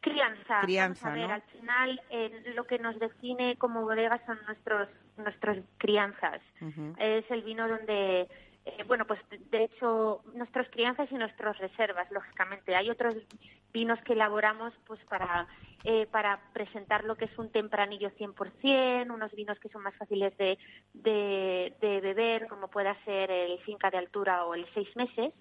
Crianza. 0.00 0.60
Crianza, 0.62 1.10
a 1.10 1.14
ver, 1.14 1.30
al 1.30 1.42
final 1.42 2.00
eh, 2.10 2.52
lo 2.54 2.64
que 2.64 2.78
nos 2.78 2.98
define 2.98 3.56
como 3.56 3.82
bodega 3.82 4.20
son 4.26 4.38
nuestros 4.46 4.88
nuestras 5.16 5.58
crianzas. 5.78 6.42
Es 6.98 7.24
el 7.30 7.42
vino 7.42 7.66
donde 7.68 8.28
eh, 8.66 8.82
bueno, 8.84 9.06
pues 9.06 9.20
de 9.30 9.64
hecho, 9.64 10.22
nuestras 10.34 10.68
crianzas 10.70 11.10
y 11.12 11.14
nuestras 11.14 11.56
reservas, 11.58 12.10
lógicamente. 12.10 12.74
Hay 12.74 12.90
otros 12.90 13.14
vinos 13.72 14.00
que 14.00 14.14
elaboramos 14.14 14.72
pues 14.86 14.98
para, 15.04 15.46
eh, 15.84 16.08
para 16.10 16.40
presentar 16.52 17.04
lo 17.04 17.14
que 17.14 17.26
es 17.26 17.38
un 17.38 17.52
tempranillo 17.52 18.10
100%, 18.10 19.14
unos 19.14 19.32
vinos 19.32 19.56
que 19.60 19.68
son 19.68 19.82
más 19.82 19.94
fáciles 19.94 20.36
de, 20.36 20.58
de, 20.94 22.00
beber, 22.00 22.48
como 22.48 22.66
pueda 22.66 22.96
ser 23.04 23.30
el 23.56 23.64
finca 23.64 23.90
de 23.90 23.98
altura 23.98 24.44
o 24.44 24.54
el 24.54 24.66
seis 24.74 24.88
meses. 24.96 25.32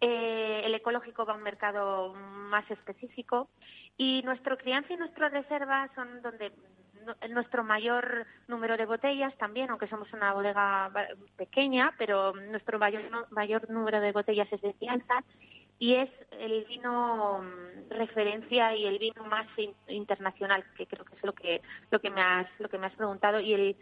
Eh, 0.00 0.62
el 0.64 0.74
ecológico 0.74 1.24
va 1.24 1.34
a 1.34 1.36
un 1.36 1.42
mercado 1.42 2.14
más 2.14 2.68
específico. 2.70 3.48
Y 3.96 4.22
nuestro 4.22 4.56
crianza 4.56 4.92
y 4.92 4.96
nuestra 4.96 5.28
reserva 5.28 5.90
son 5.94 6.22
donde 6.22 6.52
nuestro 7.30 7.64
mayor 7.64 8.26
número 8.48 8.76
de 8.76 8.86
botellas 8.86 9.36
también, 9.38 9.70
aunque 9.70 9.88
somos 9.88 10.12
una 10.12 10.32
bodega 10.32 10.90
pequeña, 11.36 11.94
pero 11.98 12.32
nuestro 12.34 12.78
mayor, 12.78 13.02
mayor 13.30 13.68
número 13.70 14.00
de 14.00 14.12
botellas 14.12 14.52
es 14.52 14.60
de 14.60 14.74
crianza 14.74 15.24
y 15.80 15.94
es 15.94 16.10
el 16.38 16.64
vino 16.66 17.40
mm, 17.42 17.90
referencia 17.90 18.76
y 18.76 18.86
el 18.86 18.98
vino 18.98 19.24
más 19.24 19.46
internacional 19.88 20.62
que 20.76 20.86
creo 20.86 21.04
que 21.04 21.16
es 21.16 21.22
lo 21.24 21.32
que 21.32 21.60
lo 21.90 22.00
que 22.00 22.10
me 22.10 22.20
has 22.20 22.46
lo 22.60 22.68
que 22.68 22.78
me 22.78 22.86
has 22.86 22.94
preguntado 22.94 23.40
y 23.40 23.54
el 23.54 23.76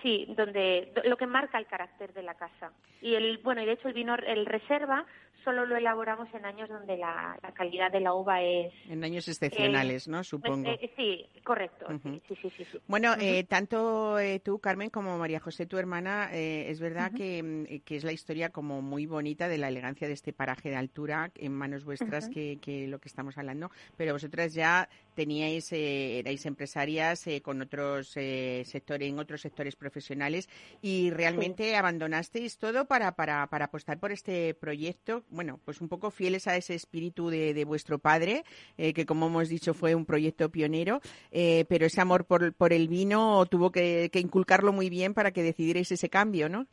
sí 0.00 0.26
donde 0.36 0.92
lo 1.04 1.16
que 1.16 1.26
marca 1.26 1.58
el 1.58 1.66
carácter 1.66 2.14
de 2.14 2.22
la 2.22 2.34
casa 2.34 2.72
y 3.02 3.14
el 3.14 3.38
bueno 3.38 3.62
y 3.62 3.66
de 3.66 3.72
hecho 3.72 3.88
el 3.88 3.94
vino 3.94 4.14
el 4.14 4.46
reserva 4.46 5.04
solo 5.44 5.66
lo 5.66 5.76
elaboramos 5.76 6.28
en 6.34 6.44
años 6.44 6.68
donde 6.68 6.96
la, 6.96 7.38
calidad 7.54 7.90
de 7.90 8.00
la 8.00 8.14
uva 8.14 8.42
es... 8.42 8.72
En 8.88 9.02
años 9.04 9.28
excepcionales, 9.28 10.08
¿no? 10.08 10.24
Supongo. 10.24 10.70
Eh, 10.70 10.90
sí, 10.96 11.26
correcto. 11.44 11.86
sí, 12.02 12.36
sí, 12.40 12.50
sí, 12.56 12.78
bueno, 12.86 13.14
eh, 13.18 13.44
tanto 13.44 14.18
eh, 14.18 14.40
tú, 14.40 14.58
Carmen, 14.58 14.90
como 14.90 15.18
María 15.18 15.40
José, 15.40 15.66
tu 15.66 15.78
hermana, 15.78 16.30
es 16.32 16.80
verdad 16.80 17.12
que, 17.12 17.42
mm, 17.42 17.84
que, 17.84 17.96
es 17.96 18.04
la 18.04 18.12
historia 18.12 18.50
como 18.50 18.82
muy 18.82 19.06
bonita 19.06 19.48
de 19.48 19.58
la 19.58 19.68
elegancia 19.68 20.06
de 20.06 20.14
este 20.14 20.32
paraje 20.32 20.70
de 20.70 20.76
altura 20.76 21.30
en 21.40 21.52
manos 21.52 21.84
vuestras 21.84 22.28
que, 22.28 22.58
que, 22.60 22.86
lo 22.86 22.98
que 22.98 23.08
estamos 23.08 23.36
hablando, 23.38 23.70
pero 23.96 24.12
vosotras 24.12 24.54
ya 24.54 24.88
teníais, 25.14 25.72
erais 25.72 26.46
empresarias 26.46 27.26
con 27.42 27.60
otros 27.60 28.08
sectores, 28.10 29.08
en 29.08 29.18
otros 29.18 29.40
sectores 29.40 29.76
profesionales 29.76 30.48
y 30.82 31.10
realmente 31.10 31.76
abandonasteis 31.76 32.58
todo 32.58 32.86
para, 32.86 33.12
para, 33.12 33.46
para 33.48 33.66
apostar 33.66 33.98
por 33.98 34.12
este 34.12 34.54
proyecto 34.54 34.90
bueno, 35.30 35.60
pues 35.64 35.80
un 35.80 35.88
poco 35.88 36.10
fieles 36.10 36.46
a 36.46 36.56
ese 36.56 36.74
espíritu 36.74 37.30
de, 37.30 37.64
vuestro 37.64 37.98
padre, 37.98 38.44
eh, 38.78 38.92
que 38.92 39.06
como 39.06 39.26
hemos 39.26 39.48
dicho 39.48 39.74
fue 39.74 39.94
un 39.94 40.06
proyecto 40.06 40.50
pionero, 40.50 41.00
eh, 41.30 41.64
pero 41.68 41.86
ese 41.86 42.00
amor 42.00 42.24
por, 42.24 42.52
por 42.54 42.72
el 42.72 42.88
vino 42.88 43.44
tuvo 43.46 43.70
que, 43.70 44.10
inculcarlo 44.14 44.72
muy 44.72 44.90
bien 44.90 45.14
para 45.14 45.30
que 45.30 45.42
decidierais 45.42 45.90
ese 45.92 46.08
cambio, 46.08 46.48
¿no? 46.48 46.66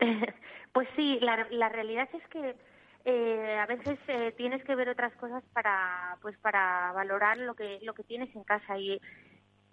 Pues 0.72 0.88
sí, 0.96 1.18
la, 1.20 1.46
la 1.52 1.68
realidad 1.68 2.08
es 2.12 2.26
que 2.30 2.56
eh, 3.04 3.58
a 3.60 3.66
veces 3.66 3.98
tienes 4.36 4.64
que 4.64 4.74
ver 4.74 4.88
otras 4.88 5.14
cosas 5.16 5.42
para, 5.52 6.16
pues 6.22 6.36
para 6.38 6.92
valorar 6.92 7.36
lo 7.38 7.54
que 7.54 7.78
lo 7.82 7.94
que 7.94 8.04
tienes 8.04 8.34
en 8.34 8.44
casa 8.44 8.78
y 8.78 9.00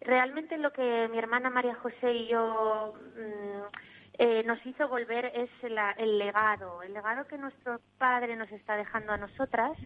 realmente 0.01 0.57
lo 0.57 0.73
que 0.73 1.07
mi 1.09 1.17
hermana 1.17 1.49
María 1.49 1.75
José 1.75 2.11
y 2.13 2.27
yo 2.27 2.93
mm, 3.15 3.77
eh, 4.17 4.43
nos 4.43 4.63
hizo 4.65 4.87
volver 4.87 5.31
es 5.33 5.49
el 5.63 6.17
legado, 6.17 6.81
el 6.83 6.93
legado 6.93 7.25
que 7.27 7.37
nuestro 7.37 7.79
padre 7.97 8.35
nos 8.35 8.51
está 8.51 8.75
dejando 8.75 9.13
a 9.13 9.17
nosotras 9.17 9.77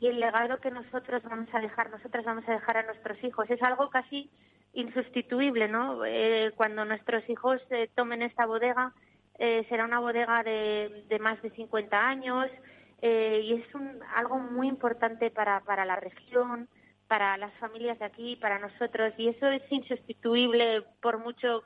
y 0.00 0.06
el 0.06 0.20
legado 0.20 0.58
que 0.60 0.70
nosotros 0.70 1.22
vamos 1.22 1.48
a 1.52 1.60
dejar, 1.60 1.90
nosotras 1.90 2.24
vamos 2.24 2.48
a 2.48 2.52
dejar 2.52 2.76
a 2.76 2.82
nuestros 2.82 3.22
hijos. 3.24 3.48
Es 3.50 3.62
algo 3.62 3.90
casi 3.90 4.30
insustituible, 4.72 5.68
¿no? 5.68 6.04
Eh, 6.04 6.52
cuando 6.56 6.84
nuestros 6.84 7.28
hijos 7.28 7.60
eh, 7.70 7.88
tomen 7.94 8.22
esta 8.22 8.46
bodega, 8.46 8.92
será 9.68 9.84
una 9.84 9.98
bodega 9.98 10.44
de, 10.44 11.04
de, 11.08 11.18
más 11.18 11.42
de 11.42 11.50
50 11.50 12.08
años 12.08 12.48
y 13.08 13.52
es 13.54 13.74
un, 13.74 14.00
algo 14.14 14.38
muy 14.38 14.68
importante 14.68 15.30
para, 15.30 15.60
para 15.60 15.84
la 15.84 15.96
región, 15.96 16.68
para 17.08 17.36
las 17.36 17.52
familias 17.54 17.98
de 17.98 18.06
aquí, 18.06 18.36
para 18.36 18.58
nosotros, 18.58 19.12
y 19.18 19.28
eso 19.28 19.46
es 19.48 19.62
insustituible 19.70 20.82
por 21.02 21.18
mucho 21.18 21.62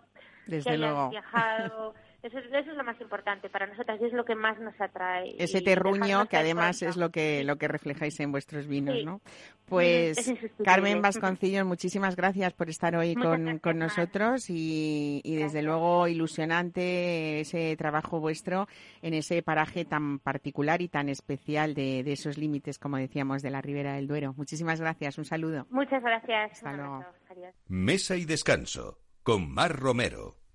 desde 0.46 0.72
que 0.72 0.78
luego. 0.78 1.10
viajado. 1.10 1.94
Eso, 2.20 2.38
es 2.38 2.66
lo 2.66 2.82
más 2.82 3.00
importante 3.00 3.48
para 3.48 3.68
nosotras 3.68 4.00
y 4.00 4.06
es 4.06 4.12
lo 4.12 4.24
que 4.24 4.34
más 4.34 4.58
nos 4.58 4.78
atrae. 4.80 5.36
Ese 5.38 5.60
terruño 5.60 6.26
que 6.26 6.36
además 6.36 6.82
es 6.82 6.96
lo 6.96 7.10
que 7.10 7.44
lo 7.44 7.56
que 7.56 7.68
reflejáis 7.68 8.18
en 8.18 8.32
vuestros 8.32 8.66
vinos, 8.66 8.96
¿no? 9.04 9.20
Pues 9.66 10.32
Carmen 10.64 11.00
Vasconcillos, 11.00 11.64
muchísimas 11.64 12.16
gracias 12.16 12.52
por 12.54 12.70
estar 12.70 12.96
hoy 12.96 13.14
con, 13.14 13.58
con, 13.60 13.78
nosotros 13.78 14.50
y, 14.50 15.20
y 15.22 15.36
desde 15.36 15.62
luego 15.62 16.08
ilusionante 16.08 17.40
ese 17.40 17.76
trabajo 17.76 18.18
vuestro 18.18 18.66
en 19.00 19.14
ese 19.14 19.40
paraje 19.42 19.84
tan 19.84 20.18
particular 20.18 20.82
y 20.82 20.88
tan 20.88 21.08
especial 21.08 21.74
de, 21.74 22.02
de 22.02 22.12
esos 22.12 22.36
límites, 22.36 22.80
como 22.80 22.96
decíamos, 22.96 23.42
de 23.42 23.50
la 23.50 23.62
Ribera 23.62 23.94
del 23.94 24.08
Duero. 24.08 24.34
Muchísimas 24.36 24.80
gracias, 24.80 25.18
un 25.18 25.24
saludo. 25.24 25.66
Muchas 25.70 26.02
gracias. 26.02 26.64
Mesa 27.68 28.16
y 28.16 28.24
descanso 28.24 28.98
con 29.22 29.48
Mar 29.52 29.76
Romero. 29.76 30.47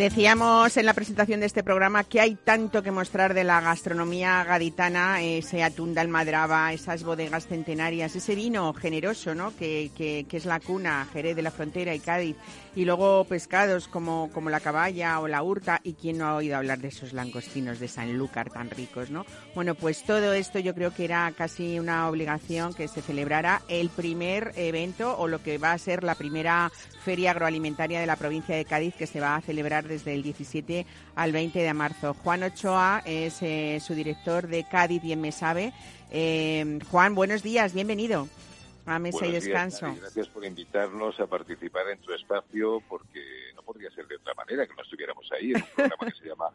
Decíamos 0.00 0.78
en 0.78 0.86
la 0.86 0.94
presentación 0.94 1.40
de 1.40 1.46
este 1.46 1.62
programa 1.62 2.04
que 2.04 2.22
hay 2.22 2.34
tanto 2.34 2.82
que 2.82 2.90
mostrar 2.90 3.34
de 3.34 3.44
la 3.44 3.60
gastronomía 3.60 4.42
gaditana, 4.44 5.20
ese 5.20 5.62
atún 5.62 5.92
de 5.92 6.00
almadraba, 6.00 6.72
esas 6.72 7.04
bodegas 7.04 7.46
centenarias, 7.46 8.16
ese 8.16 8.34
vino 8.34 8.72
generoso, 8.72 9.34
¿no? 9.34 9.54
Que, 9.54 9.90
que, 9.94 10.24
que, 10.26 10.38
es 10.38 10.46
la 10.46 10.58
cuna, 10.58 11.06
Jerez 11.12 11.36
de 11.36 11.42
la 11.42 11.50
Frontera 11.50 11.94
y 11.94 12.00
Cádiz. 12.00 12.36
Y 12.76 12.84
luego 12.84 13.24
pescados 13.24 13.88
como, 13.88 14.30
como 14.32 14.48
la 14.48 14.60
caballa 14.60 15.18
o 15.20 15.26
la 15.26 15.42
hurta. 15.42 15.80
¿Y 15.82 15.94
quién 15.94 16.18
no 16.18 16.26
ha 16.26 16.36
oído 16.36 16.56
hablar 16.56 16.78
de 16.78 16.88
esos 16.88 17.12
langostinos 17.12 17.80
de 17.80 17.88
Sanlúcar 17.88 18.50
tan 18.50 18.70
ricos, 18.70 19.10
no? 19.10 19.26
Bueno, 19.54 19.74
pues 19.74 20.04
todo 20.04 20.32
esto 20.32 20.60
yo 20.60 20.74
creo 20.74 20.94
que 20.94 21.04
era 21.04 21.32
casi 21.36 21.80
una 21.80 22.08
obligación 22.08 22.72
que 22.72 22.86
se 22.86 23.02
celebrara 23.02 23.62
el 23.68 23.88
primer 23.88 24.52
evento 24.56 25.18
o 25.18 25.26
lo 25.26 25.42
que 25.42 25.58
va 25.58 25.72
a 25.72 25.78
ser 25.78 26.04
la 26.04 26.14
primera 26.14 26.70
feria 27.04 27.32
agroalimentaria 27.32 28.00
de 28.00 28.06
la 28.06 28.16
provincia 28.16 28.54
de 28.54 28.64
Cádiz 28.64 28.94
que 28.94 29.06
se 29.06 29.20
va 29.20 29.34
a 29.34 29.40
celebrar 29.40 29.88
desde 29.88 30.14
el 30.14 30.22
17 30.22 30.86
al 31.16 31.32
20 31.32 31.58
de 31.58 31.74
marzo. 31.74 32.14
Juan 32.14 32.44
Ochoa 32.44 33.02
es 33.04 33.42
eh, 33.42 33.80
su 33.84 33.94
director 33.94 34.46
de 34.46 34.64
Cádiz 34.64 35.02
Bien 35.02 35.20
Me 35.20 35.32
Sabe. 35.32 35.72
Eh, 36.12 36.78
Juan, 36.90 37.14
buenos 37.14 37.42
días, 37.42 37.72
bienvenido 37.72 38.28
a 38.86 38.98
Mesa 38.98 39.26
y 39.26 39.32
Descanso. 39.32 39.94
gracias 39.98 40.28
por 40.28 40.44
invitarnos 40.44 41.18
a 41.20 41.26
participar 41.26 41.88
en 41.90 41.98
tu 41.98 42.12
espacio 42.12 42.82
porque 42.88 43.49
podría 43.72 43.90
ser 43.92 44.08
de 44.08 44.16
otra 44.16 44.34
manera 44.34 44.66
que 44.66 44.74
no 44.74 44.82
estuviéramos 44.82 45.30
ahí 45.30 45.52
en 45.52 45.58
un 45.58 45.68
programa 45.76 46.06
que 46.06 46.18
se 46.18 46.28
llama 46.28 46.46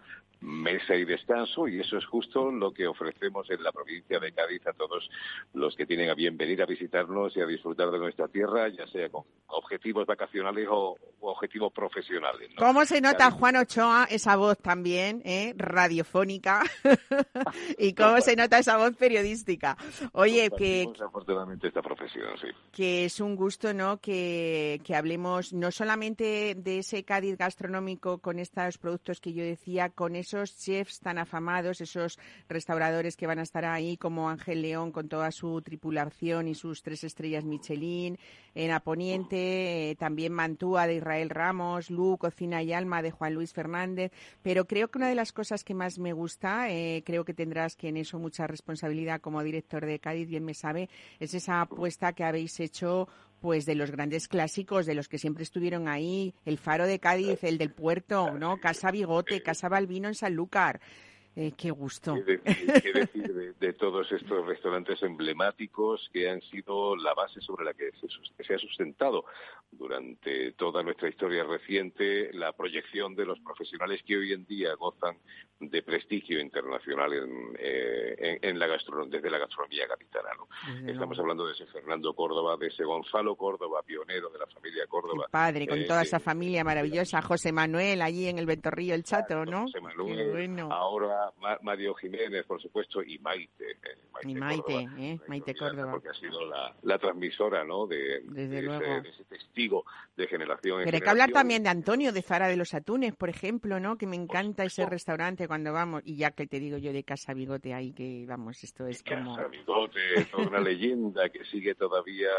Mesa 0.42 0.96
y 0.96 1.06
Descanso 1.06 1.66
y 1.66 1.80
eso 1.80 1.98
es 1.98 2.06
justo 2.06 2.52
lo 2.52 2.74
que 2.74 2.88
ofrecemos 2.88 3.50
en 3.50 3.64
la 3.64 3.72
provincia 3.72 4.20
de 4.20 4.34
Cádiz 4.34 4.68
a 4.68 4.74
todos 4.74 5.10
los 5.54 5.76
que 5.78 5.86
tienen 5.86 6.10
a 6.10 6.14
bien 6.14 6.36
venir 6.36 6.62
a 6.62 6.66
visitarnos 6.66 7.38
y 7.38 7.42
a 7.42 7.46
disfrutar 7.46 7.90
de 7.90 8.00
nuestra 8.00 8.28
tierra, 8.28 8.68
ya 8.68 8.86
sea 8.88 9.08
con 9.08 9.24
objetivos 9.48 10.06
vacacionales 10.06 10.68
o, 10.70 10.98
objetivos 11.22 11.74
profesionales. 11.74 12.52
¿Cómo 12.58 12.86
se 12.86 13.02
nota, 13.02 13.32
Juan 13.32 13.56
Ochoa, 13.56 14.08
esa 14.12 14.36
voz 14.36 14.60
también 14.60 15.24
eh, 15.26 15.54
radiofónica? 15.58 16.62
¿Y 17.80 17.94
cómo 17.94 18.22
se 18.22 18.36
nota 18.36 18.60
esa 18.60 18.78
voz 18.78 18.96
periodística? 18.96 19.76
Oye, 20.12 20.52
que... 20.56 20.88
Afortunadamente 21.04 21.68
esta 21.70 21.82
profesión, 21.82 22.38
sí. 22.40 22.48
Que 22.72 23.06
es 23.06 23.20
un 23.20 23.36
gusto, 23.36 23.74
¿no?, 23.74 23.98
que, 23.98 24.80
que 24.84 24.96
hablemos 24.96 25.52
no 25.54 25.72
solamente 25.72 26.54
de 26.56 26.80
ese 26.80 27.05
Cádiz 27.06 27.38
gastronómico 27.38 28.18
con 28.20 28.40
estos 28.40 28.78
productos 28.78 29.22
que 29.22 29.34
yo 29.34 29.44
decía, 29.44 29.90
con 29.90 30.16
esos 30.16 30.58
chefs 30.58 31.00
tan 31.00 31.18
afamados, 31.18 31.80
esos 31.82 32.20
restauradores 32.50 33.16
que 33.16 33.28
van 33.28 33.40
a 33.40 33.44
estar 33.44 33.64
ahí 33.66 33.98
como 33.98 34.30
Ángel 34.30 34.62
León 34.62 34.92
con 34.92 35.08
toda 35.08 35.32
su 35.32 35.62
tripulación 35.62 36.48
y 36.48 36.56
sus 36.56 36.82
tres 36.82 37.04
estrellas 37.04 37.46
Michelin, 37.46 38.18
en 38.54 38.72
Aponiente, 38.72 39.92
eh, 39.92 39.96
también 39.96 40.34
Mantúa 40.34 40.88
de 40.88 40.96
Israel 40.96 41.30
Ramos, 41.30 41.90
Lu, 41.90 42.18
Cocina 42.18 42.64
y 42.64 42.74
Alma 42.74 43.02
de 43.02 43.12
Juan 43.12 43.34
Luis 43.34 43.54
Fernández, 43.54 44.12
pero 44.42 44.66
creo 44.66 44.90
que 44.90 44.98
una 44.98 45.10
de 45.10 45.16
las 45.16 45.32
cosas 45.32 45.64
que 45.64 45.74
más 45.74 46.00
me 46.00 46.14
gusta, 46.14 46.72
eh, 46.72 47.04
creo 47.06 47.26
que 47.26 47.34
tendrás 47.34 47.76
que 47.76 47.90
en 47.90 47.98
eso 47.98 48.20
mucha 48.20 48.48
responsabilidad 48.48 49.22
como 49.22 49.44
director 49.44 49.86
de 49.86 50.00
Cádiz, 50.00 50.28
bien 50.28 50.46
me 50.46 50.54
sabe, 50.54 50.90
es 51.20 51.34
esa 51.34 51.62
apuesta 51.62 52.14
que 52.14 52.24
habéis 52.24 52.60
hecho 52.60 53.08
pues 53.46 53.68
de 53.68 53.76
los 53.76 53.92
grandes 53.92 54.28
clásicos, 54.28 54.88
de 54.88 54.96
los 54.96 55.08
que 55.08 55.20
siempre 55.20 55.44
estuvieron 55.44 55.88
ahí, 55.88 56.34
el 56.46 56.58
Faro 56.58 56.88
de 56.88 56.98
Cádiz, 56.98 57.44
el 57.44 57.60
del 57.60 57.70
Puerto, 57.70 58.32
¿no? 58.40 58.60
Casa 58.60 58.90
Bigote, 58.90 59.44
Casa 59.44 59.70
Balbino 59.70 60.08
en 60.08 60.16
Sanlúcar. 60.16 60.82
Eh, 61.36 61.52
qué 61.58 61.70
gusto. 61.70 62.16
¿Qué 62.26 62.94
decir, 62.94 63.56
de, 63.60 63.74
todos 63.74 64.10
estos 64.12 64.46
restaurantes 64.46 65.04
emblemáticos 65.04 66.10
que 66.14 66.30
han 66.30 66.42
sido 66.42 66.96
la 66.96 67.14
base 67.14 67.42
sobre 67.42 67.66
la 67.66 67.74
que 67.74 67.92
se, 67.92 68.54
ha 68.54 68.58
sustentado 68.58 69.26
durante 69.70 70.54
toda 70.54 70.82
nuestra 70.82 71.10
historia 71.10 71.44
reciente 71.44 72.32
la 72.34 72.54
proyección 72.54 73.16
de 73.16 73.26
los 73.26 73.40
profesionales 73.42 74.02
que 74.06 74.16
hoy 74.16 74.32
en 74.32 74.46
día 74.46 74.74
gozan 74.76 75.18
de 75.60 75.82
prestigio 75.84 76.40
internacional 76.40 77.12
en, 77.12 77.58
eh, 77.60 78.54
la 78.56 78.68
desde 79.08 79.30
la 79.30 79.38
gastronomía 79.38 79.88
capitana. 79.88 80.30
Estamos 80.88 81.20
hablando 81.20 81.46
de 81.46 81.54
ese 81.54 81.66
Fernando 81.66 82.14
Córdoba, 82.14 82.56
de 82.58 82.68
ese 82.68 82.84
Gonzalo 82.84 83.36
Córdoba, 83.36 83.82
pionero 83.86 84.30
de 84.30 84.40
la 84.40 84.48
familia 84.48 84.88
Córdoba. 84.88 85.28
padre, 85.30 85.68
con 85.68 85.86
toda 85.86 86.04
esa 86.04 86.20
familia 86.20 86.64
maravillosa, 86.64 87.22
José 87.22 87.52
Manuel, 87.52 88.02
allí 88.02 88.28
en 88.28 88.40
el 88.40 88.46
Ventorrillo, 88.46 88.96
el 88.96 89.04
Chato, 89.04 89.46
¿no? 89.46 89.64
José 89.64 89.82
Manuel, 89.82 90.60
ahora 90.72 91.25
Mario 91.62 91.94
Jiménez, 91.96 92.46
por 92.46 92.62
supuesto, 92.62 93.04
y 93.04 93.20
Maite. 93.20 93.72
Eh, 93.72 93.98
Maite 94.14 94.30
y 94.30 94.36
Maite, 94.36 94.64
Córdoba, 94.64 94.92
¿eh? 95.00 95.20
Maite 95.28 95.56
Córdoba. 95.56 95.92
Porque 95.92 96.10
ha 96.10 96.14
sido 96.14 96.40
la, 96.84 97.00
transmisora, 97.00 97.64
¿no? 97.64 97.88
De, 97.88 98.18
ese, 98.18 99.24
testigo 99.26 99.86
de 100.16 100.28
generación 100.28 100.82
Pero 100.84 100.96
hay 100.96 101.02
que 101.02 101.10
hablar 101.10 101.32
también 101.32 101.64
de 101.64 101.70
Antonio, 101.70 102.12
de 102.12 102.22
Zara 102.22 102.48
de 102.48 102.56
los 102.56 102.74
Atunes, 102.74 103.16
por 103.16 103.30
ejemplo, 103.30 103.80
¿no? 103.80 103.98
Que 103.98 104.08
me 104.08 104.16
encanta 104.16 104.64
ese 104.64 104.86
restaurante 104.86 105.48
cuando 105.48 105.74
vamos, 105.74 106.02
y 106.06 106.18
ya 106.18 106.32
que 106.32 106.48
te 106.48 106.60
digo 106.60 106.78
yo 106.78 106.94
de 106.94 107.04
Casa 107.04 107.34
Bigote 107.34 107.74
ahí, 107.74 107.92
que 107.92 108.26
vamos, 108.28 108.64
esto 108.64 108.88
es 108.88 109.04
como... 109.04 109.36
Casa 109.36 109.48
Bigote, 109.50 110.26
toda 110.32 110.48
una 110.48 110.60
leyenda 110.62 111.30
que 111.30 111.44
sigue 111.46 111.76
todavía 111.76 112.30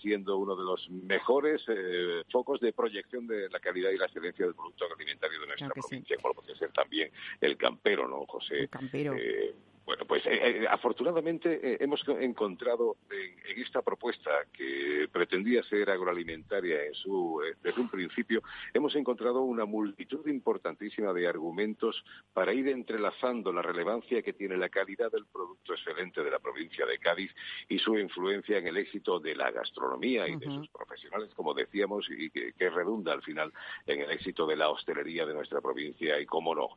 siendo 0.00 0.36
uno 0.36 0.56
de 0.56 0.64
los 0.64 0.88
mejores 0.90 1.62
eh, 1.68 2.22
focos 2.30 2.60
de 2.60 2.72
proyección 2.72 3.26
de 3.26 3.48
la 3.48 3.60
calidad 3.60 3.90
y 3.90 3.96
la 3.96 4.06
excelencia 4.06 4.46
del 4.46 4.54
producto 4.54 4.84
alimentario 4.94 5.40
de 5.40 5.46
nuestra 5.46 5.68
provincia, 5.68 6.16
como 6.20 6.34
puede 6.34 6.56
ser 6.56 6.72
también 6.72 7.10
el 7.40 7.56
campero, 7.56 8.08
¿no, 8.08 8.26
José? 8.32 8.68
campero. 8.68 9.14
Eh, 9.14 9.54
bueno, 9.84 10.04
pues 10.06 10.22
eh, 10.26 10.64
afortunadamente 10.70 11.82
hemos 11.82 12.06
encontrado 12.20 12.96
en, 13.10 13.60
esta 13.60 13.82
propuesta 13.82 14.30
que 14.52 15.08
pretendía 15.12 15.62
ser 15.64 15.90
agroalimentaria 15.90 16.84
en 16.84 16.94
su, 16.94 17.40
desde 17.62 17.80
un 17.80 17.88
principio, 17.88 18.42
hemos 18.72 18.94
encontrado 18.94 19.42
una 19.42 19.64
multitud 19.64 20.26
importantísima 20.26 21.12
de 21.12 21.26
argumentos 21.26 22.04
para 22.32 22.52
ir 22.52 22.68
entrelazando 22.68 23.52
la 23.52 23.62
relevancia 23.62 24.22
que 24.22 24.32
tiene 24.32 24.56
la 24.56 24.68
calidad 24.68 25.10
del 25.10 25.26
producto 25.26 25.74
excelente 25.74 26.22
de 26.22 26.30
la 26.30 26.38
provincia 26.38 26.86
de 26.86 26.98
Cádiz 26.98 27.32
y 27.68 27.78
su 27.78 27.98
influencia 27.98 28.58
en 28.58 28.68
el 28.68 28.76
éxito 28.76 29.18
de 29.20 29.34
la 29.34 29.50
gastronomía 29.50 30.28
y 30.28 30.36
de 30.36 30.46
sus 30.46 30.68
profesionales, 30.68 31.30
como 31.34 31.54
decíamos, 31.54 32.08
y 32.10 32.30
que, 32.30 32.52
redunda 32.72 33.12
al 33.12 33.22
final 33.22 33.52
en 33.86 34.00
el 34.00 34.10
éxito 34.10 34.46
de 34.46 34.56
la 34.56 34.70
hostelería 34.70 35.26
de 35.26 35.34
nuestra 35.34 35.60
provincia 35.60 36.18
y, 36.18 36.26
cómo 36.26 36.54
no, 36.54 36.70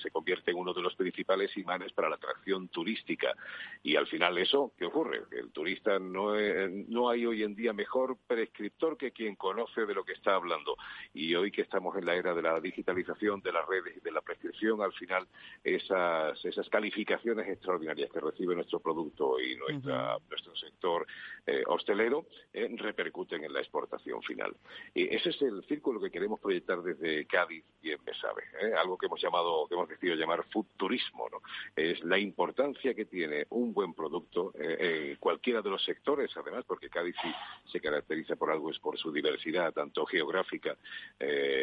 se 0.00 0.10
convierte 0.10 0.52
en 0.52 0.58
uno 0.58 0.72
de 0.72 0.82
los 0.82 0.94
principales 0.94 1.56
imanes 1.56 1.92
para 1.92 2.08
la 2.08 2.18
atracción 2.34 2.68
turística. 2.68 3.34
Y 3.82 3.96
al 3.96 4.06
final 4.06 4.38
eso, 4.38 4.72
¿qué 4.78 4.86
ocurre? 4.86 5.22
El 5.30 5.50
turista 5.52 5.98
no, 5.98 6.32
no 6.88 7.10
hay 7.10 7.26
hoy 7.26 7.42
en 7.42 7.54
día 7.54 7.72
mejor 7.72 8.16
prescriptor 8.26 8.96
que 8.96 9.12
quien 9.12 9.36
conoce 9.36 9.84
de 9.84 9.94
lo 9.94 10.04
que 10.04 10.12
está 10.12 10.34
hablando. 10.34 10.76
Y 11.12 11.34
hoy 11.34 11.50
que 11.50 11.62
estamos 11.62 11.96
en 11.96 12.06
la 12.06 12.14
era 12.14 12.34
de 12.34 12.40
la 12.40 12.60
digitalización 12.60 13.42
de 13.42 13.52
las 13.52 13.66
redes 13.66 13.96
y 13.96 14.00
de 14.00 14.10
la 14.10 14.22
prescripción, 14.22 14.80
al 14.80 14.92
final 14.94 15.26
esas, 15.62 16.42
esas 16.44 16.68
calificaciones 16.70 17.46
extraordinarias 17.48 18.10
que 18.10 18.20
recibe 18.20 18.54
nuestro 18.54 18.80
producto 18.80 19.38
y 19.38 19.56
nuestra, 19.56 20.16
nuestro 20.30 20.56
sector 20.56 21.06
eh, 21.46 21.62
hostelero 21.66 22.26
eh, 22.54 22.74
repercuten 22.76 23.44
en 23.44 23.52
la 23.52 23.60
exportación 23.60 24.22
final. 24.22 24.56
Y 24.94 25.14
ese 25.14 25.28
es 25.28 25.42
el 25.42 25.62
círculo 25.64 26.00
que 26.00 26.10
queremos 26.10 26.40
proyectar 26.40 26.82
desde 26.82 27.26
Cádiz 27.26 27.64
y 27.82 27.90
en 27.90 28.02
Besabe, 28.02 28.44
¿eh? 28.62 28.72
algo 28.78 28.96
que 28.96 29.06
hemos 29.06 29.20
llamado, 29.20 29.66
que 29.68 29.74
hemos 29.74 29.88
decidido 29.88 30.16
llamar 30.16 30.44
food 30.50 30.66
turismo, 30.78 31.28
¿no? 31.30 31.42
Es 31.76 32.02
la 32.02 32.18
importancia 32.24 32.94
que 32.94 33.04
tiene 33.04 33.46
un 33.50 33.72
buen 33.72 33.94
producto 33.94 34.52
en 34.58 35.16
cualquiera 35.16 35.62
de 35.62 35.70
los 35.70 35.84
sectores, 35.84 36.30
además, 36.36 36.64
porque 36.66 36.88
Cádiz 36.88 37.14
sí 37.22 37.32
se 37.70 37.80
caracteriza 37.80 38.36
por 38.36 38.50
algo, 38.50 38.70
es 38.70 38.78
por 38.78 38.98
su 38.98 39.12
diversidad, 39.12 39.72
tanto 39.72 40.04
geográfica 40.06 40.76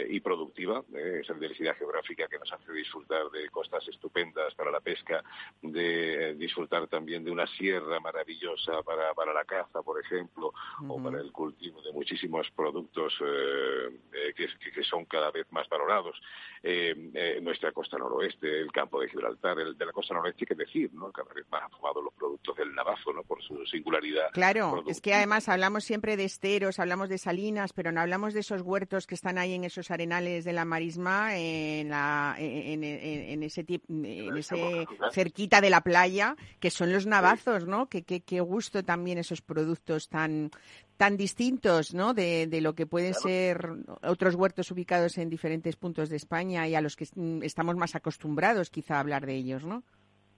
y 0.09 0.19
productiva, 0.19 0.83
esa 0.93 1.33
diversidad 1.33 1.75
geográfica 1.77 2.27
que 2.27 2.39
nos 2.39 2.51
hace 2.51 2.71
disfrutar 2.71 3.29
de 3.31 3.49
costas 3.49 3.87
estupendas 3.87 4.53
para 4.55 4.71
la 4.71 4.79
pesca, 4.79 5.23
de 5.61 6.35
disfrutar 6.35 6.87
también 6.87 7.23
de 7.23 7.31
una 7.31 7.47
sierra 7.47 7.99
maravillosa 7.99 8.81
para, 8.83 9.13
para 9.13 9.33
la 9.33 9.45
caza, 9.45 9.81
por 9.81 9.99
ejemplo, 9.99 10.53
o 10.87 11.01
para 11.01 11.19
el 11.19 11.31
cultivo 11.31 11.81
de 11.81 11.91
muchísimos 11.91 12.49
productos 12.51 13.13
eh, 13.21 13.99
eh, 14.13 14.33
que, 14.35 14.47
que, 14.71 14.83
son 14.83 15.05
cada 15.05 15.31
vez 15.31 15.45
más 15.51 15.67
valorados. 15.69 16.19
Eh, 16.63 17.39
nuestra 17.41 17.71
costa 17.71 17.97
noroeste, 17.97 18.61
el 18.61 18.71
campo 18.71 18.99
de 18.99 19.09
Gibraltar, 19.09 19.59
el 19.59 19.77
de 19.77 19.85
la 19.85 19.91
costa 19.91 20.13
noroeste, 20.13 20.50
que 20.51 20.63
decir, 20.63 20.93
¿no? 20.93 21.11
Cada 21.11 21.33
vez 21.33 21.45
más 21.49 21.63
afamados 21.63 22.03
los 22.03 22.13
productos 22.13 22.57
del 22.57 22.73
Navazo, 22.75 23.13
¿no? 23.13 23.23
Por 23.23 23.41
su 23.41 23.65
singularidad. 23.65 24.31
Claro, 24.33 24.83
es 24.87 25.01
que 25.01 25.13
además 25.13 25.47
hablamos 25.49 25.83
siempre 25.83 26.17
de 26.17 26.25
esteros, 26.25 26.79
hablamos 26.79 27.09
de 27.09 27.17
salinas, 27.17 27.73
pero 27.73 27.91
no 27.91 28.01
hablamos 28.01 28.33
de 28.33 28.41
esos 28.41 28.61
huertos 28.61 29.07
que 29.07 29.15
están 29.15 29.37
ahí 29.37 29.53
en 29.53 29.63
esos 29.63 29.91
arenales 29.91 30.43
de 30.43 30.53
la 30.53 30.65
marisma, 30.65 31.37
en, 31.37 31.89
la, 31.89 32.35
en, 32.37 32.83
ese, 32.83 33.33
en 33.33 34.37
ese 34.37 34.87
cerquita 35.11 35.61
de 35.61 35.69
la 35.69 35.81
playa, 35.81 36.35
que 36.59 36.69
son 36.69 36.91
los 36.91 37.05
navazos, 37.05 37.65
¿no? 37.65 37.87
Que, 37.87 38.03
qué 38.03 38.39
gusto 38.41 38.83
también 38.83 39.17
esos 39.17 39.41
productos 39.41 40.09
tan 40.09 40.51
tan 40.97 41.17
distintos 41.17 41.95
¿no? 41.95 42.13
de, 42.13 42.45
de 42.45 42.61
lo 42.61 42.75
que 42.75 42.85
pueden 42.85 43.15
ser 43.15 43.67
otros 44.03 44.35
huertos 44.35 44.69
ubicados 44.69 45.17
en 45.17 45.29
diferentes 45.29 45.75
puntos 45.75 46.09
de 46.09 46.17
España 46.17 46.67
y 46.67 46.75
a 46.75 46.81
los 46.81 46.95
que 46.95 47.07
estamos 47.41 47.75
más 47.75 47.95
acostumbrados 47.95 48.69
quizá 48.69 48.97
a 48.97 48.99
hablar 48.99 49.25
de 49.25 49.33
ellos, 49.33 49.65
¿no? 49.65 49.83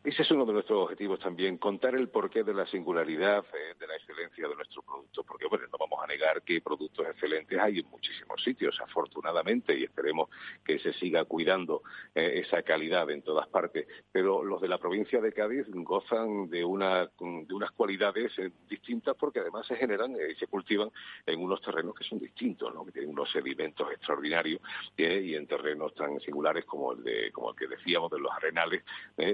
Ese 0.04 0.24
es 0.24 0.32
uno 0.32 0.46
de 0.46 0.52
nuestros 0.52 0.84
objetivos 0.84 1.18
también, 1.22 1.58
contar 1.58 1.96
el 1.96 2.10
porqué 2.10 2.44
de 2.44 2.54
la 2.54 2.68
singularidad, 2.68 3.46
eh, 3.54 3.74
de 3.80 3.88
la 3.88 3.96
excelencia 3.96 4.50
de 4.50 4.56
nuestro 4.56 4.82
producto, 4.82 5.24
porque 5.24 5.48
bueno, 5.48 5.66
no 5.72 5.78
vamos 5.78 6.04
a 6.04 6.08
negar 6.08 6.42
que 6.42 6.60
productos 6.60 7.08
excelentes 7.08 7.58
hay 7.58 7.80
en 7.80 7.90
muchísimos 7.90 8.44
sitios, 8.44 8.78
afortunadamente, 8.82 9.80
y 9.80 9.86
esperemos 9.86 10.30
que 10.66 10.78
se 10.80 10.92
siga 10.92 11.24
cuidando 11.24 11.84
eh, 12.14 12.42
esa 12.46 12.64
calidad 12.64 13.10
en 13.12 13.22
todas 13.22 13.48
partes, 13.48 13.88
pero 14.12 14.44
los 14.44 14.60
de 14.60 14.68
la 14.68 14.78
provincia 14.78 15.22
de 15.22 15.32
Cádiz 15.32 15.68
gozan 15.70 16.50
de, 16.50 16.66
una, 16.66 17.06
de 17.06 17.54
unas 17.54 17.72
cualidades 17.72 18.38
eh, 18.40 18.52
distintas 18.68 19.16
porque 19.16 19.40
además 19.40 19.66
se 19.68 19.78
generan 19.78 20.12
y 20.12 20.36
se 20.36 20.48
cultivan 20.48 20.92
en 21.26 21.40
unos 21.40 21.62
terrenos 21.62 21.96
que 21.96 22.04
son 22.04 22.20
distintos, 22.20 22.74
¿no? 22.74 22.84
que 22.84 22.92
tienen 22.92 23.12
unos 23.12 23.32
sedimentos 23.32 23.90
extraordinarios 23.90 24.60
y 24.98 25.34
en 25.34 25.48
terrenos 25.48 25.96
tan 25.96 26.20
singulares 26.20 26.66
como 26.66 26.92
el, 26.92 27.04
de, 27.06 27.32
como 27.32 27.52
el 27.52 27.56
que 27.56 27.68
decíamos 27.68 28.12
de 28.12 28.20
los 28.20 28.32
arenales, 28.34 28.84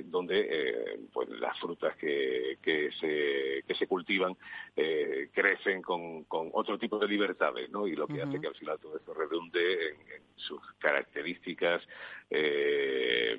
donde 0.06 0.59
eh, 0.60 1.00
pues 1.12 1.30
las 1.30 1.58
frutas 1.60 1.96
que, 1.96 2.58
que, 2.62 2.92
se, 3.00 3.64
que 3.68 3.76
se 3.76 3.88
cultivan 3.88 4.36
eh, 4.76 5.30
crecen 5.34 5.82
con, 5.82 6.24
con, 6.26 6.50
otro 6.54 6.78
tipo 6.78 7.00
de 7.00 7.08
libertades, 7.08 7.70
¿no? 7.70 7.88
Y 7.88 7.96
lo 7.96 8.08
que 8.08 8.22
hace 8.22 8.40
que 8.40 8.48
al 8.48 8.56
final 8.56 8.80
todo 8.80 8.98
eso 8.98 9.14
redunde 9.14 9.90
en, 9.90 10.30
sus 10.36 10.62
características 10.78 11.86
eh, 12.30 13.38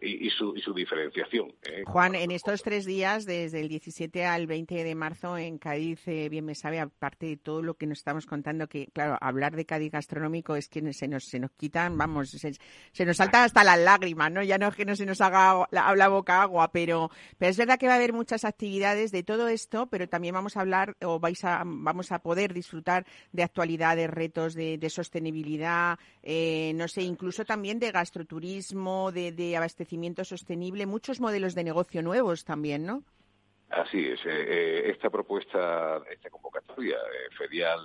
y, 0.00 0.30
su, 0.30 0.54
y 0.56 0.60
su 0.60 0.74
diferenciación. 0.74 1.54
Juan, 1.86 2.14
en 2.14 2.30
estos 2.30 2.62
tres 2.62 2.84
días, 2.84 3.24
desde 3.24 3.60
el 3.60 3.68
17 3.68 4.24
al 4.24 4.46
20 4.46 4.84
de 4.84 4.94
marzo 4.94 5.38
en 5.38 5.58
Cádiz, 5.58 6.04
bien 6.04 6.44
me 6.44 6.54
sabe, 6.54 6.80
aparte 6.80 7.26
de 7.26 7.36
todo 7.36 7.62
lo 7.62 7.74
que 7.74 7.86
nos 7.86 7.98
estamos 7.98 8.26
contando, 8.26 8.68
que 8.68 8.88
claro, 8.92 9.16
hablar 9.20 9.56
de 9.56 9.64
Cádiz 9.64 9.92
gastronómico 9.92 10.56
es 10.56 10.68
que 10.68 10.92
se 10.92 11.08
nos, 11.08 11.24
se 11.24 11.38
nos 11.38 11.50
quitan, 11.52 11.96
vamos, 11.96 12.30
se, 12.30 13.04
nos 13.04 13.16
saltan 13.16 13.44
hasta 13.44 13.64
las 13.64 13.78
lágrimas, 13.78 14.30
¿no? 14.30 14.42
Ya 14.42 14.58
no 14.58 14.68
es 14.68 14.74
que 14.74 14.84
no 14.84 14.96
se 14.96 15.06
nos 15.06 15.20
haga 15.20 15.66
habla 15.72 16.08
boca 16.08 16.42
agua, 16.42 16.70
pero, 16.72 17.10
pero 17.38 17.50
es 17.50 17.56
verdad 17.56 17.78
que 17.78 17.86
va 17.86 17.94
a 17.94 17.96
haber 17.96 18.12
muchas 18.12 18.44
actividades 18.44 19.10
de 19.10 19.22
todo 19.22 19.48
esto, 19.48 19.86
pero 19.86 20.08
también 20.08 20.34
vamos 20.34 20.56
a 20.56 20.60
hablar 20.60 20.96
o 21.02 21.18
vais 21.18 21.44
a, 21.44 21.62
vamos 21.64 22.12
a 22.12 22.20
poder 22.20 22.52
disfrutar 22.52 23.06
de 23.32 23.42
actualidades, 23.42 24.10
retos 24.10 24.54
de, 24.54 24.84
sostenibilidad, 24.94 25.98
eh, 26.22 26.72
no 26.76 26.86
sé, 26.88 27.02
incluso 27.02 27.44
también 27.44 27.78
de 27.78 27.90
gastroturismo, 27.94 29.12
de, 29.12 29.32
de 29.32 29.56
abastecimiento 29.56 30.24
sostenible, 30.24 30.84
muchos 30.84 31.20
modelos 31.20 31.54
de 31.54 31.64
negocio 31.64 32.02
nuevos 32.02 32.44
también, 32.44 32.84
¿no? 32.84 33.02
Así 33.70 34.06
es. 34.06 34.20
Eh, 34.26 34.30
eh, 34.30 34.90
esta 34.90 35.08
propuesta, 35.10 36.02
esta 36.10 36.28
convocatoria 36.30 36.98
ferial 37.38 37.80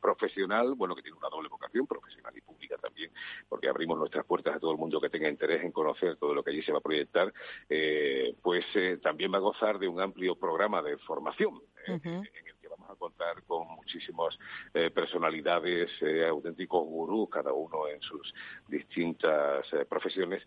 profesional, 0.00 0.74
bueno, 0.74 0.94
que 0.94 1.02
tiene 1.02 1.16
una 1.16 1.28
doble 1.28 1.48
vocación, 1.48 1.86
profesional 1.86 2.36
y 2.36 2.40
pública 2.40 2.76
también, 2.78 3.10
porque 3.48 3.68
abrimos 3.68 3.98
nuestras 3.98 4.24
puertas 4.26 4.56
a 4.56 4.60
todo 4.60 4.72
el 4.72 4.78
mundo 4.78 5.00
que 5.00 5.08
tenga 5.08 5.28
interés 5.28 5.62
en 5.62 5.72
conocer 5.72 6.16
todo 6.16 6.34
lo 6.34 6.42
que 6.42 6.50
allí 6.50 6.62
se 6.62 6.72
va 6.72 6.78
a 6.78 6.82
proyectar, 6.82 7.32
eh, 7.68 8.34
pues 8.42 8.64
eh, 8.74 8.98
también 9.02 9.32
va 9.32 9.38
a 9.38 9.40
gozar 9.40 9.78
de 9.78 9.88
un 9.88 10.00
amplio 10.00 10.36
programa 10.36 10.82
de 10.82 10.98
formación 10.98 11.60
en 11.86 12.00
el 12.04 12.53
a 12.94 12.98
contar 12.98 13.42
con 13.44 13.68
muchísimas 13.68 14.38
eh, 14.72 14.90
personalidades, 14.90 15.90
eh, 16.00 16.26
auténticos 16.26 16.84
gurús, 16.84 17.28
cada 17.30 17.52
uno 17.52 17.88
en 17.88 18.00
sus 18.00 18.34
distintas 18.68 19.66
profesiones, 19.88 20.42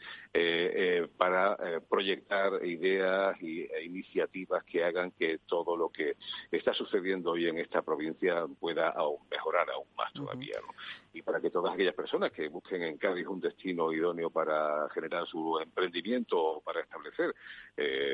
para 1.18 1.58
proyectar 1.90 2.66
ideas 2.66 3.36
y, 3.42 3.62
e 3.62 3.86
iniciativas 3.86 4.64
que 4.64 4.84
hagan 4.84 5.12
que 5.12 5.40
todo 5.46 5.76
lo 5.76 5.90
que 5.90 6.16
está 6.52 6.74
sucediendo 6.74 7.32
hoy 7.32 7.48
en 7.48 7.58
esta 7.60 7.82
provincia 7.82 8.46
pueda 8.60 8.94
mejorar 9.30 9.70
aún 9.70 9.88
más 9.98 10.12
todavía. 10.14 10.60
Y 11.18 11.24
para 11.24 11.42
que 11.42 11.50
todas 11.50 11.74
aquellas 11.74 11.96
personas 11.96 12.32
que 12.32 12.48
busquen 12.48 12.84
en 12.84 12.98
Cádiz 12.98 13.26
un 13.26 13.40
destino 13.40 13.92
idóneo 13.92 14.30
para 14.30 14.88
generar 14.94 15.26
su 15.26 15.60
emprendimiento 15.60 16.38
o 16.40 16.62
para 16.62 16.82
establecer 16.82 17.34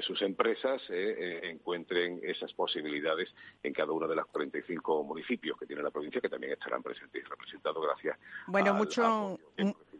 sus 0.01 0.21
empresas, 0.21 0.81
encuentren 0.89 2.21
esas 2.23 2.53
posibilidades 2.53 3.29
en 3.61 3.73
cada 3.73 3.91
uno 3.91 4.07
de 4.07 4.15
los 4.15 4.25
45 4.27 5.03
municipios 5.03 5.57
que 5.57 5.65
tiene 5.65 5.83
la 5.83 5.91
provincia, 5.91 6.21
que 6.21 6.29
también 6.29 6.53
estarán 6.53 6.81
presentes 6.81 7.23
y 7.23 7.25
representados 7.25 7.83
gracias 7.83 8.17
bueno, 8.47 8.73
mucho, 8.73 9.39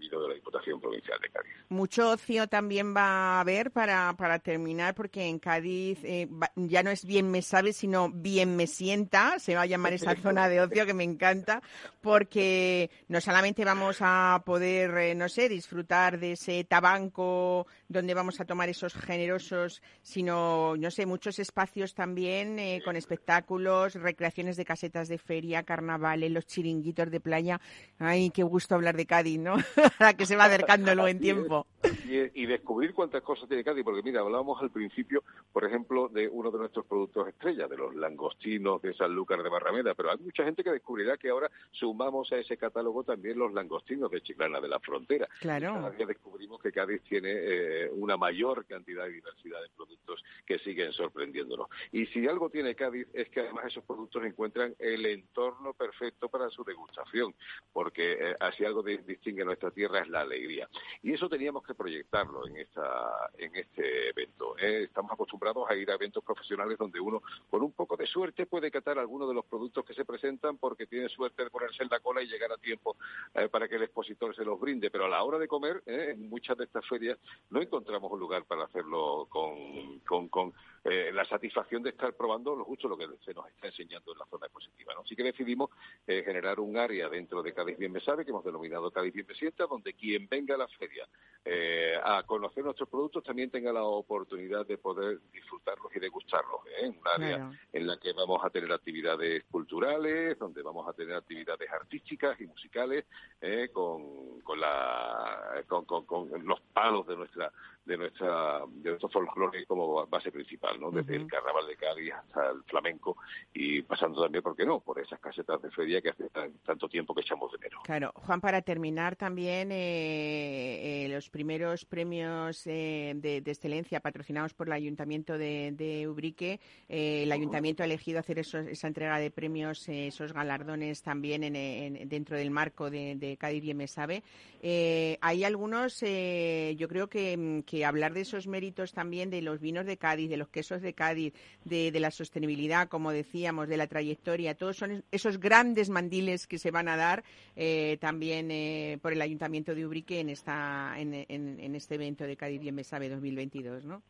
de 0.10 0.28
la 0.28 0.34
Diputación 0.34 0.80
Provincial 0.80 1.20
de 1.22 1.30
Cádiz. 1.30 1.52
Mucho 1.70 2.12
ocio 2.12 2.48
también 2.48 2.96
va 2.96 3.38
a 3.38 3.40
haber 3.42 3.72
para, 3.72 4.14
para 4.18 4.40
terminar, 4.40 4.96
porque 4.96 5.28
en 5.28 5.40
Cádiz 5.40 6.00
eh, 6.04 6.28
ya 6.56 6.84
no 6.84 6.92
es 6.92 7.06
bien 7.06 7.30
me 7.32 7.42
sabe, 7.42 7.74
sino 7.74 8.10
bien 8.10 8.56
me 8.56 8.68
sienta, 8.68 9.40
se 9.40 9.56
va 9.56 9.62
a 9.62 9.66
llamar 9.66 9.94
esa 9.94 10.16
zona 10.16 10.50
de 10.50 10.62
ocio 10.62 10.86
que 10.86 10.94
me 10.94 11.04
encanta, 11.04 11.62
porque 12.02 12.90
no 13.08 13.22
solamente 13.22 13.66
vamos 13.66 13.98
a 14.02 14.44
poder, 14.46 14.98
eh, 14.98 15.16
no 15.16 15.30
sé, 15.30 15.50
disfrutar 15.50 16.20
de 16.20 16.34
ese 16.34 16.64
tabanco 16.64 17.68
donde 17.94 18.14
vamos 18.14 18.42
a 18.42 18.46
tomar 18.46 18.68
esos 18.68 18.94
generosos, 18.94 19.82
sino, 20.02 20.76
no 20.76 20.92
sé, 20.92 21.06
muchos 21.06 21.40
espacios 21.40 21.94
también 21.94 22.60
eh, 22.60 22.82
con 22.84 22.96
espectáculos, 22.96 23.96
recreaciones 23.96 24.58
de 24.58 24.66
casetas 24.66 25.08
de 25.08 25.18
feria, 25.18 25.64
carnavales, 25.64 26.32
los 26.32 26.46
chiringuitos 26.46 27.10
de 27.12 27.20
playa. 27.20 27.62
Ay, 28.00 28.32
qué 28.32 28.44
gusto 28.44 28.76
hablar 28.76 28.98
de 28.98 29.06
Cádiz, 29.06 29.40
¿no? 29.40 29.56
que 30.18 30.26
se 30.26 30.36
va 30.36 30.46
acercando 30.46 30.92
el 30.92 31.00
buen 31.00 31.20
tiempo. 31.20 31.66
Y, 32.06 32.46
descubrir 32.46 32.94
cuántas 32.94 33.24
cosas 33.24 33.48
tiene 33.48 33.64
Cádiz, 33.64 33.84
porque 33.84 34.04
mira, 34.04 34.22
hablábamos 34.22 34.62
al 34.62 34.70
principio, 34.70 35.24
por 35.52 35.66
ejemplo, 35.66 36.08
de 36.10 36.28
uno 36.28 36.52
de 36.52 36.60
nuestros 36.60 36.86
productos 36.86 37.28
estrella, 37.28 37.68
de 37.68 37.78
los 37.78 37.96
langostinos 37.96 38.82
de 38.82 38.94
Sanlúcar 38.94 39.42
de 39.42 39.50
Barrameda, 39.50 39.94
pero 39.96 40.12
hay 40.12 40.18
mucha 40.18 40.44
gente 40.44 40.64
que 40.64 40.72
descubrirá 40.72 41.18
que 41.18 41.30
ahora 41.30 41.50
sumamos 41.72 42.32
a 42.32 42.38
ese 42.38 42.58
catálogo 42.58 43.04
también 43.04 43.40
los 43.40 43.54
langostinos 43.54 44.12
de 44.12 44.22
Chiclana 44.22 44.62
de 44.62 44.68
la 44.68 44.80
Frontera. 44.80 45.28
Claro. 45.40 45.74
cada 45.74 45.92
día 45.92 46.06
descubrimos 46.06 46.62
que 46.62 46.72
Cádiz 46.72 47.02
tiene 47.04 47.32
eh, 47.32 47.90
una 47.92 48.18
mayor 48.18 48.66
cantidad 48.66 49.08
y 49.08 49.14
diversidad 49.14 49.62
de 49.62 49.70
productos 49.76 50.24
que 50.46 50.60
siguen 50.60 50.92
sorprendiéndonos. 50.94 51.68
Y 51.92 52.06
si 52.08 52.28
algo 52.28 52.50
tiene 52.50 52.76
Cádiz 52.76 53.08
es 53.14 53.30
que 53.30 53.42
además 53.42 53.66
esos 53.66 53.84
productos 53.84 54.24
encuentran 54.24 54.76
el 54.80 55.06
entorno 55.06 55.74
perfecto 55.74 56.30
para 56.30 56.50
su 56.50 56.64
degustación, 56.64 57.34
porque 57.72 58.14
eh, 58.14 58.36
así 58.40 58.64
algo 58.66 58.84
distingue 58.84 59.46
nuestra 59.46 59.72
tierra 59.72 60.02
es 60.02 60.10
la 60.10 60.22
alegría. 60.22 60.70
Y 61.02 61.14
eso 61.14 61.30
teníamos 61.30 61.64
que 61.64 61.73
proyectarlo 61.74 62.48
en, 62.48 62.58
esta, 62.58 63.30
en 63.38 63.56
este 63.56 64.10
evento. 64.10 64.58
¿eh? 64.58 64.84
Estamos 64.84 65.12
acostumbrados 65.12 65.70
a 65.70 65.76
ir 65.76 65.90
a 65.92 65.96
eventos 65.96 66.24
profesionales 66.24 66.78
donde 66.78 67.00
uno, 67.00 67.22
con 67.50 67.62
un 67.62 67.72
poco 67.72 67.98
de 67.98 68.08
suerte, 68.08 68.46
puede 68.46 68.72
catar 68.72 69.00
algunos 69.00 69.28
de 69.28 69.34
los 69.34 69.46
productos 69.46 69.86
que 69.86 69.94
se 69.94 70.06
presentan 70.06 70.58
porque 70.58 70.88
tiene 70.88 71.10
suerte 71.10 71.44
de 71.44 71.50
ponerse 71.50 71.84
en 71.84 71.90
la 71.90 72.00
cola 72.00 72.22
y 72.22 72.28
llegar 72.28 72.52
a 72.52 72.58
tiempo 72.58 72.96
eh, 73.34 73.50
para 73.50 73.68
que 73.68 73.76
el 73.76 73.84
expositor 73.84 74.36
se 74.36 74.46
los 74.46 74.60
brinde. 74.60 74.92
Pero 74.92 75.06
a 75.06 75.10
la 75.10 75.24
hora 75.24 75.38
de 75.38 75.48
comer, 75.48 75.84
¿eh? 75.86 76.12
en 76.12 76.30
muchas 76.30 76.58
de 76.58 76.66
estas 76.66 76.88
ferias 76.88 77.18
no 77.50 77.62
encontramos 77.62 78.12
un 78.12 78.20
lugar 78.20 78.46
para 78.46 78.66
hacerlo 78.66 79.28
con, 79.30 80.00
con, 80.30 80.54
la 80.86 81.24
satisfacción 81.24 81.82
de 81.82 81.92
estar 81.92 82.14
probando 82.14 82.58
lo 82.58 82.66
justo 82.66 82.90
lo 82.90 82.98
que 82.98 83.08
se 83.24 83.34
nos 83.34 83.48
está 83.48 83.68
enseñando 83.68 84.12
en 84.12 84.20
la 84.20 84.26
zona 84.26 84.48
expositiva. 84.48 84.94
Así 85.02 85.16
que 85.16 85.24
decidimos 85.24 85.70
generar 86.06 86.60
un 86.60 86.76
área 86.76 87.08
dentro 87.08 87.42
de 87.42 87.54
Cádiz 87.54 87.78
Bien 87.78 87.92
Me 87.92 88.02
Sabe, 88.02 88.26
que 88.26 88.32
hemos 88.32 88.44
denominado 88.44 88.92
Cádiz 88.92 89.14
Bien 89.14 89.26
Me 89.26 89.34
Sienta, 89.34 89.66
donde 89.66 89.94
quien 89.94 90.28
venga 90.28 90.56
a 90.56 90.58
la 90.58 90.68
feria 90.68 91.08
eh, 91.46 92.00
a 92.02 92.24
conocer 92.24 92.64
nuestros 92.64 92.88
productos 92.88 93.22
también 93.22 93.50
tenga 93.50 93.74
la 93.74 93.84
oportunidad 93.84 94.66
de 94.66 94.78
poder 94.78 95.20
disfrutarlos 95.34 95.94
y 95.94 96.00
degustarlos. 96.00 96.62
¿eh? 96.68 96.86
En 96.86 96.98
un 96.98 97.08
área 97.08 97.52
en 97.74 97.88
la 97.88 97.98
que 97.98 98.14
vamos 98.14 98.40
a 98.46 98.50
tener 98.50 98.72
actividades 98.72 99.44
culturales, 99.52 100.40
donde 100.40 100.62
vamos 100.62 100.88
a 100.88 100.94
tener 100.94 101.16
actividades 101.16 101.70
artísticas 101.70 102.40
y 102.40 102.46
musicales, 102.46 103.06
¿eh? 103.42 103.70
con, 103.74 104.40
con, 104.42 104.60
la, 104.60 105.64
con, 105.68 105.84
con, 105.84 106.30
los 106.46 106.62
palos 106.74 107.06
de 107.08 107.18
nuestra 107.18 107.52
de 107.86 107.98
nuestra 107.98 108.62
de 108.68 108.90
nuestro 108.90 109.10
folclore 109.10 109.66
como 109.66 110.06
base 110.08 110.32
principal, 110.32 110.80
¿no? 110.80 110.90
Desde 110.92 111.16
el 111.16 111.28
carnaval 111.28 111.68
de 111.68 111.76
Cádiz 111.76 112.14
hasta 112.14 112.52
el 112.52 112.64
flamenco 112.64 113.18
y 113.54 113.82
pasando 113.82 114.22
también, 114.22 114.42
¿por 114.44 114.56
qué 114.56 114.66
no?, 114.66 114.80
por 114.80 115.00
esas 115.00 115.20
casetas 115.20 115.62
de 115.62 115.70
feria 115.72 116.02
que 116.02 116.10
hace 116.10 116.30
tanto 116.66 116.88
tiempo 116.88 117.14
que 117.14 117.22
echamos 117.22 117.52
de 117.52 117.58
menos. 117.58 117.82
Claro, 117.84 118.12
Juan, 118.16 118.40
para 118.40 118.62
terminar 118.62 119.16
también 119.16 119.72
eh, 119.72 121.06
eh, 121.06 121.10
los 121.10 121.30
primeros 121.30 121.86
premios 121.86 122.66
eh, 122.68 123.14
de, 123.16 123.38
excelencia 123.38 124.00
patrocinados 124.00 124.54
por 124.54 124.68
el 124.68 124.74
Ayuntamiento 124.74 125.38
de, 125.38 126.08
Ubrique, 126.10 126.60
el 126.88 127.32
Ayuntamiento 127.32 127.84
ha 127.84 127.86
elegido 127.86 128.20
hacer 128.20 128.40
esa 128.40 128.88
entrega 128.88 129.20
de 129.20 129.32
premios, 129.32 129.88
esos 129.90 130.34
galardones 130.34 131.02
también 131.02 131.44
en, 131.44 132.10
dentro 132.10 132.38
del 132.38 132.52
marco 132.52 132.90
de, 132.90 133.38
Cádiz 133.40 133.62
Bien 133.62 133.78
Me 133.78 133.88
Sabe. 133.88 134.24
hay 134.62 135.44
algunos, 135.44 136.00
yo 136.02 136.88
creo 136.88 137.08
que 137.08 137.64
que 137.73 137.73
hablar 137.82 138.14
de 138.14 138.22
esos 138.22 138.48
méritos 138.48 138.94
también 138.94 139.30
de 139.30 139.42
los 139.42 139.60
vinos 139.60 139.86
de 139.86 139.98
Cádiz, 139.98 140.30
de 140.30 140.38
los 140.38 140.50
quesos 140.50 140.82
de 140.82 140.94
Cádiz, 140.94 141.34
de, 141.66 141.92
la 142.00 142.12
sostenibilidad, 142.12 142.88
como 142.88 143.12
decíamos, 143.12 143.68
de 143.68 143.78
la 143.78 143.88
trayectoria, 143.88 144.56
todos 144.56 144.78
son 144.78 145.04
esos 145.12 145.40
grandes 145.40 145.90
mandiles 145.90 146.46
que 146.46 146.60
se 146.60 146.72
van 146.72 146.88
a 146.88 146.98
dar 146.98 147.24
eh, 147.56 147.98
también 148.00 148.52
eh, 148.52 149.00
por 149.02 149.14
el 149.14 149.22
Ayuntamiento 149.22 149.74
de 149.74 149.86
Ubrique 149.86 150.20
en, 150.20 150.30
esta, 150.30 150.94
en, 150.98 151.14
en, 151.14 151.76
este 151.76 151.96
evento 151.96 152.26
de 152.26 152.38
Cádiz 152.38 152.60
Bien 152.60 152.76
Me 152.76 152.84
Sabe 152.84 153.10
2022, 153.10 153.86
¿no? 153.86 154.04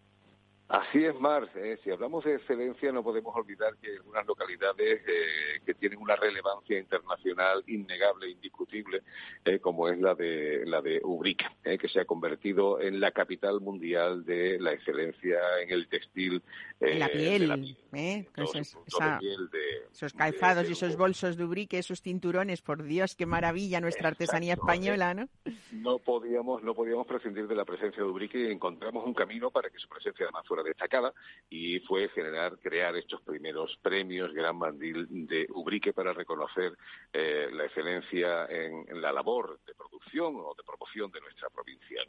Así 0.74 1.06
es, 1.06 1.14
Mar. 1.20 1.48
¿eh? 1.56 1.78
si 1.84 1.92
hablamos 1.92 2.24
de 2.24 2.34
excelencia, 2.34 2.92
no 2.92 3.04
podemos 3.04 3.36
olvidar 3.36 3.78
que 3.78 3.92
algunas 3.92 4.26
localidades 4.26 5.02
eh, 5.08 5.62
que 5.64 5.76
tienen 5.76 6.00
una 6.00 6.16
relevancia 6.16 6.80
internacional 6.80 7.64
innegable, 7.68 8.32
indiscutible, 8.32 9.04
eh, 9.46 9.60
como 9.60 9.88
es 9.88 10.00
la 10.00 10.16
de 10.16 10.66
la 10.66 10.82
de 10.82 11.00
Ubrique, 11.04 11.46
que 11.64 11.88
se 11.88 12.00
ha 12.00 12.06
convertido 12.06 12.82
en 12.82 13.00
la 13.00 13.12
capital 13.12 13.62
mundial 13.62 14.26
de 14.26 14.60
la 14.60 14.74
excelencia 14.74 15.38
en 15.62 15.70
el 15.70 15.88
textil. 15.88 16.42
la 16.80 17.08
piel, 17.08 17.70
esos 19.92 20.14
calzados 20.14 20.68
y 20.68 20.72
esos 20.72 20.98
bolsos 20.98 21.38
de 21.38 21.44
Ubrique, 21.44 21.78
esos 21.78 22.02
cinturones, 22.02 22.64
por 22.64 22.82
Dios, 22.82 23.14
qué 23.14 23.28
maravilla 23.28 23.80
nuestra 23.80 24.08
artesanía 24.08 24.54
española, 24.54 25.14
¿no? 25.14 25.30
No 25.72 26.00
podíamos, 26.00 26.64
no 26.64 26.74
podíamos 26.74 27.06
prescindir 27.06 27.48
de 27.48 27.54
la 27.54 27.64
presencia 27.64 28.02
de 28.02 28.10
Ubrique 28.10 28.40
y 28.40 28.52
encontramos 28.52 29.06
un 29.06 29.14
camino 29.14 29.52
para 29.52 29.70
que 29.70 29.78
su 29.78 29.88
presencia 29.88 30.26
además 30.26 30.48
fuera 30.48 30.63
destacada 30.64 31.14
y 31.50 31.80
fue 31.82 32.10
generar, 32.10 32.58
crear 32.60 32.96
estos 32.96 33.22
primeros 33.22 33.78
premios 33.82 34.34
Gran 34.34 34.58
Mandil 34.58 35.08
de 35.28 35.48
Ubrique 35.50 35.94
para 35.94 36.14
reconocer 36.14 36.74
eh, 37.12 37.50
la 37.52 37.66
excelencia 37.66 38.46
en, 38.46 39.02
la 39.02 39.12
labor 39.12 39.60
de 39.66 39.74
o 40.22 40.54
de 40.56 40.64
promoción 40.64 41.12
de 41.12 41.22
nuestra 41.22 41.50
provincia. 41.50 42.04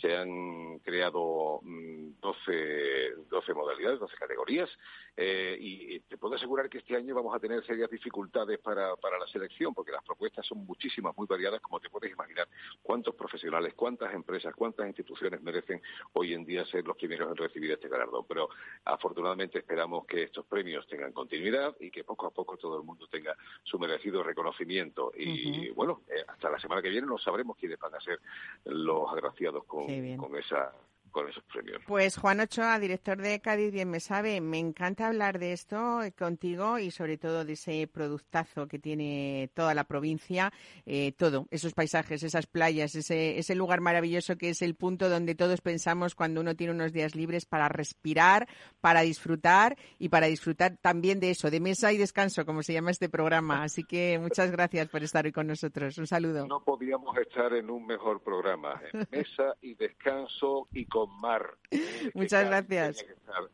Se 0.00 0.16
han 0.16 0.78
creado 0.80 1.60
12, 1.62 1.62
mm, 1.62 3.28
12 3.28 3.54
modalidades, 3.54 4.00
12 4.00 4.16
categorías 4.16 4.70
eh, 5.16 5.56
y 5.60 6.00
te 6.00 6.16
puedo 6.16 6.34
asegurar 6.34 6.68
que 6.70 6.78
este 6.78 6.96
año 6.96 7.14
vamos 7.14 7.34
a 7.34 7.38
tener 7.38 7.64
serias 7.66 7.90
dificultades 7.90 8.58
para, 8.58 8.96
para 8.96 9.18
la 9.18 9.26
selección 9.26 9.74
porque 9.74 9.92
las 9.92 10.02
propuestas 10.02 10.46
son 10.46 10.64
muchísimas, 10.64 11.16
muy 11.16 11.26
variadas, 11.26 11.60
como 11.60 11.80
te 11.80 11.90
puedes 11.90 12.10
imaginar. 12.10 12.48
¿Cuántos 12.82 13.14
profesionales, 13.14 13.74
cuántas 13.74 14.14
empresas, 14.14 14.54
cuántas 14.54 14.86
instituciones 14.86 15.42
merecen 15.42 15.82
hoy 16.14 16.32
en 16.32 16.44
día 16.44 16.64
ser 16.66 16.86
los 16.86 16.96
primeros 16.96 17.30
en 17.30 17.36
recibir 17.36 17.70
este 17.72 17.88
galardón? 17.88 18.24
Pero 18.26 18.48
afortunadamente 18.84 19.58
esperamos 19.58 20.06
que 20.06 20.22
estos 20.22 20.46
premios 20.46 20.86
tengan 20.86 21.12
continuidad 21.12 21.76
y 21.80 21.90
que 21.90 22.04
poco 22.04 22.26
a 22.26 22.30
poco 22.30 22.56
todo 22.56 22.78
el 22.78 22.84
mundo 22.84 23.06
tenga 23.08 23.36
su 23.62 23.78
merecido 23.78 24.22
reconocimiento. 24.22 25.12
Y 25.16 25.70
bueno, 25.70 26.02
eh, 26.08 26.24
hasta 26.26 26.50
la 26.50 26.58
semana 26.58 26.82
que 26.82 26.88
viene 26.88 27.06
no 27.06 27.18
sabremos 27.18 27.49
quiénes 27.56 27.78
van 27.78 27.94
a 27.94 28.00
ser 28.00 28.20
los 28.64 29.10
agraciados 29.12 29.64
con, 29.64 29.86
con 30.16 30.36
esa 30.36 30.72
con 31.10 31.28
esos 31.28 31.42
premios. 31.44 31.82
Pues 31.86 32.16
Juan 32.16 32.40
Ochoa, 32.40 32.78
director 32.78 33.20
de 33.20 33.40
Cádiz 33.40 33.72
Bien 33.72 33.90
Me 33.90 34.00
Sabe, 34.00 34.40
me 34.40 34.58
encanta 34.58 35.08
hablar 35.08 35.38
de 35.38 35.52
esto 35.52 36.00
contigo 36.18 36.78
y 36.78 36.90
sobre 36.90 37.18
todo 37.18 37.44
de 37.44 37.54
ese 37.54 37.86
productazo 37.86 38.68
que 38.68 38.78
tiene 38.78 39.50
toda 39.54 39.74
la 39.74 39.84
provincia, 39.84 40.52
eh, 40.86 41.12
todo, 41.12 41.46
esos 41.50 41.74
paisajes, 41.74 42.22
esas 42.22 42.46
playas, 42.46 42.94
ese, 42.94 43.38
ese 43.38 43.54
lugar 43.54 43.80
maravilloso 43.80 44.36
que 44.36 44.50
es 44.50 44.62
el 44.62 44.74
punto 44.74 45.08
donde 45.08 45.34
todos 45.34 45.60
pensamos 45.60 46.14
cuando 46.14 46.40
uno 46.40 46.54
tiene 46.54 46.72
unos 46.72 46.92
días 46.92 47.14
libres 47.14 47.46
para 47.46 47.68
respirar, 47.68 48.48
para 48.80 49.02
disfrutar 49.02 49.76
y 49.98 50.08
para 50.08 50.26
disfrutar 50.26 50.76
también 50.80 51.20
de 51.20 51.30
eso, 51.30 51.50
de 51.50 51.60
mesa 51.60 51.92
y 51.92 51.98
descanso, 51.98 52.44
como 52.44 52.62
se 52.62 52.72
llama 52.72 52.90
este 52.90 53.08
programa. 53.08 53.62
Así 53.62 53.84
que 53.84 54.18
muchas 54.18 54.50
gracias 54.50 54.88
por 54.88 55.02
estar 55.02 55.24
hoy 55.24 55.32
con 55.32 55.46
nosotros. 55.46 55.98
Un 55.98 56.06
saludo. 56.06 56.46
No 56.46 56.62
podíamos 56.62 57.16
estar 57.18 57.52
en 57.54 57.70
un 57.70 57.86
mejor 57.86 58.22
programa, 58.22 58.80
en 58.92 59.06
mesa 59.10 59.54
y 59.60 59.74
descanso 59.74 60.68
y 60.72 60.86
con 60.86 60.99
con 61.00 61.20
mar. 61.20 61.56
Muchas 62.14 62.46
gracias. 62.46 63.04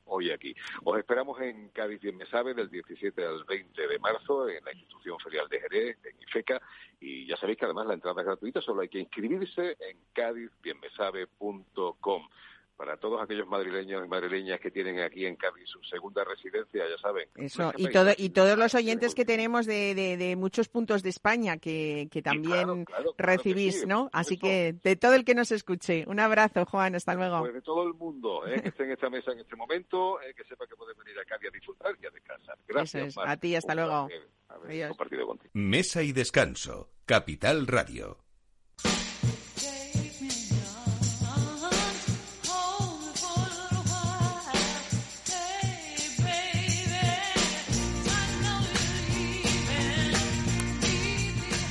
Hoy 0.06 0.32
aquí. 0.32 0.56
Os 0.82 0.98
esperamos 0.98 1.40
en 1.40 1.68
Cádiz 1.68 2.00
Bien 2.00 2.16
Me 2.16 2.26
Sabe 2.26 2.54
del 2.54 2.68
17 2.70 3.24
al 3.24 3.44
20 3.44 3.86
de 3.86 4.00
marzo 4.00 4.48
en 4.48 4.64
la 4.64 4.72
institución 4.72 5.16
ferial 5.20 5.48
de 5.48 5.60
Jerez, 5.60 5.96
en 6.04 6.20
IFECA. 6.22 6.60
Y 7.00 7.26
ya 7.26 7.36
sabéis 7.36 7.58
que 7.58 7.66
además 7.66 7.86
la 7.86 7.94
entrada 7.94 8.22
es 8.22 8.26
gratuita, 8.26 8.60
solo 8.60 8.82
hay 8.82 8.88
que 8.88 8.98
inscribirse 8.98 9.76
en 9.78 9.96
cádizbienmesabe.com 10.12 12.28
para 12.76 12.96
todos 12.96 13.22
aquellos 13.22 13.46
madrileños 13.48 14.04
y 14.04 14.08
madrileñas 14.08 14.60
que 14.60 14.70
tienen 14.70 15.00
aquí 15.00 15.26
en 15.26 15.36
Cádiz 15.36 15.68
su 15.68 15.82
segunda 15.84 16.24
residencia, 16.24 16.84
ya 16.88 16.98
saben. 16.98 17.28
Eso, 17.36 17.72
y, 17.76 17.88
todo, 17.90 18.10
y 18.16 18.30
todos 18.30 18.58
los 18.58 18.74
oyentes 18.74 19.14
que 19.14 19.24
tenemos 19.24 19.66
de, 19.66 19.94
de, 19.94 20.36
muchos 20.36 20.68
puntos 20.68 21.02
de 21.02 21.10
España 21.10 21.56
que, 21.58 22.08
que 22.10 22.22
también 22.22 22.84
recibís, 23.16 23.86
¿no? 23.86 24.10
Así 24.12 24.38
que 24.38 24.74
de 24.82 24.96
todo 24.96 25.14
el 25.14 25.24
que 25.24 25.34
nos 25.34 25.52
escuche. 25.52 26.04
Un 26.06 26.20
abrazo, 26.20 26.64
Juan, 26.66 26.94
hasta 26.94 27.14
luego. 27.14 27.40
Pues 27.40 27.54
de 27.54 27.62
todo 27.62 27.82
el 27.84 27.94
mundo 27.94 28.46
¿eh? 28.46 28.60
que 28.60 28.68
esté 28.68 28.84
en 28.84 28.92
esta 28.92 29.10
mesa 29.10 29.32
en 29.32 29.40
este 29.40 29.56
momento, 29.56 30.20
eh, 30.20 30.34
que 30.34 30.44
sepa 30.44 30.66
que 30.66 30.76
puede 30.76 30.94
venir 30.94 31.18
a 31.18 31.24
Cádiz 31.24 31.48
a 31.48 31.52
disfrutar 31.52 31.96
y 32.00 32.06
a 32.06 32.10
descansar. 32.10 32.58
Gracias. 32.68 33.16
A 33.18 33.36
ti, 33.36 33.56
hasta 33.56 33.74
luego. 33.74 34.08
Mesa 35.52 36.02
y 36.02 36.12
descanso. 36.12 36.90
Capital 37.04 37.66
Radio. 37.66 38.18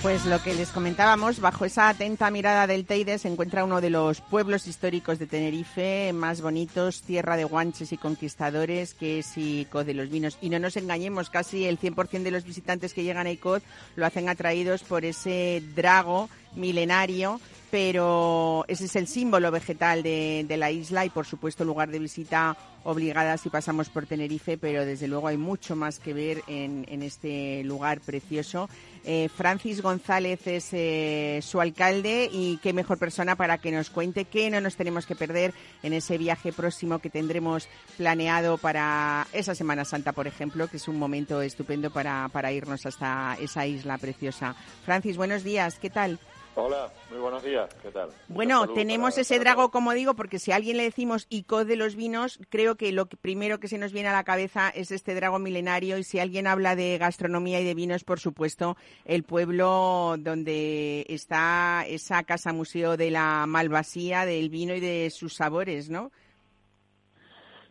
Pues 0.06 0.24
lo 0.28 0.40
que 0.44 0.54
les 0.54 0.70
comentábamos, 0.70 1.40
bajo 1.40 1.66
esa 1.66 1.90
atenta 1.90 2.30
mirada 2.30 2.68
del 2.68 2.86
Teide 2.86 3.18
se 3.18 3.28
encuentra 3.28 3.64
uno 3.64 3.82
de 3.82 3.90
los 3.90 4.22
pueblos 4.22 4.68
históricos 4.68 5.18
de 5.18 5.26
Tenerife 5.26 6.14
más 6.14 6.42
bonitos, 6.42 7.02
tierra 7.02 7.36
de 7.38 7.44
guanches 7.44 7.92
y 7.92 7.98
conquistadores, 7.98 8.94
que 8.94 9.18
es 9.18 9.36
Icod 9.36 9.84
de 9.84 9.96
los 9.96 10.12
Vinos. 10.12 10.38
Y 10.42 10.52
no 10.52 10.60
nos 10.60 10.78
engañemos, 10.78 11.32
casi 11.32 11.66
el 11.66 11.80
100% 11.80 12.22
de 12.22 12.30
los 12.30 12.44
visitantes 12.44 12.94
que 12.94 13.02
llegan 13.02 13.26
a 13.26 13.32
Icod 13.32 13.64
lo 13.96 14.06
hacen 14.06 14.30
atraídos 14.30 14.84
por 14.84 15.06
ese 15.06 15.64
drago 15.76 16.30
milenario 16.54 17.40
pero 17.76 18.64
ese 18.70 18.86
es 18.86 18.96
el 18.96 19.06
símbolo 19.06 19.52
vegetal 19.52 20.02
de, 20.02 20.46
la 20.58 20.72
isla 20.72 21.04
y 21.04 21.10
por 21.10 21.26
supuesto 21.26 21.66
lugar 21.66 21.90
de 21.90 22.00
visita 22.00 22.56
obligada 22.86 23.38
si 23.38 23.50
pasamos 23.50 23.90
por 23.90 24.06
Tenerife, 24.06 24.58
pero 24.58 24.86
desde 24.86 25.10
luego 25.10 25.28
hay 25.28 25.36
mucho 25.36 25.76
más 25.76 26.00
que 26.00 26.14
ver 26.14 26.42
en, 26.48 27.04
este 27.04 27.66
lugar 27.66 28.00
precioso. 28.00 28.70
Eh, 29.08 29.30
Francis 29.30 29.84
González 29.84 30.48
es 30.48 30.70
eh, 30.72 31.40
su 31.44 31.62
alcalde 31.62 32.28
y 32.32 32.58
qué 32.58 32.74
mejor 32.74 32.98
persona 32.98 33.36
para 33.36 33.60
que 33.60 33.72
nos 33.72 33.92
cuente 33.92 34.26
qué 34.26 34.50
no 34.50 34.60
nos 34.62 34.76
tenemos 34.76 35.06
que 35.06 35.16
perder 35.16 35.54
en 35.84 35.94
ese 35.94 36.18
viaje 36.18 36.52
próximo 36.52 36.98
que 36.98 37.12
tendremos 37.12 37.68
planeado 37.98 38.58
para 38.58 39.28
esa 39.32 39.54
Semana 39.54 39.86
Santa, 39.86 40.12
por 40.12 40.26
ejemplo, 40.26 40.68
que 40.68 40.78
es 40.78 40.88
un 40.88 40.98
momento 40.98 41.44
estupendo 41.44 41.92
para, 41.92 42.30
para 42.30 42.52
irnos 42.52 42.86
hasta 42.88 43.38
esa 43.40 43.68
isla 43.68 44.00
preciosa. 44.00 44.56
Francis, 44.84 45.18
buenos 45.18 45.44
días, 45.44 45.78
¿qué 45.78 45.92
tal? 45.92 46.18
Hola, 46.58 46.90
muy 47.10 47.20
buenos 47.20 47.44
días, 47.44 47.68
¿qué 47.82 47.92
tal? 47.92 48.12
Bueno, 48.30 48.66
tenemos 48.70 49.18
ese 49.18 49.40
drago, 49.40 49.72
como 49.72 49.92
digo, 49.92 50.16
porque 50.16 50.40
si 50.40 50.54
a 50.54 50.56
alguien 50.56 50.78
le 50.78 50.84
decimos 50.84 51.28
ICO 51.30 51.66
de 51.66 51.76
los 51.76 51.98
vinos, 51.98 52.40
creo 52.50 52.76
que 52.76 52.94
lo 52.94 53.08
primero 53.08 53.60
que 53.60 53.68
se 53.68 53.78
nos 53.78 53.92
viene 53.92 54.08
a 54.08 54.14
la 54.14 54.24
cabeza 54.24 54.70
es 54.70 54.90
este 54.92 55.16
drago 55.16 55.38
milenario 55.38 55.98
y 55.98 56.06
si 56.06 56.20
alguien 56.20 56.48
habla 56.48 56.78
de 56.78 56.98
gastronomía 56.98 57.60
y 57.60 57.66
de 57.66 57.74
vinos, 57.74 58.06
por 58.06 58.22
supuesto, 58.22 58.78
el 59.04 59.24
pueblo 59.24 60.16
donde 60.18 61.06
está 61.10 61.84
esa 61.88 62.24
casa 62.24 62.54
museo 62.54 62.96
de 62.96 63.12
la 63.12 63.46
Malvasía, 63.48 64.26
del 64.26 64.50
vino 64.50 64.74
y 64.76 64.80
de 64.80 65.10
sus 65.10 65.34
sabores, 65.34 65.90
¿no? 65.90 66.14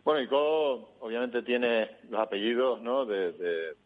Bueno, 0.03 0.21
ICO 0.21 0.97
obviamente 0.99 1.41
tiene 1.41 1.89
los 2.11 2.21
apellidos, 2.21 2.83
¿no? 2.83 3.07
de 3.07 3.31
de 3.31 3.84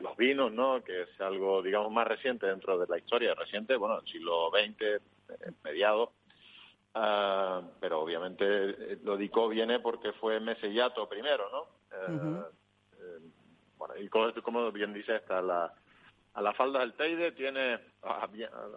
los 0.00 0.16
vinos, 0.16 0.52
¿no? 0.52 0.82
Que 0.82 1.02
es 1.02 1.20
algo, 1.20 1.62
digamos, 1.62 1.90
más 1.92 2.06
reciente 2.06 2.46
dentro 2.46 2.78
de 2.78 2.86
la 2.86 2.98
historia, 2.98 3.34
reciente, 3.34 3.76
bueno, 3.76 3.98
el 4.00 4.06
siglo 4.06 4.50
XX, 4.50 4.82
eh, 4.82 5.00
mediado. 5.64 6.12
Ah, 6.94 7.62
pero 7.80 8.00
obviamente 8.00 8.44
eh, 8.44 8.98
lo 9.04 9.16
dico 9.16 9.48
viene 9.48 9.78
porque 9.80 10.12
fue 10.14 10.40
Mesellato 10.40 11.08
primero, 11.08 11.48
¿no? 11.50 11.66
Eh, 11.92 12.38
bueno, 13.76 13.94
y 13.96 14.08
como, 14.08 14.72
bien 14.72 14.92
dice, 14.92 15.16
está 15.16 15.40
la, 15.40 15.72
a 16.34 16.42
la 16.42 16.52
falda 16.54 16.80
del 16.80 16.94
Teide 16.94 17.32
tiene, 17.32 17.78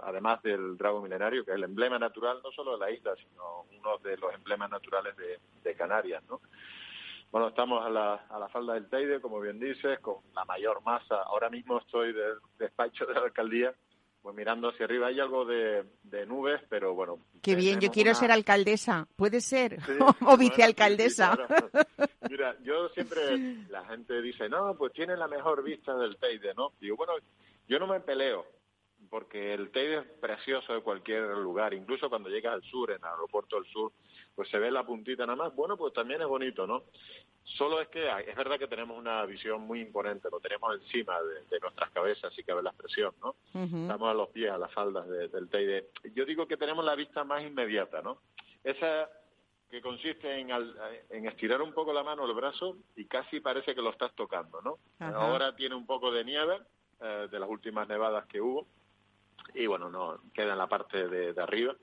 además 0.04 0.42
del 0.44 0.78
drago 0.78 1.02
milenario, 1.02 1.44
que 1.44 1.52
es 1.52 1.58
el 1.58 1.64
emblema 1.64 1.98
natural 1.98 2.40
no 2.44 2.52
solo 2.52 2.74
de 2.74 2.86
la 2.86 2.92
isla, 2.92 3.16
sino 3.16 3.66
uno 3.80 3.98
de 3.98 4.18
los 4.18 4.34
emblemas 4.34 4.70
naturales 4.70 5.16
de, 5.18 5.40
de 5.64 5.76
Canarias, 5.76 6.24
¿no? 6.30 6.42
Bueno, 7.32 7.48
estamos 7.48 7.86
a 7.86 7.90
la, 7.90 8.14
a 8.30 8.40
la 8.40 8.50
falda 8.50 8.74
del 8.74 8.90
Teide, 8.90 9.22
como 9.22 9.40
bien 9.40 9.58
dices, 9.58 10.00
con 10.00 10.18
la 10.36 10.44
mayor 10.44 10.84
masa. 10.84 11.16
Ahora 11.24 11.50
mismo 11.50 11.78
estoy 11.78 12.12
del 12.12 12.40
despacho 12.60 13.06
de 13.06 13.14
la 13.14 13.22
alcaldía, 13.22 13.74
pues 14.22 14.36
mirando 14.36 14.68
hacia 14.68 14.86
arriba. 14.86 15.08
Hay 15.08 15.22
algo 15.22 15.46
de, 15.46 15.86
nubes, 16.28 16.62
pero 16.68 16.94
bueno. 16.94 17.20
Qué 17.42 17.56
bien, 17.56 17.80
yo 17.80 17.90
quiero 17.90 18.14
ser 18.16 18.34
alcaldesa. 18.34 19.08
¿Puede 19.16 19.40
ser? 19.40 19.78
o 20.28 20.36
vicealcaldesa. 20.36 21.38
Mira, 22.30 22.58
yo 22.64 22.90
siempre, 22.90 23.38
la 23.70 23.86
gente 23.86 24.22
dice, 24.22 24.50
no, 24.50 24.76
pues 24.76 24.92
tiene 24.92 25.16
la 25.16 25.30
mejor 25.30 25.64
vista 25.64 25.96
del 25.96 26.18
Teide, 26.18 26.54
¿no? 26.54 26.74
Digo, 26.82 26.98
bueno, 26.98 27.14
yo 27.66 27.80
no 27.80 27.88
me 27.88 28.02
peleo, 28.02 28.46
porque 29.10 29.54
el 29.54 29.72
Teide 29.72 30.00
es 30.00 30.06
precioso 30.20 30.74
de 30.74 30.82
cualquier 30.82 31.30
lugar, 31.38 31.74
incluso 31.74 32.10
cuando 32.10 32.28
llegas 32.28 32.56
al 32.56 32.64
sur, 32.64 32.92
en 32.92 32.98
el 32.98 33.06
aeropuerto 33.06 33.56
del 33.56 33.72
sur, 33.72 33.94
pues 34.42 34.50
se 34.50 34.58
ve 34.58 34.72
la 34.72 34.84
puntita 34.84 35.24
nada 35.24 35.36
más, 35.36 35.56
bueno, 35.56 35.78
pues 35.78 35.94
también 35.94 36.20
es 36.20 36.28
bonito, 36.28 36.66
¿no? 36.66 36.86
Solo 37.44 37.80
es 37.80 37.90
que 37.90 38.10
es 38.10 38.36
verdad 38.36 38.58
que 38.58 38.68
tenemos 38.68 38.98
una 38.98 39.24
visión 39.28 39.62
muy 39.62 39.82
imponente, 39.82 40.30
lo 40.32 40.40
tenemos 40.40 40.82
encima 40.82 41.14
de, 41.22 41.60
nuestras 41.60 41.92
cabezas, 41.92 42.34
si 42.34 42.42
cabe 42.42 42.64
la 42.64 42.72
expresión, 42.72 43.14
¿no? 43.22 43.36
Estamos 43.54 44.10
a 44.10 44.16
los 44.16 44.30
pies, 44.30 44.50
a 44.50 44.58
las 44.58 44.74
faldas 44.74 45.08
del 45.08 45.48
Teide. 45.48 45.90
Yo 46.16 46.26
digo 46.26 46.48
que 46.48 46.58
tenemos 46.58 46.84
la 46.84 46.96
vista 46.96 47.24
más 47.24 47.44
inmediata, 47.44 48.02
¿no? 48.02 48.18
Esa 48.64 49.12
que 49.70 49.80
consiste 49.80 50.40
en, 50.40 50.50
en 51.12 51.28
estirar 51.28 51.62
un 51.62 51.74
poco 51.74 51.94
la 51.94 52.02
mano, 52.02 52.26
el 52.26 52.34
brazo, 52.34 52.78
y 52.96 53.06
casi 53.06 53.42
parece 53.42 53.76
que 53.76 53.82
lo 53.84 53.92
estás 53.92 54.12
tocando, 54.16 54.60
¿no? 54.64 54.80
Ahora 55.06 55.56
tiene 55.56 55.76
un 55.76 55.86
poco 55.86 56.12
de 56.12 56.26
nieve 56.26 56.58
eh, 57.00 57.28
de 57.30 57.40
las 57.40 57.48
últimas 57.48 57.88
nevadas 57.88 58.26
que 58.26 58.42
hubo, 58.42 58.66
y 59.54 59.68
bueno, 59.68 59.92
no 59.92 60.20
queda 60.34 60.54
en 60.54 60.58
la 60.58 60.68
parte 60.68 61.08
de, 61.08 61.40
arriba. 61.40 61.76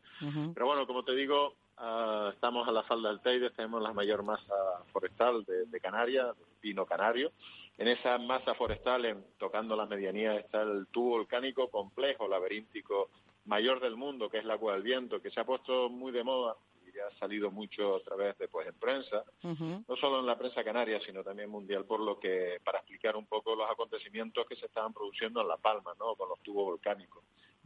Pero 0.54 0.66
bueno, 0.66 0.88
como 0.88 1.04
te 1.04 1.14
digo, 1.14 1.54
Ah, 1.80 2.30
estamos 2.34 2.66
a 2.66 2.72
la 2.72 2.82
falda 2.82 3.08
del 3.08 3.20
Teide, 3.20 3.50
tenemos 3.50 3.80
la 3.80 3.92
mayor 3.92 4.24
masa 4.24 4.54
forestal 4.92 5.44
de, 5.44 5.80
Canarias, 5.80 6.34
pino 6.60 6.84
canario. 6.84 7.30
En 7.76 7.86
esa 7.86 8.18
masa 8.18 8.54
forestal, 8.54 9.04
en, 9.04 9.24
tocando 9.38 9.76
la 9.76 9.86
medianía, 9.86 10.34
está 10.34 10.62
el 10.62 10.88
tubo 10.88 11.10
volcánico 11.10 11.70
complejo, 11.70 12.26
laberíntico, 12.26 13.10
mayor 13.44 13.78
del 13.78 13.94
mundo, 13.94 14.28
que 14.28 14.38
es 14.38 14.44
la 14.44 14.54
Agua 14.54 14.72
del 14.72 14.82
Viento, 14.82 15.22
que 15.22 15.30
se 15.30 15.38
ha 15.38 15.44
puesto 15.44 15.88
muy 15.88 16.10
de 16.10 16.24
moda 16.24 16.56
y 16.84 16.98
ha 16.98 17.16
salido 17.20 17.52
mucho 17.52 17.96
a 17.96 18.00
través 18.00 18.36
de 18.38 18.48
pues 18.48 18.66
en 18.66 18.74
prensa, 18.74 19.22
no 19.42 19.96
solo 20.00 20.18
en 20.18 20.26
la 20.26 20.36
prensa 20.36 20.64
canaria, 20.64 21.00
sino 21.06 21.22
también 21.22 21.48
mundial, 21.48 21.84
por 21.84 22.00
lo 22.00 22.18
que 22.18 22.58
para 22.64 22.78
explicar 22.78 23.16
un 23.16 23.26
poco 23.26 23.54
los 23.54 23.70
acontecimientos 23.70 24.46
que 24.48 24.56
se 24.56 24.66
estaban 24.66 24.92
produciendo 24.92 25.40
en 25.42 25.48
La 25.48 25.56
Palma, 25.58 25.92
¿no? 25.96 26.16
con 26.16 26.28
los 26.28 26.40
tubos 26.40 26.64
volcánicos. 26.64 27.22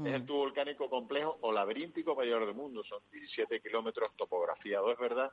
Es 0.06 0.14
el 0.14 0.26
tubo 0.26 0.38
volcánico 0.38 0.88
complejo 0.88 1.38
o 1.42 1.52
laberíntico 1.52 2.14
mayor 2.14 2.44
del 2.46 2.54
mundo, 2.54 2.82
son 2.84 3.00
17 3.10 3.60
kilómetros 3.60 4.14
topografiados, 4.16 4.92
es 4.92 4.98
verdad. 4.98 5.30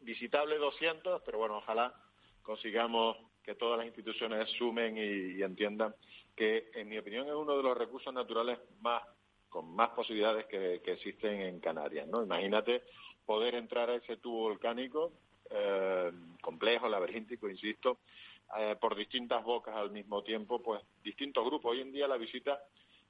Visitable 0.00 0.58
200, 0.58 1.22
pero 1.24 1.38
bueno, 1.38 1.58
ojalá 1.58 1.94
consigamos 2.42 3.16
que 3.42 3.54
todas 3.54 3.78
las 3.78 3.86
instituciones 3.86 4.50
sumen 4.58 4.96
y, 4.96 5.42
entiendan 5.42 5.94
que, 6.34 6.70
en 6.74 6.88
mi 6.88 6.98
opinión, 6.98 7.26
es 7.28 7.34
uno 7.34 7.56
de 7.56 7.62
los 7.62 7.76
recursos 7.76 8.12
naturales 8.12 8.58
más 8.80 9.02
con 9.48 9.74
más 9.74 9.90
posibilidades 9.90 10.46
que, 10.46 10.74
existen 10.84 11.40
en 11.40 11.60
Canarias, 11.60 12.06
¿no? 12.08 12.22
Imagínate 12.22 12.82
poder 13.24 13.54
entrar 13.54 13.88
a 13.88 13.94
ese 13.94 14.16
tubo 14.18 14.42
volcánico 14.42 15.12
eh, 15.48 16.12
complejo, 16.42 16.88
laberíntico, 16.88 17.48
insisto, 17.48 18.00
eh, 18.58 18.76
por 18.80 18.94
distintas 18.94 19.42
bocas 19.44 19.74
al 19.74 19.90
mismo 19.90 20.22
tiempo, 20.22 20.62
pues 20.62 20.82
distintos 21.02 21.44
grupos. 21.44 21.72
Hoy 21.72 21.80
en 21.80 21.92
día 21.92 22.06
la 22.06 22.16
visita 22.16 22.60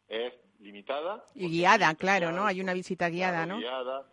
es 0.09 0.34
limitada. 0.61 1.24
Y 1.34 1.48
guiada, 1.48 1.94
claro, 1.94 2.32
¿no? 2.32 2.46
Hay 2.46 2.61
una 2.61 2.72
visita 2.72 3.09
guiada, 3.09 3.46
¿no? 3.46 3.59
Guiada, 3.59 4.07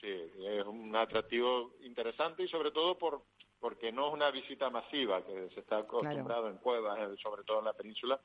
sí, 0.00 0.08
es 0.46 0.64
un 0.66 0.94
atractivo 0.96 1.72
interesante 1.82 2.42
y 2.42 2.48
sobre 2.48 2.70
todo 2.70 2.96
por 2.98 3.22
porque 3.60 3.92
no 3.92 4.08
es 4.08 4.14
una 4.14 4.30
visita 4.30 4.70
masiva 4.70 5.22
que 5.22 5.50
se 5.54 5.60
está 5.60 5.78
acostumbrado 5.78 6.48
en 6.48 6.56
cuevas, 6.56 6.98
sobre 7.22 7.44
todo 7.44 7.58
en 7.58 7.66
la 7.66 7.74
península. 7.74 8.18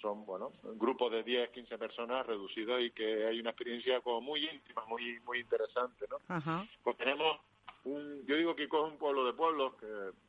Son, 0.00 0.24
bueno, 0.24 0.52
grupos 0.62 1.10
de 1.10 1.24
10, 1.24 1.50
15 1.50 1.78
personas 1.78 2.24
reducidos 2.24 2.80
y 2.82 2.92
que 2.92 3.26
hay 3.26 3.40
una 3.40 3.50
experiencia 3.50 4.00
como 4.00 4.20
muy 4.20 4.46
íntima, 4.46 4.84
muy 4.86 5.18
muy 5.20 5.40
interesante, 5.40 6.06
¿no? 6.08 6.66
Pues 6.84 6.96
tenemos 6.96 7.40
un, 7.84 8.24
yo 8.26 8.36
digo 8.36 8.54
que 8.54 8.64
es 8.64 8.70
un 8.72 8.98
pueblo 8.98 9.24
de 9.24 9.32
pueblos, 9.32 9.74
que, 9.74 9.86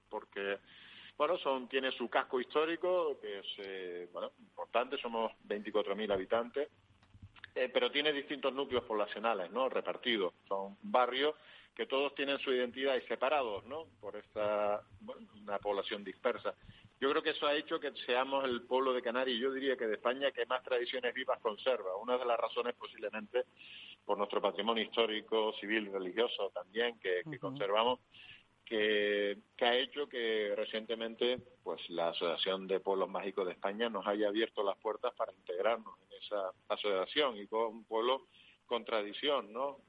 porque 0.09 0.57
bueno, 1.17 1.37
son, 1.37 1.67
tiene 1.67 1.91
su 1.91 2.09
casco 2.09 2.39
histórico, 2.39 3.19
que 3.19 3.39
es 3.39 3.45
eh, 3.57 4.09
bueno, 4.13 4.31
importante, 4.39 4.97
somos 4.97 5.31
24.000 5.47 6.13
habitantes, 6.13 6.69
eh, 7.55 7.69
pero 7.73 7.89
tiene 7.91 8.13
distintos 8.13 8.53
núcleos 8.53 8.83
poblacionales, 8.83 9.51
¿no? 9.51 9.67
Repartidos. 9.67 10.33
Son 10.47 10.77
barrios 10.81 11.35
que 11.75 11.85
todos 11.85 12.13
tienen 12.15 12.39
su 12.39 12.51
identidad 12.51 12.95
y 12.95 13.01
separados, 13.07 13.65
¿no? 13.65 13.85
Por 13.99 14.15
esta 14.15 14.81
una 15.41 15.59
población 15.59 16.03
dispersa. 16.03 16.53
Yo 16.99 17.11
creo 17.11 17.21
que 17.21 17.29
eso 17.29 17.45
ha 17.45 17.53
hecho 17.53 17.79
que 17.79 17.91
seamos 18.05 18.43
el 18.45 18.63
pueblo 18.63 18.93
de 18.93 19.03
Canarias, 19.03 19.39
yo 19.39 19.51
diría 19.51 19.77
que 19.77 19.85
de 19.85 19.95
España, 19.95 20.31
que 20.31 20.47
más 20.47 20.63
tradiciones 20.63 21.13
vivas 21.13 21.39
conserva. 21.39 21.95
Una 21.97 22.17
de 22.17 22.25
las 22.25 22.39
razones 22.39 22.73
posiblemente 22.73 23.45
por 24.03 24.17
nuestro 24.17 24.41
patrimonio 24.41 24.83
histórico, 24.83 25.53
civil 25.59 25.87
y 25.87 25.91
religioso 25.91 26.49
también 26.53 26.97
que, 26.99 27.21
conservamos, 27.39 27.99
que, 28.67 29.37
ha 29.61 29.75
hecho 29.75 30.07
que 30.07 30.53
recientemente 30.55 31.39
pues 31.63 31.81
la 31.89 32.09
Asociación 32.09 32.67
de 32.67 32.79
Pueblos 32.79 33.09
Mágicos 33.09 33.45
de 33.45 33.53
España 33.53 33.89
nos 33.89 34.05
haya 34.05 34.27
abierto 34.27 34.63
las 34.63 34.77
puertas 34.77 35.13
para 35.15 35.33
integrarnos 35.33 35.93
en 36.01 36.17
esa 36.17 36.51
asociación 36.69 37.37
y 37.37 37.47
con 37.47 37.67
un 37.67 37.83
pueblo 37.85 38.27
con 38.65 38.83
tradición, 38.83 39.53
¿no? 39.53 39.79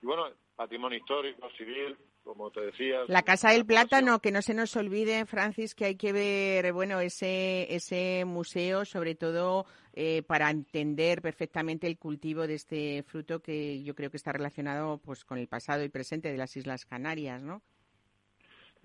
Y 0.00 0.06
bueno, 0.06 0.26
patrimonio 0.54 0.98
histórico, 0.98 1.50
civil, 1.56 1.96
como 2.22 2.50
te 2.50 2.60
decía. 2.60 3.00
La 3.08 3.22
Casa 3.22 3.50
del 3.50 3.66
Plátano, 3.66 4.20
que 4.20 4.30
no 4.30 4.42
se 4.42 4.54
nos 4.54 4.76
olvide, 4.76 5.26
Francis, 5.26 5.74
que 5.74 5.86
hay 5.86 5.96
que 5.96 6.12
ver, 6.12 6.72
bueno, 6.72 7.00
ese, 7.00 7.74
ese 7.74 8.24
museo, 8.24 8.84
sobre 8.84 9.16
todo 9.16 9.66
eh, 9.94 10.22
para 10.22 10.50
entender 10.50 11.20
perfectamente 11.20 11.88
el 11.88 11.98
cultivo 11.98 12.46
de 12.46 12.54
este 12.54 13.02
fruto 13.02 13.40
que 13.40 13.82
yo 13.82 13.96
creo 13.96 14.10
que 14.10 14.18
está 14.18 14.30
relacionado 14.30 14.98
pues 14.98 15.24
con 15.24 15.38
el 15.38 15.48
pasado 15.48 15.82
y 15.82 15.88
presente 15.88 16.30
de 16.30 16.38
las 16.38 16.56
Islas 16.56 16.84
Canarias, 16.84 17.42
¿no? 17.42 17.62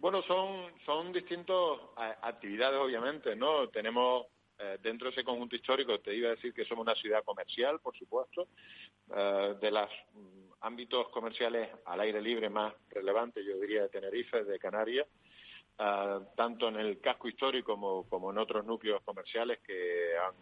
Bueno, 0.04 0.22
son, 0.24 0.66
son 0.86 1.14
distintas 1.14 1.80
actividades, 2.24 2.78
obviamente, 2.78 3.38
¿no? 3.38 3.70
Tenemos 3.70 4.26
eh, 4.60 4.78
dentro 4.82 5.08
de 5.08 5.14
ese 5.14 5.24
conjunto 5.24 5.56
histórico, 5.56 5.97
te 6.01 6.14
iba 6.14 6.28
a 6.28 6.36
decir 6.36 6.54
que 6.54 6.66
somos 6.66 6.84
una 6.84 6.93
ciudad 6.93 7.24
comercial, 7.24 7.80
por 7.80 7.97
supuesto, 7.97 8.49
eh, 9.16 9.56
de 9.62 9.72
las 9.72 9.89
ámbitos 10.60 11.08
comerciales 11.08 11.70
al 11.86 12.01
aire 12.01 12.22
libre 12.22 12.49
más 12.49 12.74
relevantes, 12.89 13.45
yo 13.45 13.58
diría, 13.58 13.84
de 13.84 13.88
Tenerife, 13.88 14.43
de 14.43 14.60
Canarias, 14.60 15.08
ah, 15.78 16.20
tanto 16.36 16.68
en 16.68 16.76
el 16.82 16.99
casco 16.99 17.30
histórico 17.30 18.06
como, 18.10 18.30
en 18.30 18.38
otros 18.39 18.66
núcleos 18.66 19.01
comerciales 19.04 19.60
que 19.66 20.18
han, 20.18 20.36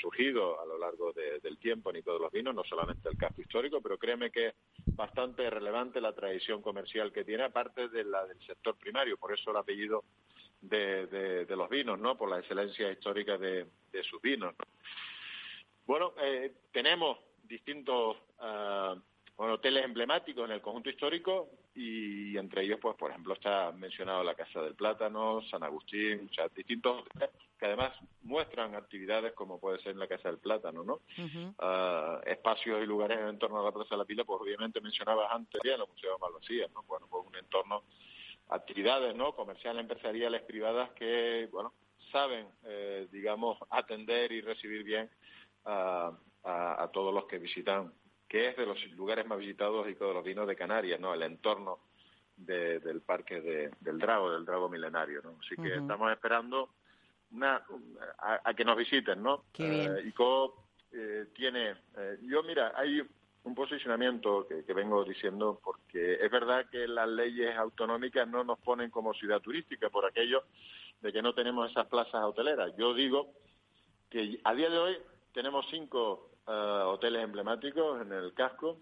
surgido 0.00 0.60
a 0.60 0.66
lo 0.66 0.78
largo 0.78 1.12
del 1.12 1.58
tiempo 1.58 1.94
en 1.94 2.02
todos 2.02 2.20
los 2.20 2.32
Vinos, 2.32 2.54
no 2.54 2.64
solamente 2.64 3.08
el 3.08 3.16
casco 3.16 3.40
histórico, 3.40 3.80
pero 3.80 3.98
créeme 3.98 4.30
que 4.30 4.48
es 4.48 4.54
bastante 4.96 5.48
relevante 5.50 6.00
la 6.00 6.14
tradición 6.14 6.62
comercial 6.62 7.12
que 7.12 7.24
tiene, 7.24 7.44
aparte 7.44 7.88
de 7.88 8.04
la 8.04 8.26
del 8.26 8.40
sector 8.46 8.76
primario, 8.76 9.16
por 9.16 9.32
eso 9.32 9.50
el 9.50 9.56
apellido 9.56 10.04
de, 10.60 11.46
los 11.48 11.68
vinos, 11.68 11.98
¿no? 11.98 12.16
Por 12.16 12.30
la 12.30 12.38
excelencia 12.38 12.90
histórica 12.90 13.36
de, 13.36 13.66
sus 14.08 14.20
vinos. 14.22 14.54
Bueno, 15.86 16.14
eh, 16.20 16.52
tenemos 16.72 17.18
distintos 17.42 18.16
uh, 18.40 18.96
hoteles 19.36 19.84
emblemáticos 19.84 20.44
en 20.44 20.52
el 20.52 20.62
conjunto 20.62 20.90
histórico 20.90 21.50
y 21.74 22.36
entre 22.36 22.62
ellos, 22.62 22.78
pues, 22.80 22.96
por 22.96 23.10
ejemplo, 23.10 23.34
está 23.34 23.72
mencionado 23.72 24.22
la 24.22 24.34
Casa 24.34 24.62
del 24.62 24.74
Plátano, 24.74 25.42
San 25.50 25.62
Agustín, 25.62 26.28
o 26.30 26.34
sea, 26.34 26.48
distintos 26.48 27.04
que 27.62 27.66
además 27.66 27.92
muestran 28.24 28.74
actividades 28.74 29.34
como 29.34 29.60
puede 29.60 29.78
ser 29.82 29.92
en 29.92 30.00
la 30.00 30.08
Casa 30.08 30.28
del 30.28 30.38
Plátano, 30.38 30.82
¿no? 30.82 30.98
Ah, 31.60 32.20
espacios 32.26 32.82
y 32.82 32.86
lugares 32.86 33.20
en 33.20 33.38
torno 33.38 33.60
a 33.60 33.62
la 33.62 33.70
Plaza 33.70 33.90
de 33.90 33.98
la 33.98 34.04
Pila, 34.04 34.24
pues 34.24 34.40
obviamente 34.40 34.80
mencionabas 34.80 35.30
antes 35.30 35.60
ya 35.64 35.74
en 35.74 35.80
el 35.80 35.86
Museo 35.86 36.12
de 36.12 36.18
Malvasía, 36.18 36.66
¿no? 36.74 36.82
Bueno, 36.88 37.06
pues 37.08 37.24
un 37.24 37.36
entorno, 37.36 37.84
actividades, 38.48 39.14
¿no? 39.14 39.36
Comerciales, 39.36 39.80
empresariales, 39.80 40.42
privadas 40.42 40.90
que, 40.94 41.48
bueno, 41.52 41.72
saben, 42.10 42.48
eh, 42.64 43.06
digamos, 43.12 43.58
atender 43.70 44.32
y 44.32 44.40
recibir 44.40 44.82
bien 44.82 45.08
a, 45.64 46.10
a 46.42 46.90
todos 46.92 47.14
los 47.14 47.26
que 47.26 47.38
visitan 47.38 47.92
que 48.28 48.48
es 48.48 48.56
de 48.56 48.66
los 48.66 48.84
lugares 48.96 49.24
más 49.24 49.38
visitados 49.38 49.88
y 49.88 49.94
todos 49.94 50.12
los 50.12 50.24
vinos 50.24 50.48
de 50.48 50.56
Canarias, 50.56 50.98
¿no? 50.98 51.14
El 51.14 51.22
entorno 51.22 51.78
del 52.36 53.02
parque 53.02 53.70
del 53.78 53.98
Drago, 54.00 54.32
del 54.32 54.44
Drago 54.44 54.68
milenario, 54.68 55.22
¿no? 55.22 55.36
Así 55.38 55.54
que 55.54 55.76
estamos 55.76 56.10
esperando 56.10 56.70
una, 57.32 57.62
a, 58.18 58.54
que 58.54 58.64
nos 58.64 58.76
visiten, 58.76 59.22
¿no? 59.22 59.44
Qué 59.52 59.84
eh, 59.84 60.02
ICO 60.06 60.64
eh, 60.92 61.26
tiene, 61.34 61.74
eh, 61.96 62.18
yo 62.22 62.42
mira, 62.42 62.72
hay 62.76 63.02
un 63.44 63.54
posicionamiento 63.54 64.46
que, 64.46 64.64
que, 64.64 64.72
vengo 64.72 65.04
diciendo 65.04 65.60
porque 65.62 66.14
es 66.14 66.30
verdad 66.30 66.66
que 66.70 66.86
las 66.86 67.08
leyes 67.08 67.56
autonómicas 67.56 68.28
no 68.28 68.44
nos 68.44 68.58
ponen 68.60 68.90
como 68.90 69.14
ciudad 69.14 69.40
turística 69.40 69.90
por 69.90 70.06
aquello 70.06 70.44
de 71.00 71.12
que 71.12 71.22
no 71.22 71.34
tenemos 71.34 71.70
esas 71.70 71.86
plazas 71.86 72.22
hoteleras. 72.24 72.72
Yo 72.76 72.94
digo 72.94 73.32
que 74.10 74.38
a 74.44 74.54
día 74.54 74.70
de 74.70 74.78
hoy 74.78 74.98
tenemos 75.32 75.66
cinco 75.70 76.28
hoteles 76.44 77.24
emblemáticos 77.24 78.02
en 78.02 78.12
el 78.12 78.34
casco, 78.34 78.78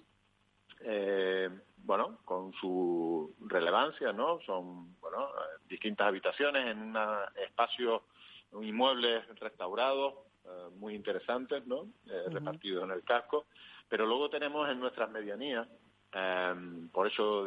eh, 0.81 1.51
bueno, 1.85 2.19
con 2.25 2.53
su 2.55 3.35
relevancia, 3.47 4.13
¿no? 4.13 4.41
Son, 4.41 4.99
bueno, 5.01 5.29
distintas 5.69 6.09
habitaciones 6.09 6.67
en 6.67 6.79
un 6.79 6.99
espacio, 7.45 8.05
inmuebles 8.61 9.27
restaurados, 9.39 10.15
eh, 10.45 10.69
muy 10.77 10.95
interesantes, 10.95 11.67
¿no? 11.67 11.89
Eh, 12.07 12.25
repartidos 12.29 12.85
en 12.85 12.91
el 12.91 13.03
casco. 13.05 13.47
Pero 13.89 14.07
luego 14.07 14.31
tenemos 14.31 14.69
en 14.71 14.81
nuestras 14.81 15.11
medianías, 15.11 15.69
por 16.93 17.07
eso 17.07 17.47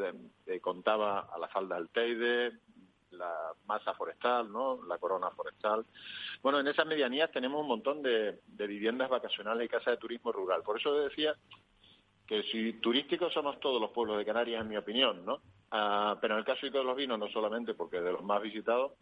contaba 0.62 1.20
a 1.20 1.38
la 1.38 1.48
falda 1.50 1.76
del 1.76 1.90
Teide, 1.90 2.54
la 3.18 3.54
masa 3.66 3.94
forestal, 3.94 4.52
¿no? 4.52 4.84
La 4.88 4.98
corona 4.98 5.30
forestal. 5.32 5.86
Bueno, 6.42 6.60
en 6.60 6.68
esas 6.68 6.86
medianías 6.86 7.32
tenemos 7.32 7.62
un 7.62 7.68
montón 7.68 8.02
de, 8.02 8.40
viviendas 8.48 9.10
vacacionales 9.10 9.66
y 9.66 9.70
casas 9.70 9.94
de 9.94 9.98
turismo 9.98 10.32
rural. 10.32 10.62
Por 10.64 10.80
eso 10.80 10.94
decía 10.96 11.36
que 12.28 12.44
si 12.44 12.74
turísticos 12.74 13.34
somos 13.34 13.60
todos 13.60 13.82
los 13.82 13.92
pueblos 13.92 14.18
de 14.18 14.26
Canarias, 14.26 14.62
en 14.62 14.70
mi 14.70 14.78
opinión, 14.78 15.26
¿no? 15.26 15.42
Ah, 15.72 16.18
pero 16.22 16.36
en 16.36 16.40
el 16.40 16.46
caso 16.46 16.70
de 16.70 16.84
los 16.84 16.96
vinos, 16.96 17.20
no 17.20 17.28
solamente 17.30 17.74
porque 17.74 17.98
es 17.98 18.04
de 18.04 18.12
los 18.12 18.24
más 18.24 18.42
visitados, 18.42 18.94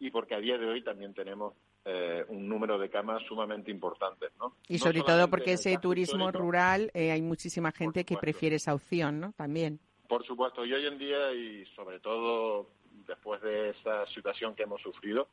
y 0.00 0.10
porque 0.10 0.34
a 0.34 0.38
día 0.38 0.58
de 0.58 0.66
hoy 0.66 0.82
también 0.82 1.14
tenemos 1.14 1.54
eh, 1.84 2.24
un 2.28 2.48
número 2.48 2.78
de 2.78 2.88
camas 2.88 3.22
sumamente 3.26 3.70
importantes, 3.70 4.30
¿no? 4.38 4.54
Y 4.68 4.78
sobre 4.78 5.02
todo 5.02 5.28
porque 5.28 5.54
ese 5.54 5.76
turismo 5.78 6.30
rural 6.30 6.90
eh, 6.94 7.10
hay 7.10 7.22
muchísima 7.22 7.72
gente 7.72 8.04
que 8.04 8.16
prefiere 8.16 8.56
esa 8.56 8.74
opción, 8.74 9.20
¿no? 9.20 9.32
También. 9.32 9.80
Por 10.08 10.24
supuesto, 10.24 10.64
y 10.64 10.72
hoy 10.72 10.86
en 10.86 10.98
día, 10.98 11.32
y 11.32 11.66
sobre 11.76 12.00
todo 12.00 12.68
después 13.06 13.40
de 13.42 13.70
esa 13.70 14.06
situación 14.06 14.54
que 14.54 14.64
hemos 14.64 14.80
sufrido 14.82 15.28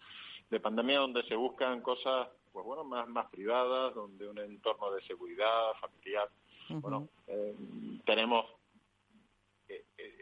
de 0.49 0.59
pandemia 0.59 0.99
donde 0.99 1.24
se 1.24 1.36
buscan 1.36 1.82
cosas 1.82 2.28
pues 2.51 2.66
bueno 2.66 2.84
más 2.84 3.07
más 3.07 3.28
privadas 3.30 3.93
donde 3.93 4.28
un 4.28 4.38
entorno 4.38 4.91
de 4.91 5.01
seguridad 5.03 5.74
familiar 5.82 6.30
bueno 6.70 7.07
eh, 7.28 7.55
tenemos 8.05 8.45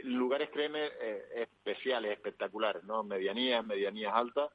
lugares 0.03 0.49
créeme 0.51 0.91
especiales 1.35 2.11
espectaculares 2.11 2.83
no 2.83 3.03
medianías 3.03 3.65
medianías 3.65 4.13
altas 4.13 4.51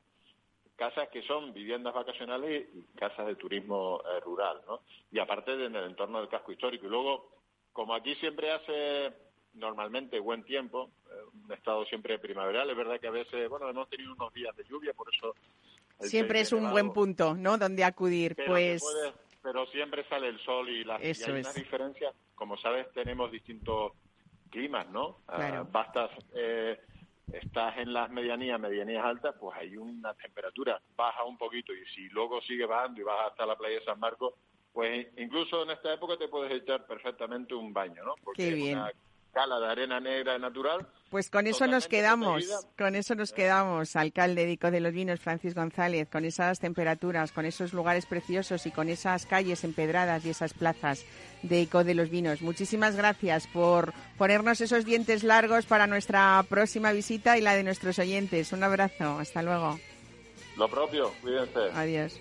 casas 0.77 1.09
que 1.09 1.23
son 1.23 1.53
viviendas 1.53 1.95
vacacionales 1.95 2.69
y 2.75 2.83
casas 2.99 3.27
de 3.27 3.35
turismo 3.35 4.01
rural 4.25 4.61
no 4.67 4.81
y 5.11 5.19
aparte 5.19 5.53
en 5.53 5.75
el 5.75 5.85
entorno 5.85 6.21
del 6.21 6.29
casco 6.29 6.53
histórico 6.53 6.87
y 6.87 6.91
luego 6.91 7.31
como 7.73 7.95
aquí 7.95 8.15
siempre 8.17 8.51
hace 8.51 9.13
normalmente 9.55 10.19
buen 10.19 10.45
tiempo, 10.45 10.91
eh, 11.11 11.15
un 11.45 11.53
estado 11.53 11.85
siempre 11.87 12.19
primaveral. 12.19 12.71
Es 12.71 12.77
verdad 12.77 13.01
que 13.01 13.09
a 13.09 13.13
veces, 13.13 13.49
bueno, 13.49 13.69
hemos 13.69 13.89
tenido 13.89 14.13
unos 14.13 14.33
días 14.33 14.55
de 14.57 14.65
lluvia, 14.65 14.93
por 14.95 15.09
eso... 15.15 15.35
Siempre 16.01 16.41
es 16.41 16.53
un 16.53 16.71
buen 16.71 16.93
punto, 16.93 17.35
¿no?, 17.35 17.59
donde 17.59 17.83
acudir, 17.83 18.37
pero 18.37 18.53
pues... 18.53 18.83
pero 19.43 19.67
siempre 19.67 20.05
sale 20.09 20.29
el 20.29 20.39
sol 20.41 20.69
y, 20.69 20.85
la, 20.85 20.97
hay 20.97 21.13
una 21.29 21.53
diferencia. 21.53 22.13
Como 22.37 22.57
sabes, 22.57 22.93
tenemos 22.93 23.33
distintos 23.33 23.93
climas, 24.49 24.89
¿no? 24.91 25.19
Ah, 25.29 25.37
claro. 25.37 25.69
bastas, 25.71 26.11
eh, 26.35 26.81
estás 27.33 27.79
en 27.79 27.93
las 27.93 28.11
medianías, 28.11 28.59
medianías 28.59 29.05
altas, 29.05 29.35
pues 29.39 29.57
hay 29.57 29.77
una 29.77 30.15
temperatura 30.15 30.81
baja 30.97 31.25
un 31.25 31.37
poquito 31.37 31.73
y 31.73 31.85
si 31.87 32.09
luego 32.09 32.41
sigue 32.43 32.67
bajando 32.67 33.01
y 33.01 33.05
vas 33.05 33.31
hasta 33.31 33.47
la 33.47 33.57
playa 33.57 33.79
de 33.79 33.85
San 33.85 34.01
Marcos, 34.01 34.35
pues 34.73 35.09
incluso 35.17 35.63
en 35.63 35.71
esta 35.71 35.93
época 35.93 36.17
te 36.17 36.29
puedes 36.29 36.53
echar 36.53 36.87
perfectamente 36.87 37.55
un 37.55 37.73
baño, 37.73 38.03
¿no? 38.05 38.15
Porque 38.25 38.49
Qué 38.49 38.55
bien 38.55 38.79
cala 39.33 39.59
de 39.61 39.67
arena 39.67 40.01
negra 40.01 40.39
natural. 40.39 40.87
Pues 41.11 41.31
con 41.31 41.47
eso 41.47 41.67
nos 41.67 41.89
quedamos, 41.89 42.45
con 42.77 42.95
eso 42.95 43.15
nos 43.15 43.33
quedamos, 43.33 43.97
alcalde 43.97 44.45
de 44.45 44.71
de 44.71 44.81
los 44.81 44.93
Vinos, 44.93 45.21
Francis 45.21 45.55
González, 45.55 46.09
con 46.11 46.25
esas 46.25 46.59
temperaturas, 46.59 47.33
con 47.33 47.47
esos 47.47 47.73
lugares 47.73 48.05
preciosos 48.05 48.67
y 48.67 48.71
con 48.71 48.89
esas 48.89 49.25
calles 49.25 49.65
empedradas 49.65 50.25
y 50.27 50.31
esas 50.31 50.53
plazas 50.53 51.07
de 51.43 51.63
Ico 51.63 51.85
de 51.85 51.95
los 51.95 52.11
Vinos. 52.11 52.43
Muchísimas 52.43 52.97
gracias 52.97 53.47
por 53.47 53.95
ponernos 54.19 54.61
esos 54.61 54.85
dientes 54.85 55.23
largos 55.25 55.65
para 55.65 55.87
nuestra 55.87 56.45
próxima 56.49 56.93
visita 56.93 57.39
y 57.39 57.41
la 57.41 57.55
de 57.55 57.63
nuestros 57.63 57.99
oyentes. 57.99 58.53
Un 58.53 58.63
abrazo, 58.63 59.19
hasta 59.19 59.43
luego. 59.43 59.79
Lo 60.57 60.69
propio, 60.69 61.13
cuídense. 61.23 61.71
Adiós. 61.75 62.21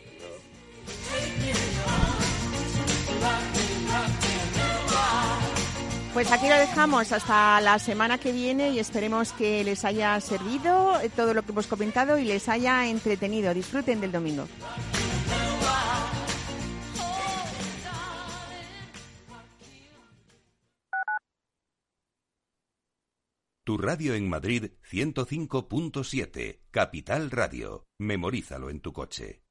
Pues 6.18 6.32
aquí 6.32 6.49
lo 6.49 6.55
dejamos 6.55 7.11
hasta 7.11 7.61
la 7.61 7.78
semana 7.78 8.18
que 8.18 8.32
viene 8.32 8.72
y 8.72 8.80
esperemos 8.80 9.34
que 9.34 9.63
les 9.63 9.86
haya 9.86 10.20
servido 10.20 10.99
todo 11.15 11.36
lo 11.36 11.43
que 11.43 11.51
hemos 11.51 11.68
comentado 11.68 12.18
y 12.18 12.24
les 12.24 12.49
haya 12.49 12.88
entretenido. 12.88 13.53
Disfruten 13.53 14.01
del 14.01 14.11
domingo. 14.11 14.47
Tu 23.63 23.78
radio 23.78 24.15
en 24.15 24.28
Madrid 24.28 24.72
105.7, 24.91 26.61
Capital 26.72 27.30
Radio. 27.30 27.86
Memorízalo 27.99 28.72
en 28.72 28.80
tu 28.80 28.91
coche. 28.91 29.43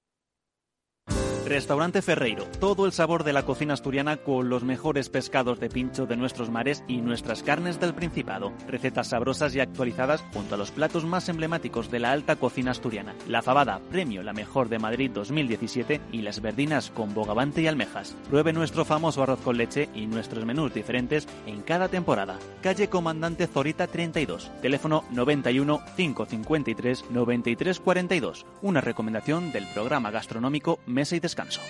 Restaurante 1.47 2.03
Ferreiro, 2.03 2.45
todo 2.59 2.87
el 2.87 2.93
sabor 2.93 3.23
de 3.23 3.33
la 3.33 3.45
cocina 3.45 3.75
asturiana 3.75 4.17
con 4.17 4.49
los 4.49 4.65
mejores 4.65 5.09
pescados 5.09 5.61
de 5.61 5.69
pincho 5.69 6.05
de 6.05 6.17
nuestros 6.17 6.51
mares 6.51 6.83
y 6.89 6.97
nuestras 6.97 7.45
carnes 7.45 7.79
del 7.79 7.95
Principado. 7.95 8.53
Recetas 8.67 9.11
sabrosas 9.11 9.55
y 9.55 9.61
actualizadas 9.61 10.25
junto 10.33 10.57
a 10.57 10.59
los 10.59 10.73
platos 10.73 11.05
más 11.05 11.29
emblemáticos 11.29 11.89
de 11.89 12.01
la 12.01 12.11
alta 12.11 12.35
cocina 12.35 12.73
asturiana. 12.73 13.15
La 13.29 13.43
fabada, 13.43 13.81
premio 13.93 14.25
la 14.25 14.33
mejor 14.33 14.69
de 14.69 14.81
Madrid 14.81 15.13
2017 15.15 16.01
y 16.11 16.23
las 16.23 16.43
verdinas 16.43 16.91
con 16.91 17.15
bogavante 17.15 17.63
y 17.63 17.69
almejas. 17.69 18.17
Pruebe 18.29 18.53
nuestro 18.53 18.85
famoso 18.85 19.23
arroz 19.23 19.39
con 19.41 19.57
leche 19.57 19.89
y 19.95 20.09
nuestros 20.09 20.45
menús 20.45 20.75
diferentes 20.75 21.29
en 21.47 21.63
cada 21.63 21.89
temporada. 21.89 22.41
Calle 22.61 22.89
Comandante 22.89 23.47
Zorita 23.47 23.87
32, 23.87 24.51
teléfono 24.63 25.05
91 25.13 25.81
553 25.97 27.05
9342. 27.11 28.47
Una 28.63 28.81
recomendación 28.81 29.53
del 29.53 29.69
programa 29.69 30.11
gastronómico 30.11 30.81
Mesa 30.87 31.15
y 31.15 31.21
Descanso. 31.37 31.61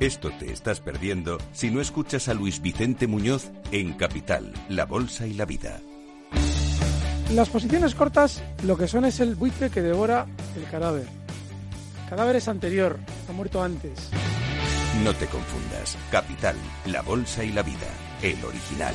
Esto 0.00 0.30
te 0.38 0.52
estás 0.52 0.80
perdiendo 0.80 1.38
si 1.52 1.70
no 1.70 1.80
escuchas 1.80 2.28
a 2.28 2.34
Luis 2.34 2.60
Vicente 2.60 3.06
Muñoz 3.06 3.52
en 3.70 3.92
Capital, 3.92 4.52
La 4.68 4.84
Bolsa 4.84 5.28
y 5.28 5.34
la 5.34 5.44
Vida. 5.44 5.80
Las 7.32 7.48
posiciones 7.48 7.94
cortas 7.94 8.42
lo 8.64 8.76
que 8.76 8.88
son 8.88 9.04
es 9.04 9.20
el 9.20 9.36
buitre 9.36 9.70
que 9.70 9.80
devora 9.80 10.26
el 10.56 10.64
cadáver. 10.68 11.06
El 12.02 12.10
cadáver 12.10 12.36
es 12.36 12.48
anterior, 12.48 12.98
ha 13.28 13.32
muerto 13.32 13.62
antes. 13.62 14.10
No 15.04 15.14
te 15.14 15.26
confundas. 15.26 15.96
Capital, 16.10 16.56
La 16.86 17.02
Bolsa 17.02 17.44
y 17.44 17.52
la 17.52 17.62
Vida, 17.62 17.88
el 18.22 18.44
original. 18.44 18.94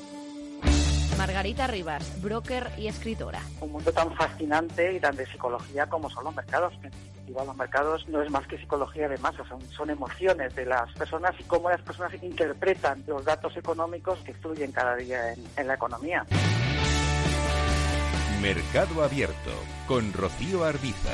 Margarita 1.21 1.67
Rivas, 1.67 2.19
broker 2.19 2.71
y 2.79 2.87
escritora. 2.87 3.41
Un 3.59 3.73
mundo 3.73 3.91
tan 3.91 4.11
fascinante 4.15 4.91
y 4.91 4.99
tan 4.99 5.15
de 5.15 5.27
psicología 5.27 5.85
como 5.85 6.09
son 6.09 6.23
los 6.23 6.35
mercados. 6.35 6.73
Igual 7.27 7.45
los 7.45 7.55
mercados 7.55 8.07
no 8.09 8.23
es 8.23 8.31
más 8.31 8.47
que 8.47 8.57
psicología 8.57 9.07
de 9.07 9.19
masas, 9.19 9.47
son, 9.47 9.61
son 9.69 9.91
emociones 9.91 10.55
de 10.55 10.65
las 10.65 10.91
personas 10.93 11.35
y 11.39 11.43
cómo 11.43 11.69
las 11.69 11.79
personas 11.81 12.11
interpretan 12.23 13.03
los 13.05 13.23
datos 13.23 13.55
económicos 13.55 14.17
que 14.25 14.33
fluyen 14.33 14.71
cada 14.71 14.95
día 14.95 15.33
en, 15.33 15.45
en 15.57 15.67
la 15.67 15.75
economía. 15.75 16.25
Mercado 18.41 19.03
Abierto 19.03 19.51
con 19.87 20.11
Rocío 20.13 20.65
Arbiza. 20.65 21.13